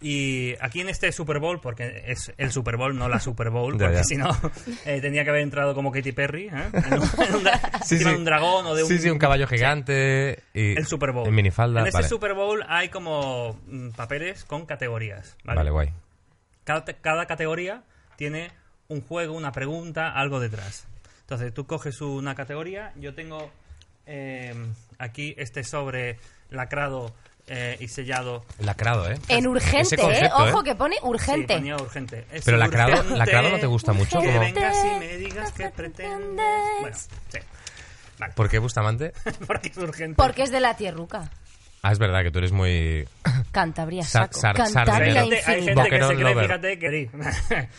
Y 0.00 0.54
aquí 0.60 0.80
en 0.82 0.88
este 0.90 1.10
Super 1.10 1.38
Bowl, 1.38 1.60
porque 1.60 2.02
es 2.06 2.32
el 2.36 2.52
Super 2.52 2.76
Bowl, 2.76 2.96
no 2.96 3.08
la 3.08 3.18
Super 3.18 3.48
Bowl, 3.50 3.76
porque 3.78 4.04
si 4.04 4.16
no, 4.16 4.28
eh, 4.84 5.00
tenía 5.00 5.24
que 5.24 5.30
haber 5.30 5.42
entrado 5.42 5.74
como 5.74 5.90
Katy 5.90 6.12
Perry, 6.12 6.48
¿eh? 6.48 6.50
en, 6.72 6.94
un, 6.98 7.08
en 7.28 7.34
un 7.34 7.44
dra- 7.44 7.82
Sí, 7.82 7.96
sí. 7.98 8.04
de 8.04 8.14
un 8.14 8.24
dragón 8.24 8.66
o 8.66 8.74
de 8.74 8.82
un... 8.82 8.88
Sí, 8.88 8.98
sí, 8.98 9.08
un 9.08 9.18
caballo 9.18 9.46
gigante 9.46 10.40
y... 10.52 10.76
El 10.76 10.86
Super 10.86 11.12
Bowl. 11.12 11.26
En 11.26 11.34
minifalda, 11.34 11.80
En 11.80 11.86
este 11.86 11.96
vale. 11.98 12.08
Super 12.08 12.34
Bowl 12.34 12.62
hay 12.68 12.88
como 12.90 13.58
mm, 13.66 13.90
papeles 13.90 14.44
con 14.44 14.66
categorías. 14.66 15.36
¿vale? 15.44 15.56
Vale, 15.58 15.70
guay. 15.70 15.92
Cada, 16.64 16.84
cada 16.84 17.26
categoría 17.26 17.82
tiene 18.16 18.50
un 18.88 19.00
juego, 19.00 19.34
una 19.34 19.52
pregunta, 19.52 20.10
algo 20.10 20.40
detrás. 20.40 20.86
Entonces 21.20 21.54
tú 21.54 21.66
coges 21.66 22.00
una 22.02 22.34
categoría, 22.34 22.92
yo 22.96 23.14
tengo 23.14 23.50
eh, 24.06 24.54
aquí 24.98 25.34
este 25.38 25.64
sobre 25.64 26.18
lacrado 26.50 27.14
eh, 27.48 27.76
y 27.80 27.88
sellado. 27.88 28.44
Lacrado, 28.58 29.10
¿eh? 29.10 29.18
En 29.28 29.46
urgente, 29.46 29.94
¿eh? 29.94 29.98
concepto, 29.98 30.36
Ojo 30.36 30.60
¿eh? 30.60 30.64
que 30.64 30.74
pone 30.74 30.96
urgente. 31.02 31.54
Sí, 31.54 31.58
ponía 31.60 31.76
urgente. 31.76 32.24
Es 32.32 32.44
Pero 32.44 32.56
lacrado, 32.56 32.92
urgente 32.94 33.16
lacrado 33.18 33.50
no 33.50 33.58
te 33.58 33.66
gusta 33.66 33.92
mucho. 33.92 34.20
Que 34.20 34.26
Como... 34.28 34.40
vengas 34.40 34.76
y 34.84 34.98
me 34.98 35.16
digas 35.16 35.52
que 35.52 35.68
pretendes. 35.70 36.44
Bueno, 36.80 36.96
sí. 36.96 37.38
Vale, 38.18 38.32
¿Por 38.34 38.48
qué, 38.48 38.58
Bustamante? 38.58 39.12
porque 39.46 39.68
es 39.68 39.76
urgente. 39.76 40.16
Porque 40.16 40.42
es 40.42 40.50
de 40.50 40.60
la 40.60 40.74
tierruca. 40.76 41.30
Ah, 41.82 41.92
es 41.92 41.98
verdad 42.00 42.22
que 42.24 42.30
tú 42.32 42.38
eres 42.38 42.50
muy... 42.50 43.06
Cantabria 43.52 44.02
Sar- 44.02 44.28
saco. 44.32 44.40
sar- 44.40 44.56
Hay 44.60 44.72
Cantabria 44.72 45.14
sardinero. 45.14 45.20
gente, 45.36 45.50
hay 45.50 45.62
gente 45.64 45.82
que 45.90 46.02
se 46.02 46.14
cree, 46.14 46.34
lover. 46.34 46.46
fíjate, 46.46 46.78
que... 46.78 47.10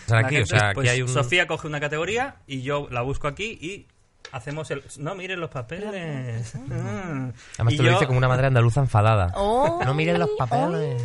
sea, 0.07 0.19
aquí, 0.19 0.37
o 0.37 0.45
sea, 0.45 0.59
aquí 0.69 0.75
pues, 0.75 0.89
hay 0.89 1.01
un- 1.01 1.07
Sofía 1.09 1.45
coge 1.47 1.67
una 1.67 1.79
categoría 1.81 2.35
y 2.47 2.61
yo 2.61 2.87
la 2.89 3.01
busco 3.01 3.27
aquí 3.27 3.57
y 3.59 3.87
hacemos 4.31 4.69
el... 4.71 4.83
No, 4.97 5.15
miren 5.15 5.39
los 5.39 5.49
papeles. 5.49 6.53
Mm. 6.55 7.29
Además 7.55 7.73
Y 7.73 7.77
te 7.77 7.83
lo 7.83 7.89
yo- 7.89 7.93
dice 7.93 8.07
como 8.07 8.17
una 8.17 8.27
madre 8.27 8.47
andaluza 8.47 8.79
enfadada. 8.81 9.31
Oh, 9.35 9.81
no 9.83 9.93
miren 9.93 10.19
los 10.19 10.29
papeles. 10.37 11.01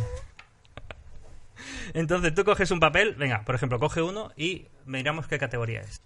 Entonces 1.93 2.33
tú 2.33 2.43
coges 2.43 2.71
un 2.71 2.79
papel, 2.79 3.13
venga, 3.15 3.43
por 3.45 3.55
ejemplo, 3.55 3.79
coge 3.79 4.01
uno 4.01 4.31
y 4.35 4.67
miramos 4.85 5.27
qué 5.27 5.37
categoría 5.37 5.81
es. 5.81 6.01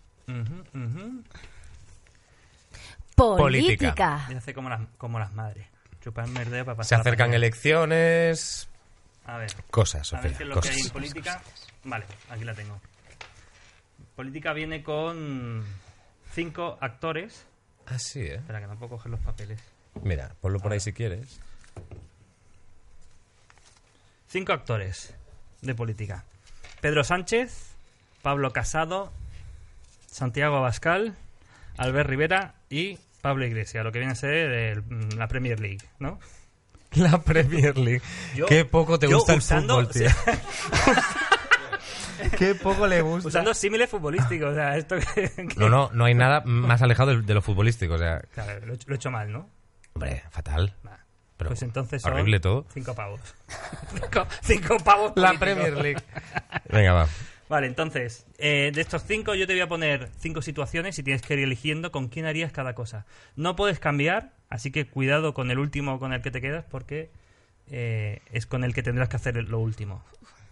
Política. 3.15 4.27
Y 4.29 4.35
hace 4.35 4.53
como 4.53 4.69
las, 4.69 4.81
como 4.97 5.19
las 5.19 5.33
madres. 5.33 5.67
Chuparme 6.03 6.41
el 6.43 6.51
dedo 6.51 6.65
para 6.65 6.75
Se 6.75 6.77
pasar 6.77 6.97
la 6.99 7.01
acercan 7.01 7.33
elecciones... 7.33 8.69
A 9.25 9.37
ver, 9.37 9.51
Cosas, 9.71 10.13
a 10.13 10.21
ver 10.21 10.31
Sofía, 10.31 10.37
qué 10.37 10.43
es 10.43 10.49
lo 10.49 10.61
que 10.61 10.69
hay 10.69 10.75
en 10.75 10.79
cosas. 10.79 10.91
política. 10.93 11.41
Vale, 11.83 12.05
aquí 12.29 12.45
la 12.45 12.53
tengo. 12.53 12.79
Política 14.15 14.53
viene 14.53 14.81
con 14.83 15.65
cinco 16.37 16.77
actores. 16.81 17.47
Ah, 17.87 17.97
sí, 17.97 18.19
¿eh? 18.21 18.35
Espera, 18.35 18.59
que 18.61 18.67
no 18.67 18.75
puedo 18.77 18.91
coger 18.91 19.09
los 19.09 19.19
papeles. 19.21 19.59
Mira, 20.03 20.35
ponlo 20.39 20.59
por 20.59 20.71
ahí 20.71 20.79
si 20.79 20.93
quieres. 20.93 21.39
Cinco 24.27 24.53
actores 24.53 25.15
de 25.61 25.73
política. 25.73 26.25
Pedro 26.79 27.03
Sánchez, 27.03 27.71
Pablo 28.21 28.53
Casado, 28.53 29.11
Santiago 30.11 30.57
Abascal, 30.57 31.15
Albert 31.75 32.07
Rivera 32.09 32.53
y 32.69 32.99
Pablo 33.21 33.43
Iglesias, 33.47 33.83
lo 33.83 33.91
que 33.91 33.97
viene 33.97 34.11
a 34.11 34.15
ser 34.15 34.33
el- 34.51 34.83
mm, 34.83 35.17
la 35.17 35.27
Premier 35.27 35.59
League, 35.59 35.81
¿no? 35.97 36.19
La 36.91 37.19
Premier 37.21 37.77
League. 37.79 38.01
Yo- 38.35 38.45
Qué 38.45 38.63
poco 38.63 38.99
te 38.99 39.07
gusta 39.07 39.33
el 39.33 39.41
fútbol, 39.41 39.89
tío. 39.89 40.07
Qué 42.37 42.55
poco 42.55 42.87
le 42.87 43.01
gusta. 43.01 43.27
Usando 43.27 43.53
símiles 43.53 43.89
futbolísticos, 43.89 44.51
o 44.51 44.55
sea, 44.55 44.77
esto 44.77 44.95
que... 45.15 45.29
que- 45.29 45.55
No, 45.57 45.69
no, 45.69 45.89
no 45.93 46.05
hay 46.05 46.13
nada 46.13 46.41
más 46.45 46.81
alejado 46.81 47.15
de, 47.15 47.21
de 47.21 47.33
lo 47.33 47.41
futbolístico. 47.41 47.95
O 47.95 47.97
sea, 47.97 48.21
Claro, 48.33 48.65
lo, 48.65 48.73
he 48.73 48.75
hecho- 48.75 48.87
lo 48.89 48.95
he 48.95 48.97
hecho 48.97 49.11
mal, 49.11 49.31
¿no? 49.31 49.49
hombre, 49.93 50.23
fatal. 50.29 50.73
Pero 51.37 51.49
pues 51.51 51.61
entonces 51.61 52.01
son 52.01 52.13
horrible 52.13 52.39
todo. 52.39 52.65
Cinco 52.73 52.95
pavos. 52.95 53.19
cinco, 53.93 54.27
cinco 54.41 54.77
pavos 54.77 55.13
La. 55.15 55.33
Premier 55.33 55.73
League. 55.73 56.01
Venga, 56.71 56.93
va. 56.93 57.07
Vale, 57.49 57.67
entonces, 57.67 58.25
eh, 58.39 58.71
de 58.73 58.81
estos 58.81 59.03
cinco 59.03 59.33
yo 59.35 59.47
te 59.47 59.53
voy 59.53 59.61
a 59.61 59.67
poner 59.67 60.09
cinco 60.19 60.41
situaciones 60.41 60.97
y 60.99 61.03
tienes 61.03 61.21
que 61.21 61.35
ir 61.35 61.39
eligiendo 61.41 61.91
con 61.91 62.07
quién 62.09 62.25
harías 62.25 62.51
cada 62.51 62.73
cosa. 62.75 63.05
No 63.35 63.55
puedes 63.55 63.79
cambiar, 63.79 64.33
así 64.49 64.71
que 64.71 64.87
cuidado 64.87 65.33
con 65.33 65.49
el 65.51 65.57
último 65.59 65.99
con 65.99 66.11
el 66.11 66.21
que 66.21 66.31
te 66.31 66.41
quedas 66.41 66.65
porque 66.69 67.09
eh, 67.69 68.21
es 68.33 68.45
con 68.47 68.63
el 68.63 68.73
que 68.73 68.83
tendrás 68.83 69.07
que 69.07 69.15
hacer 69.15 69.35
lo 69.47 69.59
último. 69.59 70.03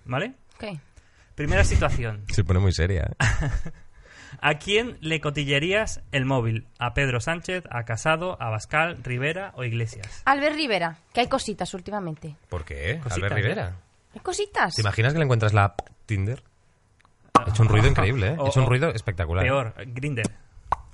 ¿Vale? 0.06 0.34
Ok. 0.58 0.80
Primera 1.36 1.64
situación. 1.64 2.24
Se 2.30 2.44
pone 2.44 2.60
muy 2.60 2.72
seria. 2.72 3.12
¿eh? 3.12 3.26
¿A 4.42 4.56
quién 4.56 4.98
le 5.02 5.22
cotillarías 5.22 6.02
el 6.12 6.26
móvil? 6.26 6.68
¿A 6.80 6.94
Pedro 6.94 7.20
Sánchez, 7.20 7.64
a 7.70 7.84
Casado, 7.84 8.42
a 8.42 8.50
Bascal, 8.50 8.98
Rivera 9.04 9.54
o 9.56 9.64
Iglesias? 9.64 10.22
Albert 10.26 10.56
Rivera, 10.56 10.98
que 11.14 11.22
hay 11.22 11.28
cositas 11.28 11.74
últimamente. 11.74 12.36
¿Por 12.50 12.66
qué? 12.66 13.00
Cositas, 13.04 13.14
Albert 13.14 13.34
¿eh? 13.34 13.42
Rivera. 13.42 13.76
Hay 14.14 14.20
cositas. 14.22 14.76
¿Te 14.76 14.82
imaginas 14.82 15.14
que 15.14 15.20
le 15.20 15.26
encuentras 15.26 15.54
la 15.54 15.66
app 15.66 15.80
Tinder? 16.06 16.44
Ha 17.34 17.50
hecho 17.50 17.64
un 17.64 17.70
ruido 17.70 17.88
increíble, 17.88 18.28
¿eh? 18.28 18.38
Ha 18.40 18.48
hecho 18.48 18.62
un 18.62 18.68
ruido 18.68 18.90
espectacular. 18.94 19.44
Peor, 19.44 19.74
Grinder. 19.88 20.26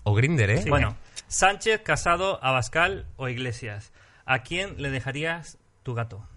O 0.04 0.16
Grinder, 0.16 0.50
¿eh? 0.50 0.66
Bueno, 0.68 0.98
Sánchez, 1.28 1.82
Casado, 1.82 2.44
Abascal 2.44 3.06
o 3.18 3.30
Iglesias. 3.30 3.92
¿A 4.26 4.40
quién 4.40 4.82
le 4.82 4.90
dejarías 4.90 5.58
tu 5.84 5.94
gato? 5.94 6.28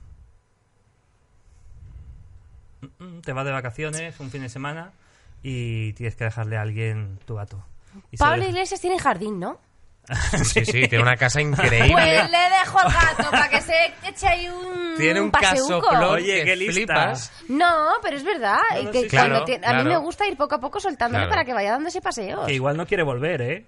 Mm, 2.98 3.20
Te 3.20 3.32
vas 3.32 3.44
de 3.44 3.52
vacaciones 3.52 4.18
un 4.20 4.30
fin 4.30 4.42
de 4.42 4.48
semana 4.48 4.92
y 5.42 5.92
tienes 5.94 6.16
que 6.16 6.24
dejarle 6.24 6.56
a 6.56 6.62
alguien 6.62 7.18
tu 7.26 7.34
gato. 7.36 7.64
Y 8.10 8.16
Pablo 8.16 8.44
Iglesias 8.44 8.80
tiene 8.80 8.98
jardín, 8.98 9.38
¿no? 9.38 9.58
Sí, 10.44 10.64
sí, 10.66 10.86
tiene 10.88 11.00
una 11.02 11.16
casa 11.16 11.40
increíble. 11.40 11.92
Pues 11.92 12.30
le 12.30 12.38
dejo 12.60 12.78
al 12.78 12.92
gato 12.92 13.30
para 13.30 13.48
que 13.48 13.60
se 13.62 13.72
eche 14.06 14.26
ahí 14.26 14.48
un 14.48 14.94
Tiene 14.98 15.20
un 15.20 15.30
paseuco. 15.30 15.86
Oye, 16.10 16.44
que 16.44 16.56
qué 16.58 16.72
flipas. 16.72 17.32
No, 17.48 17.92
pero 18.02 18.16
es 18.16 18.24
verdad. 18.24 18.58
No, 18.74 18.80
y 18.80 18.84
no, 18.84 18.90
que 18.90 19.00
sí, 19.08 19.16
cuando 19.16 19.44
claro, 19.44 19.60
te- 19.60 19.66
a 19.66 19.74
mí 19.82 19.84
me 19.88 19.96
gusta 19.96 20.26
ir 20.26 20.36
poco 20.36 20.56
a 20.56 20.60
poco 20.60 20.78
soltándole 20.80 21.22
Claro. 21.24 21.30
para 21.30 21.44
que 21.44 21.54
vaya 21.54 21.70
dándose 21.72 22.00
paseos. 22.02 22.46
Que 22.46 22.52
igual 22.54 22.76
no 22.76 22.86
quiere 22.86 23.02
volver, 23.02 23.40
¿eh? 23.42 23.66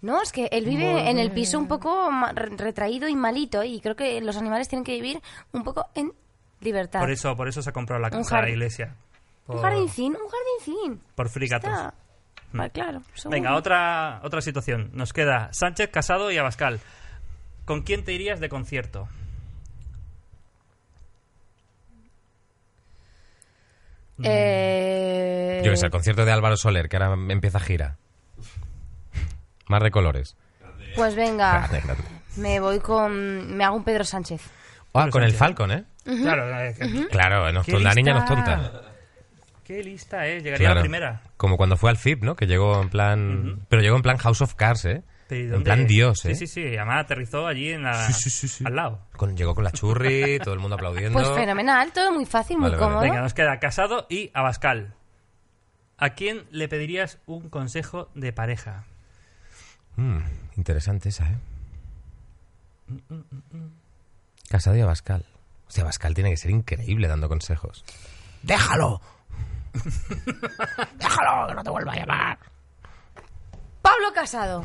No, 0.00 0.20
es 0.22 0.32
que 0.32 0.48
él 0.52 0.64
vive 0.66 1.08
en 1.10 1.18
el 1.18 1.30
piso 1.30 1.58
un 1.58 1.66
poco 1.68 2.10
retraído 2.34 3.08
y 3.08 3.16
malito 3.16 3.62
y 3.64 3.80
creo 3.80 3.96
que 3.96 4.20
los 4.20 4.36
animales 4.36 4.68
tienen 4.68 4.84
que 4.84 4.92
vivir 4.92 5.20
un 5.52 5.64
poco 5.64 5.86
en 5.94 6.12
libertad. 6.60 7.00
Por 7.00 7.10
eso, 7.10 7.36
por 7.36 7.48
eso 7.48 7.62
se 7.62 7.70
ha 7.70 7.72
comprado 7.72 8.00
la 8.00 8.08
Un 8.08 8.22
casa 8.22 8.36
de 8.36 8.42
la 8.42 8.48
iglesia. 8.50 8.94
Un 9.46 9.56
Por, 9.56 9.62
jardincín, 9.62 10.16
un 10.16 10.28
jardincín. 10.30 11.00
por 11.14 11.28
free 11.28 11.48
gatos. 11.48 11.70
Está. 11.70 11.94
Ah, 12.56 12.68
claro. 12.68 13.02
seguro. 13.14 13.30
Venga, 13.36 13.56
otra, 13.56 14.20
otra 14.22 14.40
situación. 14.40 14.90
Nos 14.92 15.12
queda 15.12 15.52
Sánchez, 15.52 15.90
Casado 15.90 16.30
y 16.30 16.38
Abascal. 16.38 16.80
¿Con 17.64 17.82
quién 17.82 18.04
te 18.04 18.12
irías 18.12 18.40
de 18.40 18.48
concierto? 18.48 19.08
Eh, 24.22 25.62
Yo 25.64 25.70
que 25.72 25.76
sé, 25.76 25.86
el 25.86 25.92
concierto 25.92 26.24
de 26.24 26.32
Álvaro 26.32 26.56
Soler, 26.56 26.88
que 26.88 26.96
ahora 26.96 27.14
empieza 27.32 27.58
gira. 27.60 27.96
Mar 29.66 29.82
de 29.82 29.90
colores. 29.90 30.36
Pues 30.94 31.16
venga, 31.16 31.58
Grande, 31.68 31.80
grande. 31.80 32.04
me 32.36 32.60
voy 32.60 32.78
con. 32.80 33.56
Me 33.56 33.64
hago 33.64 33.76
un 33.76 33.84
Pedro 33.84 34.04
Sánchez. 34.04 34.42
Ah, 34.94 35.08
con 35.10 35.22
el. 35.22 35.32
Falcon, 35.32 35.70
¿eh? 35.72 35.84
Claro, 36.04 36.74
que- 36.78 37.08
Claro, 37.08 37.50
no 37.52 37.60
es 37.60 37.66
Qué 37.66 37.72
ton- 37.72 37.82
la 37.84 37.94
niña 37.94 38.12
no 38.14 38.20
es 38.20 38.24
tonta. 38.26 38.82
Qué 39.64 39.82
lista, 39.82 40.26
¿eh? 40.26 40.36
Llegaría 40.42 40.58
Claro. 40.58 40.74
la 40.76 40.80
primera. 40.82 41.22
Como 41.36 41.56
cuando 41.56 41.76
fue 41.76 41.88
al 41.90 41.96
FIP, 41.96 42.22
¿no? 42.22 42.36
Que 42.36 42.46
llegó 42.46 42.80
en 42.82 42.90
plan... 42.90 43.60
Pero 43.68 43.80
llegó 43.82 43.96
en 43.96 44.02
plan 44.02 44.18
House 44.18 44.42
of 44.42 44.54
Cards, 44.54 44.84
¿eh? 44.84 45.02
Pero 45.26 45.54
¿y 45.54 45.56
En 45.56 45.64
plan 45.64 45.86
Dios, 45.86 46.22
¿eh? 46.26 46.34
Sí, 46.34 46.46
sí, 46.46 46.62
sí. 46.62 46.76
Además 46.76 47.04
aterrizó 47.04 47.46
allí 47.46 47.70
en 47.72 47.82
la... 47.84 47.94
Sí, 48.06 48.12
sí, 48.12 48.28
sí, 48.30 48.46
sí. 48.48 48.64
al 48.66 48.76
lado. 48.76 49.00
Con- 49.16 49.34
llegó 49.36 49.54
con 49.54 49.64
la 49.64 49.70
churri, 49.72 50.38
todo 50.44 50.52
el 50.52 50.60
mundo 50.60 50.74
aplaudiendo. 50.76 51.18
Pues 51.18 51.32
fenomenal, 51.34 51.92
todo 51.94 52.12
muy 52.12 52.26
fácil, 52.26 52.58
muy 52.58 52.68
Vale, 52.68 52.78
cómodo. 52.78 53.00
Venga, 53.00 53.22
nos 53.22 53.32
queda 53.32 53.58
Casado 53.58 54.06
y 54.10 54.30
Abascal. 54.34 54.92
¿A 55.96 56.10
quién 56.10 56.44
le 56.50 56.68
pedirías 56.68 57.18
un 57.24 57.48
consejo 57.48 58.10
de 58.14 58.34
pareja? 58.34 58.84
Mm, 59.96 60.18
interesante 60.56 61.08
esa, 61.08 61.24
¿eh? 61.30 61.36
Casado 64.54 64.76
y 64.76 64.82
Abascal. 64.82 65.24
O 65.66 65.70
sea, 65.72 65.82
Abascal 65.82 66.14
tiene 66.14 66.30
que 66.30 66.36
ser 66.36 66.52
increíble 66.52 67.08
dando 67.08 67.28
consejos. 67.28 67.84
¡Déjalo! 68.44 69.00
¡Déjalo! 70.94 71.48
¡Que 71.48 71.54
no 71.56 71.64
te 71.64 71.70
vuelva 71.70 71.92
a 71.92 71.96
llamar! 71.96 72.38
Pablo 73.82 74.12
Casado. 74.14 74.64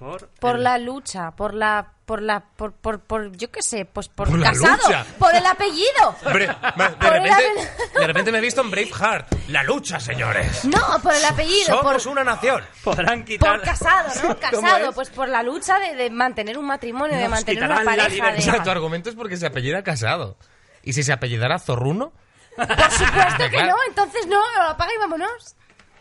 Por, 0.00 0.28
Por 0.30 0.56
el- 0.56 0.64
la 0.64 0.78
lucha, 0.78 1.30
por 1.32 1.52
la. 1.52 1.86
Por 2.06 2.22
la. 2.22 2.40
Por, 2.40 2.72
por, 2.72 3.00
por 3.00 3.36
yo 3.36 3.50
qué 3.52 3.60
sé, 3.62 3.84
pues 3.84 4.08
por, 4.08 4.30
Por 4.30 4.38
la 4.38 4.50
Casado. 4.50 4.78
lucha. 4.82 5.04
Por 5.18 5.34
el 5.34 5.44
apellido. 5.44 6.16
De, 6.24 6.24
Por 6.24 6.40
el 6.40 6.48
repente, 6.48 7.30
apel- 7.30 8.00
de 8.00 8.06
repente 8.06 8.32
me 8.32 8.38
he 8.38 8.40
visto 8.40 8.62
en 8.62 8.70
Braveheart. 8.70 9.32
¡La 9.48 9.62
lucha, 9.62 10.00
señores! 10.00 10.64
No, 10.64 10.80
por 11.02 11.14
el 11.14 11.22
apellido. 11.26 11.82
Por, 11.82 12.00
¡Somos 12.00 12.06
una 12.06 12.24
nación! 12.24 12.64
Podrán 12.82 13.24
quitar... 13.26 13.56
por 13.58 13.62
casado, 13.62 14.08
¿no? 14.14 14.20
¿Cómo 14.50 14.62
Casado, 14.62 14.88
es? 14.88 14.94
pues 14.94 15.10
por 15.10 15.28
la 15.28 15.42
lucha 15.42 15.78
de, 15.78 15.94
de 15.94 16.08
mantener 16.08 16.56
un 16.56 16.66
matrimonio, 16.66 17.18
de 17.18 17.28
mantener 17.28 17.62
una 17.64 17.84
pareja. 17.84 18.32
O 18.38 18.40
sea, 18.40 18.62
tu 18.62 18.70
argumento 18.70 19.10
es 19.10 19.14
porque 19.16 19.36
se 19.36 19.46
apellida 19.46 19.82
Casado. 19.84 20.38
¿Y 20.82 20.94
si 20.94 21.02
se 21.02 21.12
apellidara 21.12 21.58
Zorruno? 21.58 22.12
Por 22.56 22.66
supuesto 22.90 23.44
que 23.50 23.62
no, 23.64 23.76
entonces 23.86 24.26
no, 24.26 24.40
apaga 24.66 24.90
y 24.94 24.98
vámonos. 24.98 25.54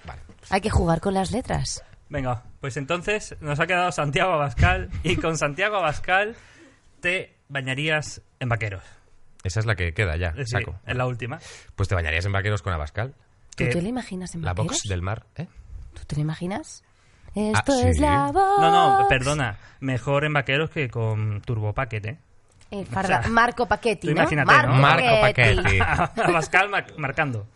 Vale. 0.06 0.22
Hay 0.50 0.62
que 0.62 0.70
jugar 0.70 1.02
con 1.02 1.14
las 1.14 1.32
letras. 1.32 1.84
Venga, 2.10 2.44
pues 2.60 2.76
entonces 2.78 3.36
nos 3.40 3.60
ha 3.60 3.68
quedado 3.68 3.92
Santiago 3.92 4.34
Abascal 4.34 4.90
y 5.04 5.16
con 5.18 5.38
Santiago 5.38 5.78
Abascal 5.78 6.36
te 7.02 7.36
bañarías 7.50 8.22
en 8.40 8.50
vaqueros. 8.50 8.84
Esa 9.44 9.60
es 9.60 9.66
la 9.66 9.76
que 9.76 9.94
queda 9.94 10.18
ya, 10.18 10.34
Sí, 10.34 10.46
saco. 10.48 10.76
es 10.86 10.96
la 10.98 11.06
última. 11.06 11.40
Pues 11.76 11.88
te 11.88 11.96
bañarías 11.96 12.26
en 12.26 12.32
vaqueros 12.32 12.62
con 12.62 12.74
Abascal. 12.74 13.14
¿Tú 13.56 13.66
Que- 13.66 13.68
te 13.68 13.82
lo 13.82 13.88
imaginas 13.88 14.34
en 14.36 14.42
La 14.42 14.54
vaqueros? 14.54 14.78
box 14.78 14.90
del 14.90 15.02
mar, 15.02 15.26
¿eh? 15.36 15.48
¿Tú 15.94 16.02
te 16.06 16.16
lo 16.16 16.22
imaginas? 16.22 16.84
Esto 17.36 17.74
sí. 17.80 17.88
es 17.90 18.00
la 18.00 18.32
voz. 18.32 18.60
No, 18.60 18.72
no, 19.02 19.08
perdona. 19.08 19.58
Mejor 19.80 20.26
en 20.26 20.34
vaqueros 20.34 20.72
que 20.72 20.90
con 20.90 21.42
Turbo 21.42 21.74
Packet, 21.74 22.06
¿eh? 22.08 22.18
Eh, 22.72 22.86
farda- 22.86 23.20
O 23.20 23.24
sea, 23.24 23.32
Marco 23.32 23.68
Paquetti, 23.68 24.10
imagínate, 24.10 24.46
Marco, 24.52 24.74
¿no? 24.74 24.82
Marco 24.82 25.22
Paquetti. 25.22 25.80
Paquetti. 25.80 26.22
Abascal 26.22 26.70
mar- 26.70 26.94
marcando. 26.98 27.48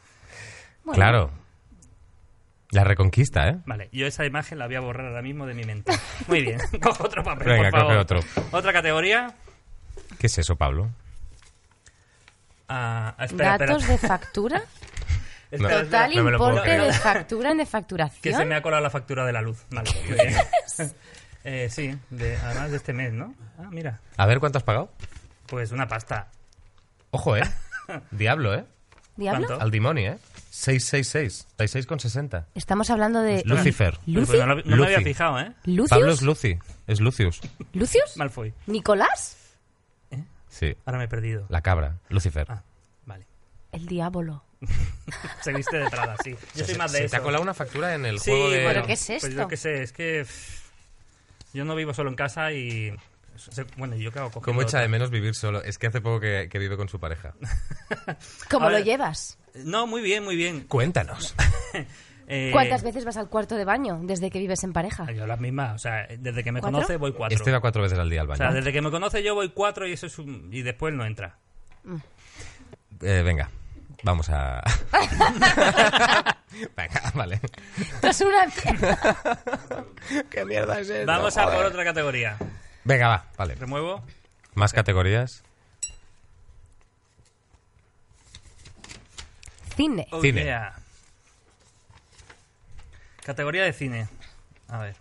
Bueno, 0.84 0.96
Claro. 0.96 1.32
La 2.74 2.84
reconquista, 2.84 3.48
¿eh? 3.50 3.58
Vale, 3.66 3.90
yo 3.92 4.08
esa 4.08 4.26
imagen 4.26 4.58
la 4.60 4.66
voy 4.66 4.76
a 4.76 4.80
borrar 4.80 5.06
ahora 5.08 5.22
mismo 5.22 5.46
de 5.46 5.54
mi 5.54 5.64
mente. 5.64 5.94
Muy 6.28 6.42
bien, 6.42 6.60
coge 6.82 7.04
otro 7.04 7.24
papel, 7.24 7.48
Venga, 7.48 7.70
por 7.70 7.80
favor. 7.80 7.88
coge 7.88 8.00
otro. 8.00 8.20
Otra 8.52 8.74
categoría. 8.74 9.34
¿Qué 10.18 10.28
es 10.28 10.38
eso, 10.40 10.56
Pablo? 10.56 10.90
Ah, 12.68 13.16
espera, 13.20 13.52
espera. 13.54 13.68
Datos 13.74 13.88
de 13.88 13.98
factura. 13.98 14.64
Total 15.52 16.16
no 16.16 16.32
importe 16.32 16.70
de 16.80 16.94
factura 16.94 17.52
en 17.52 17.58
Que 17.58 17.64
defacturación. 17.64 18.36
se 18.38 18.46
me 18.46 18.56
ha 18.56 18.62
colado 18.64 18.82
la 18.82 18.90
factura 18.90 19.24
de 19.26 19.34
la 19.34 19.42
luz. 19.42 19.64
Vale, 19.70 19.90
muy 20.10 20.16
bien. 20.18 20.36
Eh, 21.46 21.68
sí, 21.70 21.94
de- 22.10 22.38
además 22.38 22.72
de 22.72 22.78
este 22.78 22.94
mes, 22.94 23.12
¿no? 23.12 23.36
Ah, 23.60 23.68
mira. 23.70 24.00
A 24.16 24.26
ver, 24.26 24.40
¿cuánto 24.40 24.60
has 24.60 24.64
pagado? 24.64 24.90
Pues 25.46 25.74
una 25.74 25.90
pasta. 25.90 26.30
Ojo, 27.12 27.36
¿eh? 27.36 27.44
Diablo, 28.12 28.54
¿eh? 28.56 28.64
¿Diablo? 29.18 29.46
¿Cuánto? 29.48 29.62
Al 29.62 29.70
demonio, 29.70 30.14
¿eh? 30.14 30.18
666. 30.54 31.48
66,60. 31.58 32.46
Estamos 32.54 32.92
hablando 32.92 33.22
de... 33.22 33.42
Lucifer. 33.44 33.96
Pues 34.06 34.08
¿Lucy? 34.30 34.38
no, 34.38 34.56
me 34.58 34.62
Lucy. 34.64 34.84
había 34.84 35.02
fijado, 35.02 35.40
¿eh? 35.40 35.52
¿Lucius? 35.66 35.90
Pablo 35.90 36.12
es 36.12 36.22
Lucy. 36.22 36.60
Es 36.86 37.02
Lucius. 37.02 37.42
¿Lucius? 37.74 38.16
Malfoy. 38.18 38.54
¿Nicolás? 38.68 39.36
Sí. 40.50 40.76
Ahora 40.86 41.00
me 41.00 41.06
he 41.06 41.08
perdido. 41.08 41.48
La 41.50 41.62
cabra. 41.62 41.98
Lucifer. 42.10 42.46
Ah, 42.50 42.62
vale. 43.08 43.26
El 43.72 43.88
diablo. 43.88 44.44
Se 45.42 45.52
viste 45.54 45.76
de 45.78 45.90
Prada, 45.90 46.16
sí. 46.24 46.36
Yo 46.54 46.66
soy 46.66 46.76
más 46.76 46.92
de 46.92 47.00
Se 47.00 47.06
eso. 47.06 47.12
te 47.14 47.18
ha 47.18 47.24
colado 47.24 47.42
una 47.42 47.56
factura 47.56 47.96
en 47.96 48.06
el 48.06 48.20
Sí, 48.20 48.30
juego 48.30 48.52
de... 48.52 48.58
bueno, 48.64 48.70
¿Pero 48.82 48.86
qué 48.86 48.94
es 48.94 49.06
Pues 49.08 49.24
esto? 49.24 49.36
yo 49.42 49.48
qué 49.48 49.58
sé, 49.58 49.82
es 49.82 49.92
que... 49.92 50.24
Yo 51.56 51.66
no 51.66 51.74
vivo 51.74 51.96
solo 51.96 52.12
en 52.12 52.16
casa 52.16 52.52
y... 52.52 52.94
Bueno, 53.78 53.96
yo 53.96 54.12
cogiendo 54.12 54.42
¿Cómo 54.42 54.62
echa 54.62 54.80
de 54.80 54.88
menos 54.88 55.10
vivir 55.10 55.36
solo? 55.36 55.64
Es 55.64 55.78
que 55.78 55.88
hace 55.88 56.02
poco 56.02 56.20
que, 56.20 56.48
que 56.50 56.60
vive 56.60 56.78
con 56.78 56.90
su 56.90 57.00
pareja. 57.00 57.34
¿Cómo 58.50 58.70
lo 58.70 58.80
llevas? 58.80 59.38
No, 59.56 59.88
muy 59.88 60.02
bien, 60.02 60.24
muy 60.24 60.36
bien. 60.36 60.62
Cuéntanos. 60.68 61.36
Eh, 62.26 62.52
¿Cuántas 62.54 62.84
veces 62.84 63.04
vas 63.04 63.18
al 63.18 63.28
cuarto 63.28 63.58
de 63.58 63.66
baño 63.66 64.00
desde 64.02 64.32
que 64.32 64.40
vives 64.40 64.64
en 64.64 64.72
pareja? 64.72 65.12
Yo 65.12 65.28
las 65.28 65.42
mismas, 65.42 65.76
o 65.76 65.78
sea, 65.78 66.08
desde 66.08 66.42
que 66.42 66.54
me 66.54 66.62
¿Cuatro? 66.62 66.78
conoce 66.78 66.96
voy 66.96 67.12
cuatro. 67.12 67.36
Este 67.36 67.52
va 67.52 67.60
cuatro 67.60 67.82
veces 67.82 68.00
al 68.00 68.10
día 68.10 68.22
al 68.22 68.28
O 68.28 68.30
baño. 68.30 68.38
sea, 68.38 68.52
desde 68.54 68.72
que 68.72 68.82
me 68.82 68.92
conoce 68.92 69.22
yo 69.22 69.36
voy 69.36 69.50
cuatro 69.50 69.86
y 69.86 69.92
eso 69.92 70.06
es 70.08 70.18
un... 70.18 70.48
y 70.50 70.62
después 70.62 70.94
no 70.94 71.06
entra. 71.06 71.38
Eh, 73.02 73.22
venga, 73.26 73.50
vamos 74.04 74.30
a... 74.30 74.64
venga, 76.78 77.12
vale. 77.14 77.42
Esto 77.78 78.08
es 78.08 78.22
una 78.22 78.46
mierda. 78.46 79.18
¿Qué 80.30 80.46
mierda 80.46 80.80
es 80.80 80.90
esto? 80.90 81.06
Vamos 81.06 81.36
a 81.38 81.52
por 81.52 81.66
otra 81.66 81.84
categoría. 81.84 82.38
Venga, 82.84 83.08
va, 83.08 83.26
vale. 83.38 83.56
Remuevo. 83.56 84.04
Más 84.56 84.74
categorías. 84.74 85.44
Cine. 89.76 90.08
Oh, 90.12 90.22
Cine. 90.22 90.44
yeah. 90.44 90.76
Categoría 93.26 93.64
de 93.64 93.74
cine. 93.74 94.08
A 94.68 94.80
ver. 94.80 94.96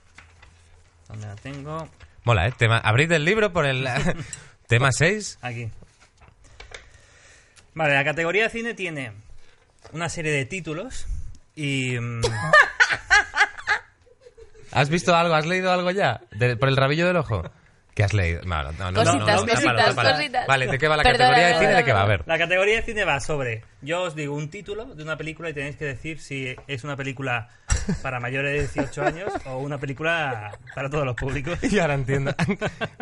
¿Dónde 1.08 1.26
la 1.26 1.36
tengo? 1.36 1.88
Mola, 2.24 2.46
¿eh? 2.46 2.52
Tema... 2.56 2.78
Abrid 2.78 3.10
el 3.12 3.24
libro 3.24 3.52
por 3.52 3.66
el... 3.66 3.86
Tema 4.68 4.90
6. 4.92 5.38
Aquí. 5.42 5.70
Vale, 7.74 7.94
la 7.94 8.04
categoría 8.04 8.44
de 8.44 8.50
cine 8.50 8.74
tiene 8.74 9.12
una 9.92 10.08
serie 10.08 10.32
de 10.32 10.46
títulos 10.46 11.06
y... 11.56 11.98
mm, 11.98 12.22
¿Has 14.72 14.88
visto 14.88 15.14
algo? 15.14 15.34
¿Has 15.34 15.44
leído 15.46 15.70
algo 15.72 15.90
ya? 15.90 16.22
De- 16.30 16.56
¿Por 16.56 16.68
el 16.70 16.76
rabillo 16.76 17.06
del 17.06 17.16
ojo? 17.16 17.42
¿Qué 17.94 18.04
has 18.04 18.14
leído? 18.14 18.40
No, 18.44 18.62
no, 18.62 18.72
no, 18.72 18.92
Cositas, 18.92 19.04
no, 19.04 19.18
no, 19.18 19.46
cositas, 19.52 19.76
tápalo. 19.94 20.10
cositas. 20.16 20.46
Vale, 20.46 20.66
¿de 20.66 20.78
qué 20.78 20.88
va 20.88 20.96
la 20.96 21.02
Perdona, 21.02 21.28
categoría 21.30 21.46
de 21.48 21.58
cine? 21.66 21.74
¿De 21.74 21.84
qué 21.84 21.92
va? 21.92 22.02
A 22.02 22.06
ver. 22.06 22.22
La 22.26 22.38
categoría 22.38 22.76
de 22.76 22.82
cine 22.82 23.04
va 23.04 23.20
sobre... 23.20 23.64
Yo 23.82 24.02
os 24.02 24.14
digo 24.14 24.34
un 24.34 24.48
título 24.48 24.94
de 24.94 25.02
una 25.02 25.16
película 25.18 25.50
y 25.50 25.52
tenéis 25.54 25.76
que 25.76 25.84
decir 25.84 26.18
si 26.18 26.56
es 26.66 26.84
una 26.84 26.96
película 26.96 27.48
para 28.02 28.18
mayores 28.18 28.52
de 28.52 28.58
18 28.80 29.02
años 29.02 29.32
o 29.44 29.58
una 29.58 29.76
película 29.78 30.58
para 30.74 30.88
todos 30.88 31.04
los 31.04 31.16
públicos. 31.16 31.58
Y 31.70 31.78
ahora 31.80 31.94
entiendo. 31.94 32.34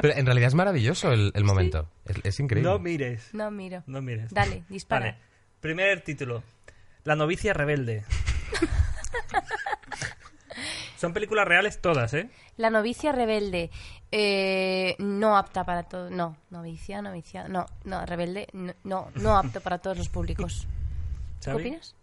Pero 0.00 0.14
en 0.14 0.26
realidad 0.26 0.48
es 0.48 0.54
maravilloso 0.54 1.12
el, 1.12 1.30
el 1.34 1.44
momento. 1.44 1.88
Es, 2.06 2.16
es 2.24 2.40
increíble. 2.40 2.68
No 2.68 2.78
mires. 2.80 3.32
No 3.32 3.48
miro. 3.52 3.84
No 3.86 4.02
mires. 4.02 4.32
Dale, 4.34 4.64
dispara. 4.68 5.06
Vale. 5.06 5.18
Primer 5.60 6.00
título. 6.00 6.42
La 7.04 7.14
novicia 7.14 7.52
rebelde. 7.52 8.02
Son 11.00 11.14
películas 11.14 11.48
reales 11.48 11.80
todas, 11.80 12.12
¿eh? 12.12 12.28
La 12.58 12.68
novicia 12.68 13.10
rebelde. 13.10 13.70
Eh, 14.12 14.96
no 14.98 15.38
apta 15.38 15.64
para 15.64 15.84
todo. 15.84 16.10
No, 16.10 16.36
novicia, 16.50 17.00
novicia. 17.00 17.48
No, 17.48 17.64
no, 17.84 18.04
rebelde. 18.04 18.48
No, 18.52 18.74
no, 18.84 19.08
no 19.14 19.38
apto 19.38 19.62
para 19.62 19.78
todos 19.78 19.96
los 19.96 20.10
públicos. 20.10 20.68
¿Qué 21.42 21.52
opinas? 21.52 21.96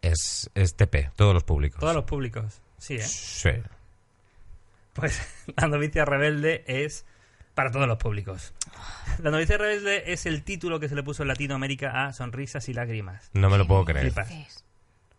Es, 0.00 0.50
es 0.54 0.74
TP, 0.74 1.10
todos 1.16 1.34
los 1.34 1.44
públicos. 1.44 1.80
Todos 1.80 1.94
los 1.94 2.04
públicos. 2.04 2.62
Sí, 2.78 2.94
¿eh? 2.94 3.02
Sí. 3.02 3.50
Pues 4.94 5.20
La 5.58 5.68
novicia 5.68 6.06
rebelde 6.06 6.64
es 6.66 7.04
para 7.54 7.70
todos 7.70 7.86
los 7.86 7.98
públicos. 7.98 8.54
La 9.18 9.30
novicia 9.30 9.58
rebelde 9.58 10.14
es 10.14 10.24
el 10.24 10.44
título 10.44 10.80
que 10.80 10.88
se 10.88 10.94
le 10.94 11.02
puso 11.02 11.24
en 11.24 11.28
Latinoamérica 11.28 12.06
a 12.06 12.14
Sonrisas 12.14 12.70
y 12.70 12.72
Lágrimas. 12.72 13.28
No 13.34 13.50
me 13.50 13.58
lo 13.58 13.66
puedo 13.66 13.84
creer. 13.84 14.06
Flipas. 14.06 14.64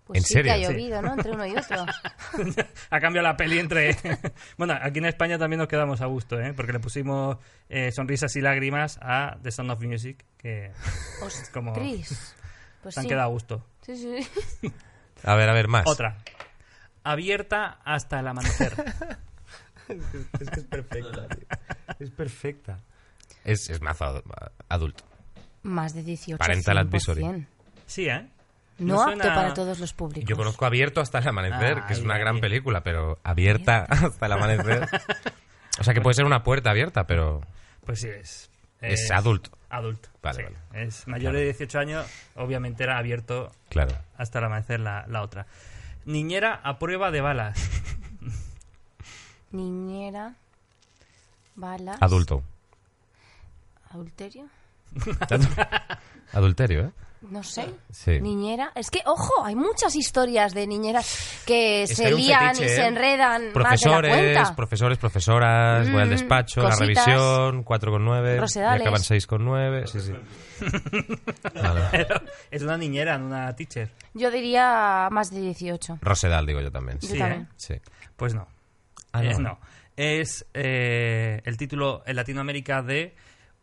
Pues 0.06 0.18
¿En 0.20 0.24
sí 0.26 0.34
serio? 0.34 0.54
que 0.54 0.66
ha 0.66 0.68
Sí. 0.68 0.74
llovido, 0.74 1.02
¿no? 1.02 1.14
Entre 1.14 1.32
uno 1.32 1.46
y 1.46 1.56
otro. 1.56 1.86
ha 2.90 3.00
cambiado 3.00 3.28
la 3.28 3.38
peli 3.38 3.60
entre... 3.60 3.96
bueno, 4.58 4.78
aquí 4.82 5.00
en 5.00 5.06
España 5.06 5.38
también 5.40 5.60
nos 5.60 5.68
quedamos 5.70 6.02
a 6.02 6.08
gusto, 6.08 6.40
¿eh? 6.42 6.54
Porque 6.54 6.74
le 6.74 6.80
pusimos 6.80 7.38
eh, 7.70 7.92
Sonrisas 7.92 8.36
y 8.36 8.42
Lágrimas 8.42 9.00
a 9.02 9.38
The 9.42 9.52
Sound 9.52 9.72
of 9.72 9.82
Music, 9.82 10.26
que 10.38 10.72
es 11.28 11.50
como... 11.54 11.74
Pues 11.74 12.96
Se 12.96 13.00
han 13.00 13.04
sí. 13.04 13.08
quedado 13.10 13.30
a 13.30 13.32
gusto. 13.32 13.66
Sí, 13.86 13.96
sí. 13.96 14.72
A 15.24 15.36
ver, 15.36 15.48
a 15.50 15.54
ver, 15.54 15.70
más. 15.70 15.88
Otra. 15.88 16.18
Abierta 17.06 17.80
hasta 17.86 18.20
el 18.20 18.28
amanecer. 18.28 18.74
Es 20.40 20.50
que 20.50 20.60
es 20.60 20.66
perfecta, 20.66 21.28
tío. 21.28 21.46
Es 22.00 22.10
perfecta. 22.12 22.80
Es, 23.44 23.70
es 23.70 23.82
mazo 23.82 24.06
adu- 24.06 24.52
adulto. 24.70 25.04
Más 25.64 25.94
de 25.94 26.04
18. 26.04 26.38
Parental 26.38 26.78
100%. 26.78 26.80
advisory. 26.82 27.48
Sí, 27.86 28.08
¿eh? 28.08 28.28
No, 28.80 28.96
No 28.96 29.02
apto 29.04 29.16
suena- 29.22 29.36
para 29.36 29.54
todos 29.54 29.80
los 29.80 29.94
públicos. 29.94 30.28
Yo 30.28 30.36
conozco 30.36 30.66
Abierto 30.66 31.00
hasta 31.02 31.20
el 31.20 31.28
amanecer, 31.28 31.80
Ah, 31.80 31.88
que 31.88 31.94
es 31.94 32.00
una 32.00 32.18
gran 32.18 32.40
película, 32.40 32.82
pero 32.84 33.20
abierta 33.24 33.84
hasta 33.90 34.26
el 34.26 34.32
amanecer. 34.32 34.88
O 35.80 35.84
sea 35.84 35.94
que 35.94 36.02
puede 36.02 36.16
ser 36.16 36.26
una 36.26 36.44
puerta 36.44 36.72
abierta, 36.72 37.06
pero 37.08 37.42
Pues 37.86 38.02
sí, 38.02 38.08
es. 38.10 38.50
es 38.82 39.12
adulto. 39.12 39.52
Adulto. 39.70 40.10
Vale, 40.22 40.38
sí. 40.48 40.54
vale. 40.72 40.86
Es 40.86 41.08
mayor 41.08 41.32
Claro. 41.32 41.38
de 41.40 41.44
18 41.46 41.80
años, 41.80 42.06
obviamente 42.36 42.84
era 42.84 42.98
abierto 42.98 43.52
Claro. 43.70 43.96
hasta 44.18 44.40
el 44.40 44.46
amanecer 44.46 44.80
la, 44.80 45.06
la 45.08 45.22
otra. 45.24 45.46
Niñera 46.06 46.60
a 46.64 46.78
prueba 46.80 47.10
de 47.12 47.22
balas. 47.22 47.58
Niñera. 49.52 50.34
Balas. 51.56 51.98
Adulto. 52.02 52.44
Adulterio. 53.92 54.48
Adulterio, 56.34 56.82
¿eh? 56.88 56.92
No 57.30 57.42
sé. 57.44 57.66
Sí. 57.92 58.20
Niñera. 58.20 58.72
Es 58.76 58.92
que, 58.92 59.00
ojo, 59.06 59.44
hay 59.46 59.56
muchas 59.56 59.96
historias 59.96 60.54
de 60.54 60.68
niñeras 60.68 61.42
que 61.46 61.84
Es 61.84 61.96
se 61.96 62.12
lían 62.12 62.48
fetiche, 62.56 62.66
y 62.66 62.68
¿eh? 62.72 62.76
se 62.76 62.86
enredan 62.86 63.32
más 63.32 63.42
de 63.42 63.48
la 63.48 63.54
Profesores, 63.54 64.12
cuenta. 64.14 64.56
profesores, 64.56 64.98
profesoras, 64.98 65.90
voy 65.92 66.02
al 66.02 66.08
Mm, 66.08 66.12
despacho, 66.12 66.62
la 66.64 66.76
revisión, 66.76 67.64
4,9, 67.64 68.36
y 68.36 68.40
Rosedales. 68.40 68.82
acaban 68.82 69.02
6,9, 69.02 69.88
sí, 69.88 70.00
sí. 70.02 70.14
Vale. 71.56 72.08
es 72.52 72.62
una 72.62 72.78
niñera, 72.78 73.18
no 73.18 73.28
una 73.28 73.56
teacher. 73.56 73.92
Yo 74.14 74.30
diría 74.32 75.08
más 75.12 75.32
de 75.32 75.40
18. 75.42 76.00
Rosedal, 76.02 76.46
digo 76.46 76.62
yo 76.62 76.72
también. 76.72 77.00
Yo 77.00 77.08
Sí. 77.08 77.14
Sí, 77.14 77.20
también. 77.20 77.42
¿eh? 77.44 77.48
sí. 77.56 77.76
Pues 78.16 78.34
no. 78.34 78.48
Ah, 79.12 79.24
Es 79.24 79.40
no. 79.40 79.50
no. 79.50 79.60
Es 79.96 80.46
eh, 80.54 81.42
el 81.46 81.56
título 81.58 82.04
en 82.06 82.16
Latinoamérica 82.16 82.82
de 82.82 83.16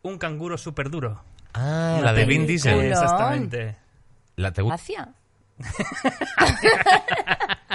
Un 0.03 0.17
canguro 0.17 0.57
súper 0.57 0.89
duro. 0.89 1.21
Ah, 1.53 1.99
la 2.03 2.13
de 2.13 2.25
Vin 2.25 2.45
Diesel. 2.47 2.79
Exactamente. 2.91 3.75
La 4.35 4.51
te 4.51 4.61
gu- 4.63 4.67
Gracia. 4.69 5.09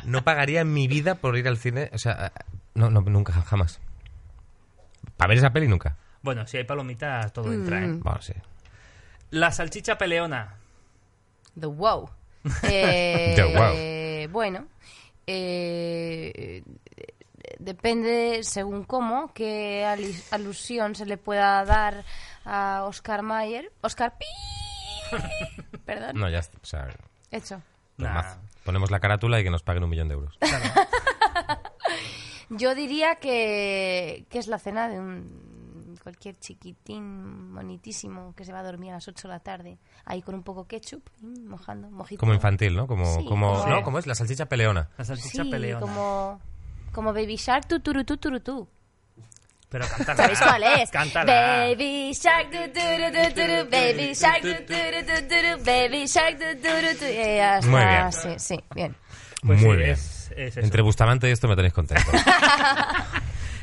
No 0.04 0.22
pagaría 0.22 0.60
en 0.60 0.72
mi 0.72 0.86
vida 0.86 1.16
por 1.16 1.36
ir 1.36 1.48
al 1.48 1.58
cine. 1.58 1.90
O 1.92 1.98
sea, 1.98 2.32
no, 2.74 2.90
no 2.90 3.00
nunca, 3.00 3.32
jamás. 3.32 3.80
Para 5.16 5.30
ver 5.30 5.38
esa 5.38 5.52
peli 5.52 5.66
nunca. 5.66 5.96
Bueno, 6.22 6.46
si 6.46 6.56
hay 6.58 6.64
palomitas, 6.64 7.32
todo 7.32 7.52
entra, 7.52 7.82
¿eh? 7.84 7.92
Bueno, 8.00 8.20
sí. 8.22 8.32
La 9.30 9.50
salchicha 9.50 9.98
peleona. 9.98 10.54
The 11.58 11.66
Wow. 11.66 12.10
Eh, 12.62 13.32
The 13.34 13.44
Wow. 13.44 13.72
eh, 13.74 14.28
bueno, 14.30 14.66
eh, 15.26 16.62
depende 17.58 18.40
según 18.44 18.84
cómo, 18.84 19.32
qué 19.34 19.84
alusión 20.30 20.94
se 20.94 21.06
le 21.06 21.16
pueda 21.16 21.64
dar 21.64 22.04
a 22.46 22.84
Oscar 22.84 23.20
Mayer. 23.22 23.70
Oscar 23.82 24.16
Pi. 24.18 24.24
Perdón. 25.84 26.16
No, 26.18 26.28
ya 26.30 26.38
está. 26.38 26.58
O 26.62 26.66
sea, 26.66 26.88
Hecho. 27.30 27.60
Nah. 27.98 28.12
mazo. 28.14 28.38
Ponemos 28.64 28.90
la 28.90 29.00
carátula 29.00 29.38
y 29.40 29.44
que 29.44 29.50
nos 29.50 29.62
paguen 29.62 29.84
un 29.84 29.90
millón 29.90 30.08
de 30.08 30.14
euros. 30.14 30.38
Yo 32.48 32.74
diría 32.74 33.16
que, 33.16 34.26
que 34.30 34.38
es 34.38 34.46
la 34.46 34.58
cena 34.58 34.88
de 34.88 35.00
un 35.00 35.96
cualquier 36.02 36.36
chiquitín 36.36 37.52
bonitísimo 37.52 38.32
que 38.36 38.44
se 38.44 38.52
va 38.52 38.60
a 38.60 38.62
dormir 38.62 38.92
a 38.92 38.94
las 38.94 39.08
8 39.08 39.26
de 39.26 39.34
la 39.34 39.40
tarde, 39.40 39.78
ahí 40.04 40.22
con 40.22 40.36
un 40.36 40.44
poco 40.44 40.64
ketchup, 40.68 41.02
mm, 41.20 41.48
mojando, 41.48 41.90
mojito. 41.90 42.20
Como 42.20 42.32
infantil, 42.32 42.76
¿no? 42.76 42.86
Como, 42.86 43.04
Sí, 43.06 43.24
como, 43.26 43.54
como- 43.54 43.66
¿no? 43.66 43.82
¿Cómo 43.82 43.98
es? 43.98 44.06
La 44.06 44.14
salchicha 44.14 44.46
peleona. 44.46 44.88
La 44.96 45.04
salchicha 45.04 45.42
Sí, 45.42 45.50
peleona. 45.50 45.80
como, 45.80 46.40
como 46.92 47.12
Baby 47.12 47.34
Shark, 47.36 47.66
tu, 47.66 47.80
turu, 47.80 48.04
tu, 48.04 48.16
turu, 48.18 48.38
tu. 48.38 48.68
Pero 49.68 49.84
cántala. 49.88 50.16
¿Sabéis 50.16 50.40
cuál 50.40 50.62
es? 50.80 50.90
Cántala. 50.90 51.32
Baby 51.66 52.12
Shark, 52.12 52.50
tu, 52.50 52.58
turu, 52.58 53.10
tu, 53.12 53.34
turu, 53.34 53.70
Baby 53.70 54.12
Shark, 54.14 54.40
tu, 54.42 54.54
turu, 54.64 55.00
tu, 55.06 55.28
turu, 55.28 55.64
Baby 55.64 56.06
Shark, 56.06 56.38
tu, 56.38 56.60
turu, 56.62 56.98
tu. 56.98 57.04
Y 57.04 57.36
ya 57.36 57.60
Muy 57.64 57.80
bien. 57.84 58.12
Sí, 58.12 58.28
sí, 58.38 58.64
bien. 58.74 58.94
Pues 59.44 59.60
Muy 59.60 59.70
sí, 59.72 59.76
bien. 59.76 59.90
es- 59.90 60.32
es 60.36 60.56
eso. 60.56 60.60
Entre 60.60 60.82
Bustamante 60.82 61.28
y 61.28 61.32
esto 61.32 61.48
me 61.48 61.56
tenéis 61.56 61.72
contento. 61.74 62.10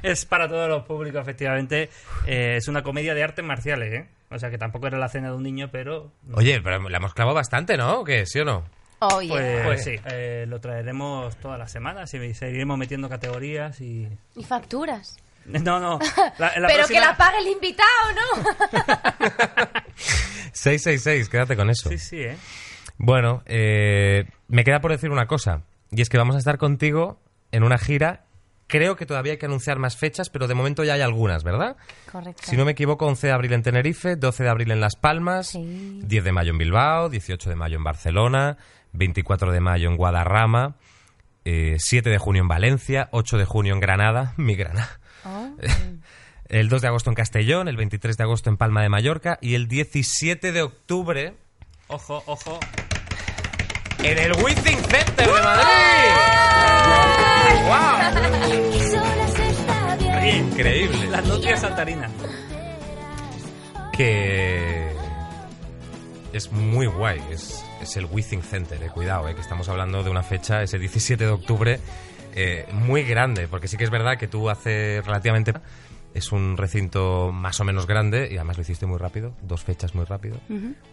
Es 0.02 0.26
para 0.26 0.50
todos 0.50 0.68
los 0.68 0.84
públicos, 0.84 1.22
efectivamente. 1.22 1.90
Eh, 2.26 2.56
es 2.58 2.68
una 2.68 2.84
comedia 2.84 3.14
de 3.14 3.24
artes 3.24 3.44
marciales, 3.46 3.94
¿eh? 3.94 4.10
O 4.32 4.38
sea 4.40 4.50
que 4.50 4.58
tampoco 4.58 4.88
era 4.88 4.98
la 4.98 5.08
cena 5.08 5.30
de 5.30 5.36
un 5.36 5.44
niño, 5.44 5.70
pero. 5.72 6.12
Oye, 6.34 6.60
pero 6.62 6.90
la 6.90 6.98
hemos 6.98 7.14
clavado 7.14 7.36
bastante, 7.36 7.78
¿no? 7.78 8.02
¿O 8.02 8.04
qué? 8.04 8.26
¿Sí 8.26 8.40
o 8.40 8.46
no? 8.46 8.64
Oh, 9.00 9.22
yeah. 9.22 9.34
Pues, 9.34 9.64
Pues- 9.66 9.84
sí, 9.86 9.96
eh, 10.06 10.46
lo 10.48 10.60
traeremos 10.60 11.36
todas 11.38 11.58
las 11.60 11.72
semanas 11.72 12.14
y 12.14 12.34
seguiremos 12.34 12.78
metiendo 12.78 13.08
categorías 13.08 13.80
y. 13.80 14.08
Y 14.36 14.44
facturas. 14.44 15.18
No, 15.64 15.80
no. 15.80 16.00
la- 16.38 16.58
la 16.60 16.68
Pero 16.68 16.88
que 16.88 17.00
la 17.00 17.16
pague 17.18 17.40
el 17.40 17.48
invitado, 17.48 17.88
¿no? 18.16 18.44
666, 20.54 21.30
quédate 21.30 21.56
con 21.56 21.70
eso. 21.70 21.90
Sí, 21.90 21.98
sí, 21.98 22.22
¿eh? 22.22 22.38
Bueno, 22.98 23.42
eh, 23.46 24.26
me 24.48 24.64
queda 24.64 24.80
por 24.80 24.92
decir 24.92 25.10
una 25.10 25.26
cosa. 25.26 25.64
Y 25.92 26.02
es 26.02 26.10
que 26.10 26.18
vamos 26.18 26.36
a 26.36 26.40
estar 26.40 26.58
contigo 26.58 27.20
en 27.52 27.64
una 27.64 27.78
gira. 27.78 28.26
Creo 28.68 28.96
que 28.96 29.06
todavía 29.06 29.34
hay 29.34 29.38
que 29.38 29.46
anunciar 29.46 29.78
más 29.78 29.98
fechas, 29.98 30.30
pero 30.30 30.48
de 30.48 30.54
momento 30.56 30.84
ya 30.84 30.94
hay 30.94 31.02
algunas, 31.02 31.44
¿verdad? 31.44 31.76
Correcto. 32.12 32.44
Si 32.46 32.56
no 32.56 32.66
me 32.66 32.72
equivoco, 32.72 33.06
11 33.06 33.28
de 33.28 33.34
abril 33.34 33.54
en 33.54 33.62
Tenerife, 33.62 34.16
12 34.16 34.44
de 34.44 34.50
abril 34.50 34.72
en 34.72 34.80
Las 34.80 34.96
Palmas, 34.96 35.48
Sí. 35.50 36.00
10 36.04 36.24
de 36.24 36.32
mayo 36.32 36.52
en 36.52 36.58
Bilbao, 36.58 37.10
18 37.10 37.50
de 37.50 37.56
mayo 37.56 37.78
en 37.78 37.84
Barcelona, 37.84 38.58
24 38.94 39.52
de 39.52 39.60
mayo 39.60 39.90
en 39.90 39.98
Guadarrama, 39.98 40.76
eh, 41.46 41.76
7 41.78 42.10
de 42.10 42.18
junio 42.18 42.42
en 42.42 42.48
Valencia, 42.48 43.10
8 43.12 43.38
de 43.38 43.46
junio 43.46 43.74
en 43.74 43.80
Granada, 43.82 44.34
mi 44.38 44.56
Granada. 44.56 45.00
Oh. 45.26 45.50
El 46.50 46.70
2 46.70 46.82
de 46.82 46.88
agosto 46.88 47.10
en 47.10 47.16
Castellón, 47.16 47.68
el 47.68 47.78
23 47.78 48.18
de 48.18 48.24
agosto 48.24 48.50
en 48.50 48.58
Palma 48.58 48.82
de 48.82 48.90
Mallorca 48.90 49.40
y 49.42 49.56
el 49.56 49.68
17 49.68 50.52
de 50.52 50.62
octubre 50.62 51.34
Ojo, 51.88 52.22
ojo. 52.26 52.60
en 54.00 54.18
el 54.18 54.34
Withing 54.34 54.80
Center 54.80 55.28
de 55.28 55.42
Madrid. 55.42 55.64
¡Wow! 57.68 57.98
Bien. 60.22 60.46
Increíble. 60.52 61.08
Las 61.10 61.26
nutrias 61.26 61.62
saltarinas. 61.62 62.12
Que 63.96 64.92
es 66.34 66.52
muy 66.52 66.88
guay. 66.88 67.22
Es, 67.32 67.64
es 67.82 67.96
el 67.98 68.06
Withing 68.06 68.42
Center, 68.42 68.82
eh, 68.82 68.90
cuidado, 68.90 69.28
eh, 69.30 69.36
que 69.36 69.42
estamos 69.42 69.70
hablando 69.70 70.04
de 70.04 70.10
una 70.10 70.24
fecha, 70.24 70.64
ese 70.64 70.80
17 70.80 71.26
de 71.26 71.32
octubre, 71.32 71.80
eh, 72.34 72.68
muy 72.72 73.04
grande, 73.04 73.48
porque 73.48 73.68
sí 73.68 73.78
que 73.78 73.84
es 73.84 73.90
verdad 73.90 74.18
que 74.18 74.28
tú 74.28 74.50
hace 74.50 75.02
relativamente... 75.02 75.54
Es 76.14 76.32
un 76.32 76.58
recinto 76.58 77.32
más 77.32 77.60
o 77.60 77.64
menos 77.64 77.88
grande 77.88 78.30
y 78.32 78.36
además 78.36 78.58
lo 78.58 78.62
hiciste 78.62 78.86
muy 78.86 79.00
rápido, 79.00 79.34
dos 79.42 79.64
fechas 79.64 79.96
muy 79.96 80.06
rápido, 80.06 80.38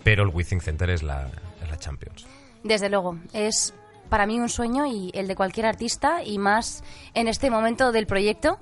pero 0.03 0.23
el 0.23 0.31
Withing 0.31 0.63
Center 0.63 0.89
es 0.89 1.03
la, 1.03 1.29
es 1.63 1.69
la 1.69 1.77
Champions. 1.77 2.27
Desde 2.65 2.89
luego, 2.89 3.19
es 3.35 3.75
para 4.09 4.25
mí 4.25 4.41
un 4.41 4.49
sueño 4.49 4.87
y 4.87 5.11
el 5.13 5.29
de 5.29 5.37
cualquier 5.37 5.67
artista 5.67 6.23
y 6.25 6.39
más 6.39 6.83
en 7.13 7.29
este 7.29 7.51
momento 7.51 7.93
del 7.93 8.07
proyecto 8.07 8.59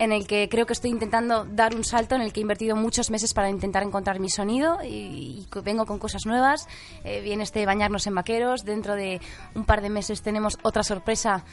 en 0.00 0.10
el 0.10 0.26
que 0.26 0.48
creo 0.48 0.66
que 0.66 0.72
estoy 0.72 0.90
intentando 0.90 1.44
dar 1.44 1.76
un 1.76 1.84
salto, 1.84 2.16
en 2.16 2.22
el 2.22 2.32
que 2.32 2.40
he 2.40 2.42
invertido 2.42 2.74
muchos 2.74 3.10
meses 3.10 3.32
para 3.32 3.48
intentar 3.48 3.84
encontrar 3.84 4.18
mi 4.18 4.30
sonido 4.30 4.78
y, 4.82 4.88
y 4.88 5.46
vengo 5.62 5.86
con 5.86 6.00
cosas 6.00 6.26
nuevas. 6.26 6.66
Eh, 7.04 7.20
viene 7.20 7.44
este 7.44 7.64
bañarnos 7.66 8.08
en 8.08 8.16
vaqueros, 8.16 8.64
dentro 8.64 8.96
de 8.96 9.20
un 9.54 9.64
par 9.64 9.80
de 9.80 9.90
meses 9.90 10.22
tenemos 10.22 10.58
otra 10.62 10.82
sorpresa 10.82 11.44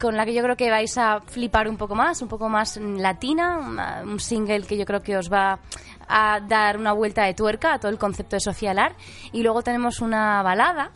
con 0.00 0.16
la 0.16 0.24
que 0.24 0.34
yo 0.34 0.42
creo 0.42 0.56
que 0.56 0.70
vais 0.70 0.96
a 0.98 1.20
flipar 1.20 1.68
un 1.68 1.76
poco 1.76 1.94
más, 1.94 2.20
un 2.22 2.28
poco 2.28 2.48
más 2.48 2.76
latina, 2.76 3.58
una- 3.58 4.02
un 4.04 4.18
single 4.20 4.62
que 4.62 4.76
yo 4.76 4.84
creo 4.84 5.02
que 5.02 5.16
os 5.16 5.32
va 5.32 5.58
a 6.08 6.40
dar 6.40 6.76
una 6.78 6.92
vuelta 6.92 7.24
de 7.24 7.34
tuerca 7.34 7.74
a 7.74 7.78
todo 7.78 7.90
el 7.90 7.98
concepto 7.98 8.36
de 8.36 8.40
Sofía 8.40 8.74
Lar. 8.74 8.94
Y 9.32 9.42
luego 9.42 9.62
tenemos 9.62 10.00
una 10.00 10.42
balada. 10.42 10.90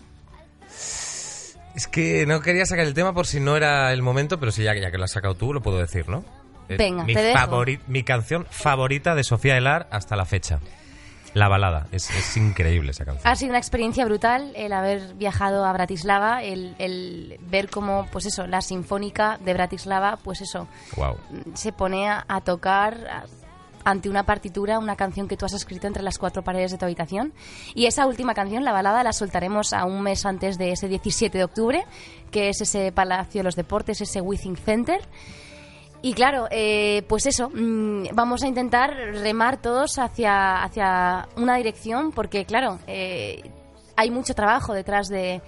Es 1.75 1.87
que 1.91 2.27
no 2.27 2.41
quería 2.41 2.67
sacar 2.67 2.85
el 2.87 2.95
tema 2.95 3.13
por 3.15 3.27
si 3.27 3.41
no 3.41 3.57
era 3.57 3.93
el 3.93 4.03
momento, 4.03 4.39
pero 4.41 4.51
si 4.53 4.65
ya, 4.65 4.75
ya 4.75 4.91
que 4.91 4.99
lo 4.99 5.05
has 5.05 5.13
sacado 5.13 5.35
tú, 5.35 5.53
lo 5.53 5.61
puedo 5.63 5.79
decir, 5.79 6.09
¿no? 6.09 6.25
Eh, 6.69 6.77
Venga, 6.77 7.05
mi, 7.05 7.15
te 7.15 7.23
dejo. 7.23 7.65
mi 7.87 8.03
canción 8.03 8.47
favorita 8.51 9.15
de 9.15 9.25
Sofía 9.25 9.57
Elar 9.57 9.89
hasta 9.91 10.17
la 10.17 10.25
fecha. 10.27 10.59
La 11.39 11.49
balada. 11.49 11.87
Es, 11.93 12.11
es 12.11 12.37
increíble 12.37 12.91
esa 12.91 13.05
canción. 13.05 13.27
Ha 13.31 13.37
sido 13.37 13.51
una 13.51 13.59
experiencia 13.59 14.05
brutal 14.05 14.53
el 14.57 14.73
haber 14.73 15.15
viajado 15.15 15.65
a 15.65 15.73
Bratislava, 15.73 16.43
el, 16.43 16.75
el 16.79 17.39
ver 17.49 17.71
cómo, 17.71 18.07
pues 18.11 18.27
eso, 18.27 18.47
la 18.47 18.61
sinfónica 18.61 19.39
de 19.45 19.55
Bratislava, 19.55 20.17
pues 20.23 20.41
eso, 20.41 20.67
Wow. 20.97 21.17
se 21.55 21.73
pone 21.73 22.09
a, 22.09 22.25
a 22.29 22.41
tocar 22.41 23.07
a- 23.09 23.25
ante 23.85 24.11
una 24.11 24.25
partitura 24.25 24.79
una 24.81 24.97
canción 24.97 25.29
que 25.29 25.37
tú 25.37 25.47
has 25.47 25.55
escrito 25.55 25.87
entre 25.87 26.03
las 26.03 26.19
cuatro 26.19 26.43
paredes 26.43 26.73
de 26.73 26.79
tu 26.79 26.85
habitación. 26.85 27.33
Y 27.75 27.87
esa 27.87 28.07
última 28.07 28.35
canción, 28.35 28.65
la 28.65 28.73
balada, 28.73 29.03
la 29.05 29.13
soltaremos 29.13 29.73
a 29.73 29.85
un 29.87 30.03
mes 30.03 30.27
antes 30.27 30.59
de 30.59 30.73
ese 30.73 30.89
17 30.89 31.39
de 31.39 31.45
octubre, 31.45 31.85
que 32.31 32.49
es 32.51 32.61
ese 32.61 32.93
Palacio 32.93 33.39
de 33.41 33.45
los 33.45 33.57
Deportes, 33.57 34.01
ese 34.01 34.21
Withing 34.21 34.57
Center. 34.57 35.01
Y 36.01 36.13
claro, 36.13 36.47
eh, 36.51 37.03
pues 37.09 37.27
eso, 37.27 37.51
mm, 37.51 38.09
vamos 38.13 38.43
a 38.43 38.47
intentar 38.47 38.95
remar 38.95 39.61
todos 39.61 39.99
hacia, 39.99 40.63
hacia 40.63 41.29
una 41.37 41.57
dirección, 41.57 42.13
porque 42.13 42.45
claro, 42.45 42.79
eh, 42.87 43.51
hay 43.97 44.11
mucho 44.11 44.35
trabajo 44.35 44.75
detrás 44.75 45.09
de, 45.09 45.43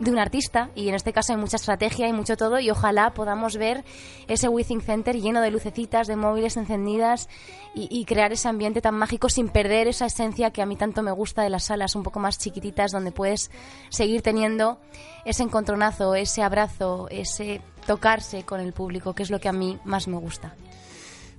de 0.00 0.10
un 0.10 0.18
artista 0.18 0.70
y 0.74 0.88
en 0.88 0.96
este 0.96 1.12
caso 1.12 1.32
hay 1.32 1.38
mucha 1.38 1.56
estrategia 1.56 2.08
y 2.08 2.12
mucho 2.12 2.36
todo 2.36 2.58
y 2.58 2.70
ojalá 2.70 3.14
podamos 3.14 3.56
ver 3.56 3.84
ese 4.26 4.48
Withing 4.48 4.80
Center 4.80 5.16
lleno 5.20 5.40
de 5.40 5.52
lucecitas, 5.52 6.08
de 6.08 6.16
móviles 6.16 6.56
encendidas 6.56 7.28
y, 7.74 7.88
y 7.90 8.04
crear 8.04 8.32
ese 8.32 8.48
ambiente 8.48 8.80
tan 8.80 8.96
mágico 8.96 9.28
sin 9.28 9.48
perder 9.48 9.86
esa 9.86 10.06
esencia 10.06 10.50
que 10.50 10.62
a 10.62 10.66
mí 10.66 10.74
tanto 10.74 11.02
me 11.02 11.12
gusta 11.12 11.42
de 11.42 11.50
las 11.50 11.64
salas 11.64 11.94
un 11.94 12.02
poco 12.02 12.18
más 12.18 12.38
chiquititas 12.38 12.90
donde 12.90 13.12
puedes 13.12 13.52
seguir 13.90 14.22
teniendo 14.22 14.78
ese 15.24 15.44
encontronazo, 15.44 16.16
ese 16.16 16.42
abrazo, 16.42 17.06
ese 17.10 17.60
tocarse 17.86 18.44
con 18.44 18.60
el 18.60 18.72
público, 18.72 19.14
que 19.14 19.22
es 19.22 19.30
lo 19.30 19.40
que 19.40 19.48
a 19.48 19.52
mí 19.52 19.78
más 19.84 20.08
me 20.08 20.16
gusta. 20.18 20.54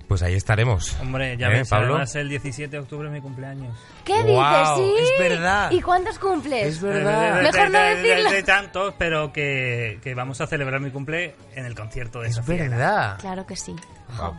Pues 0.08 0.22
ahí 0.22 0.34
estaremos. 0.34 0.94
Hombre, 1.00 1.34
ya 1.38 1.46
¿Eh, 1.46 1.50
ves, 1.60 1.68
Pablo? 1.70 1.94
además 1.94 2.14
el 2.16 2.28
17 2.28 2.70
de 2.70 2.78
octubre 2.78 3.08
es 3.08 3.12
mi 3.14 3.22
cumpleaños. 3.22 3.74
¿Qué 4.04 4.22
Guau, 4.22 4.78
dices? 4.78 5.08
Sí. 5.08 5.14
es 5.14 5.30
verdad. 5.30 5.70
¿Y 5.70 5.80
cuántos 5.80 6.18
cumples? 6.18 6.66
Es 6.66 6.80
verdad. 6.82 7.40
Mejor 7.42 7.70
no 7.70 7.78
de, 7.78 7.94
de- 7.96 8.02
decirlo. 8.02 8.30
de 8.30 8.42
tantos, 8.42 8.94
pero 8.98 9.32
que, 9.32 9.98
que 10.02 10.14
vamos 10.14 10.42
a 10.42 10.46
celebrar 10.46 10.78
mi 10.80 10.90
cumple 10.90 11.34
en 11.54 11.64
el 11.64 11.74
concierto 11.74 12.20
de 12.20 12.28
Es 12.28 12.34
Sofía. 12.36 12.56
verdad. 12.68 13.18
Claro 13.18 13.46
que 13.46 13.56
sí. 13.56 13.74
Wow. 14.18 14.34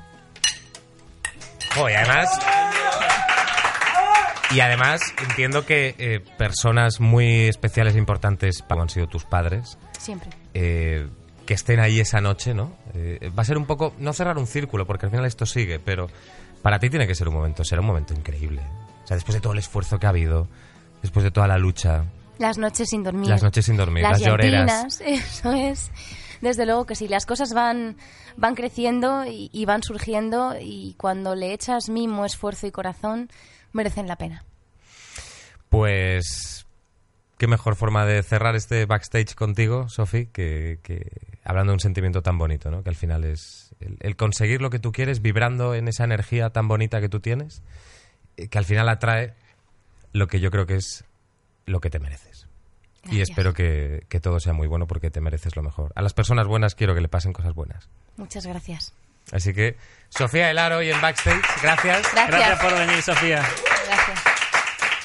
Jo, 1.75 1.89
y 1.89 1.93
además. 1.93 2.29
Y 4.51 4.59
además 4.59 5.01
entiendo 5.27 5.65
que 5.65 5.95
eh, 5.97 6.19
personas 6.37 6.99
muy 6.99 7.47
especiales 7.47 7.95
e 7.95 7.97
importantes 7.97 8.63
como 8.69 8.83
han 8.83 8.89
sido 8.89 9.07
tus 9.07 9.25
padres, 9.25 9.77
Siempre. 9.97 10.29
eh, 10.53 11.07
que 11.45 11.53
estén 11.53 11.79
ahí 11.79 11.99
esa 11.99 12.21
noche, 12.21 12.53
¿no? 12.53 12.73
Eh, 12.93 13.31
va 13.37 13.41
a 13.43 13.45
ser 13.45 13.57
un 13.57 13.65
poco, 13.65 13.93
no 13.99 14.13
cerrar 14.13 14.37
un 14.37 14.47
círculo, 14.47 14.85
porque 14.85 15.05
al 15.05 15.11
final 15.11 15.25
esto 15.25 15.45
sigue, 15.45 15.79
pero 15.79 16.07
para 16.61 16.79
ti 16.79 16.89
tiene 16.89 17.07
que 17.07 17.15
ser 17.15 17.27
un 17.27 17.35
momento, 17.35 17.63
será 17.63 17.81
un 17.81 17.87
momento 17.87 18.13
increíble. 18.13 18.61
O 19.03 19.07
sea, 19.07 19.15
después 19.15 19.35
de 19.35 19.41
todo 19.41 19.53
el 19.53 19.59
esfuerzo 19.59 19.99
que 19.99 20.07
ha 20.07 20.09
habido, 20.09 20.47
después 21.01 21.23
de 21.23 21.31
toda 21.31 21.47
la 21.47 21.57
lucha, 21.57 22.05
Las 22.39 22.57
noches 22.57 22.89
sin 22.89 23.03
dormir. 23.03 23.29
las 23.29 23.43
noches 23.43 23.65
sin 23.65 23.77
dormir, 23.77 24.03
las, 24.03 24.19
las 24.19 24.27
lloreras. 24.27 25.01
eso 25.05 25.53
es. 25.53 25.91
Desde 26.41 26.65
luego 26.65 26.85
que 26.85 26.95
sí, 26.95 27.07
las 27.07 27.25
cosas 27.25 27.53
van, 27.53 27.97
van 28.35 28.55
creciendo 28.55 29.25
y, 29.25 29.49
y 29.53 29.65
van 29.65 29.83
surgiendo 29.83 30.55
y 30.59 30.95
cuando 30.97 31.35
le 31.35 31.53
echas 31.53 31.89
mimo, 31.89 32.25
esfuerzo 32.25 32.67
y 32.67 32.71
corazón, 32.71 33.29
merecen 33.71 34.07
la 34.07 34.15
pena. 34.17 34.43
Pues 35.69 36.54
qué 37.37 37.47
mejor 37.47 37.75
forma 37.75 38.05
de 38.05 38.23
cerrar 38.23 38.55
este 38.55 38.85
backstage 38.85 39.35
contigo, 39.35 39.89
Sofi, 39.89 40.27
que, 40.27 40.79
que 40.83 41.11
hablando 41.43 41.71
de 41.71 41.75
un 41.75 41.79
sentimiento 41.79 42.21
tan 42.21 42.37
bonito, 42.37 42.71
¿no? 42.71 42.83
Que 42.83 42.89
al 42.89 42.95
final 42.95 43.23
es 43.23 43.73
el, 43.79 43.97
el 44.01 44.15
conseguir 44.15 44.61
lo 44.61 44.69
que 44.69 44.79
tú 44.79 44.91
quieres, 44.91 45.21
vibrando 45.21 45.75
en 45.75 45.87
esa 45.87 46.03
energía 46.03 46.49
tan 46.51 46.67
bonita 46.67 47.01
que 47.01 47.09
tú 47.09 47.19
tienes, 47.19 47.61
eh, 48.37 48.47
que 48.47 48.57
al 48.57 48.65
final 48.65 48.87
atrae 48.89 49.33
lo 50.13 50.27
que 50.27 50.39
yo 50.39 50.51
creo 50.51 50.65
que 50.65 50.75
es 50.75 51.03
lo 51.65 51.79
que 51.81 51.89
te 51.89 51.99
mereces. 51.99 52.47
Y 53.03 53.17
Gracias. 53.17 53.29
espero 53.29 53.53
que, 53.53 54.05
que 54.09 54.19
todo 54.19 54.39
sea 54.39 54.53
muy 54.53 54.67
bueno 54.67 54.87
porque 54.87 55.11
te 55.11 55.21
mereces 55.21 55.55
lo 55.55 55.61
mejor. 55.61 55.91
A 55.95 56.01
las 56.01 56.13
personas 56.13 56.47
buenas 56.47 56.73
quiero 56.73 56.95
que 56.95 57.01
le 57.01 57.07
pasen 57.09 57.33
cosas 57.33 57.53
buenas. 57.53 57.87
Muchas 58.17 58.45
gracias. 58.47 58.93
Así 59.31 59.53
que, 59.53 59.75
Sofía 60.09 60.49
Elaro 60.51 60.77
hoy 60.77 60.89
en 60.89 61.01
Backstage, 61.01 61.41
gracias. 61.61 62.01
Gracias. 62.13 62.27
Gracias 62.27 62.59
por 62.59 62.73
venir, 62.77 63.01
Sofía. 63.01 63.43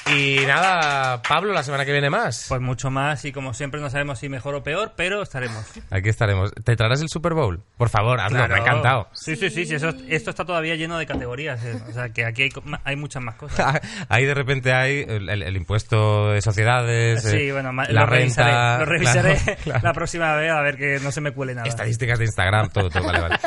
Y 0.07 0.39
nada, 0.47 1.21
Pablo, 1.21 1.53
la 1.53 1.63
semana 1.63 1.85
que 1.85 1.91
viene 1.91 2.09
más. 2.09 2.47
Pues 2.49 2.59
mucho 2.59 2.89
más 2.89 3.23
y 3.23 3.31
como 3.31 3.53
siempre 3.53 3.79
no 3.79 3.89
sabemos 3.89 4.19
si 4.19 4.29
mejor 4.29 4.55
o 4.55 4.63
peor, 4.63 4.93
pero 4.95 5.21
estaremos. 5.21 5.63
Aquí 5.89 6.09
estaremos. 6.09 6.51
¿Te 6.63 6.75
traerás 6.75 7.01
el 7.01 7.07
Super 7.09 7.33
Bowl? 7.33 7.61
Por 7.77 7.89
favor, 7.89 8.19
hazlo, 8.19 8.45
me 8.47 8.55
ha 8.55 8.57
encantado. 8.57 9.07
Sí, 9.13 9.35
sí, 9.35 9.49
sí, 9.49 9.65
sí, 9.65 9.75
eso- 9.75 9.93
esto 10.09 10.31
está 10.31 10.43
todavía 10.43 10.75
lleno 10.75 10.97
de 10.97 11.05
categorías. 11.05 11.63
eh. 11.63 11.79
O 11.87 11.93
sea, 11.93 12.09
que 12.09 12.25
aquí 12.25 12.49
hay, 12.83 12.95
muchas 12.95 13.21
más 13.23 13.35
cosas. 13.35 13.79
Ahí 14.09 14.25
de 14.25 14.33
repente 14.33 14.73
hay 14.73 15.05
el, 15.07 15.29
el- 15.29 15.43
el 15.43 15.55
impuesto 15.55 16.31
de 16.31 16.41
sociedades, 16.41 17.21
Sí, 17.23 17.37
eh, 17.37 17.51
bueno, 17.53 17.71
la 17.71 17.85
lo 17.91 18.05
revisaré, 18.07 18.51
renta, 18.51 18.79
lo 18.79 18.85
revisaré 18.85 19.35
claro, 19.37 19.59
claro. 19.63 19.79
la 19.83 19.93
próxima 19.93 20.35
vez 20.35 20.51
a 20.51 20.61
ver 20.61 20.77
que 20.77 20.99
no 21.01 21.11
se 21.11 21.21
me 21.21 21.31
cuele 21.31 21.53
nada. 21.55 21.67
estadísticas 21.67 22.17
de 22.19 22.25
Instagram, 22.25 22.69
todo, 22.69 22.89
todo, 22.89 23.03
vale, 23.05 23.19
vale. 23.21 23.37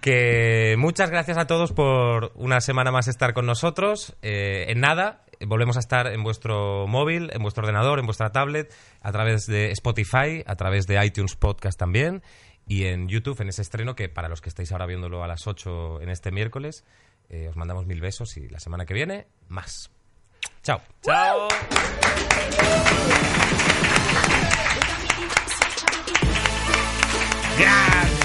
Que 0.00 0.76
muchas 0.78 1.10
gracias 1.10 1.36
a 1.38 1.46
todos 1.46 1.72
por 1.72 2.32
una 2.34 2.60
semana 2.60 2.90
más 2.92 3.08
estar 3.08 3.34
con 3.34 3.44
nosotros. 3.46 4.14
Eh, 4.22 4.66
en 4.68 4.80
nada, 4.80 5.22
volvemos 5.46 5.76
a 5.76 5.80
estar 5.80 6.06
en 6.06 6.22
vuestro 6.22 6.86
móvil, 6.86 7.30
en 7.32 7.42
vuestro 7.42 7.62
ordenador, 7.62 7.98
en 7.98 8.06
vuestra 8.06 8.32
tablet, 8.32 8.74
a 9.00 9.12
través 9.12 9.46
de 9.46 9.70
Spotify, 9.72 10.42
a 10.46 10.56
través 10.56 10.86
de 10.86 11.04
iTunes 11.04 11.36
Podcast 11.36 11.78
también, 11.78 12.22
y 12.66 12.84
en 12.84 13.08
YouTube, 13.08 13.40
en 13.40 13.48
ese 13.48 13.62
estreno 13.62 13.94
que 13.94 14.08
para 14.08 14.28
los 14.28 14.40
que 14.40 14.48
estáis 14.48 14.70
ahora 14.72 14.86
viéndolo 14.86 15.24
a 15.24 15.26
las 15.26 15.46
8 15.46 16.02
en 16.02 16.10
este 16.10 16.30
miércoles, 16.30 16.84
eh, 17.28 17.48
os 17.48 17.56
mandamos 17.56 17.86
mil 17.86 18.00
besos 18.00 18.36
y 18.36 18.48
la 18.48 18.60
semana 18.60 18.86
que 18.86 18.94
viene, 18.94 19.26
más. 19.48 19.90
Chao. 20.62 20.80
Chao. 21.02 21.48
Grande. 27.58 28.19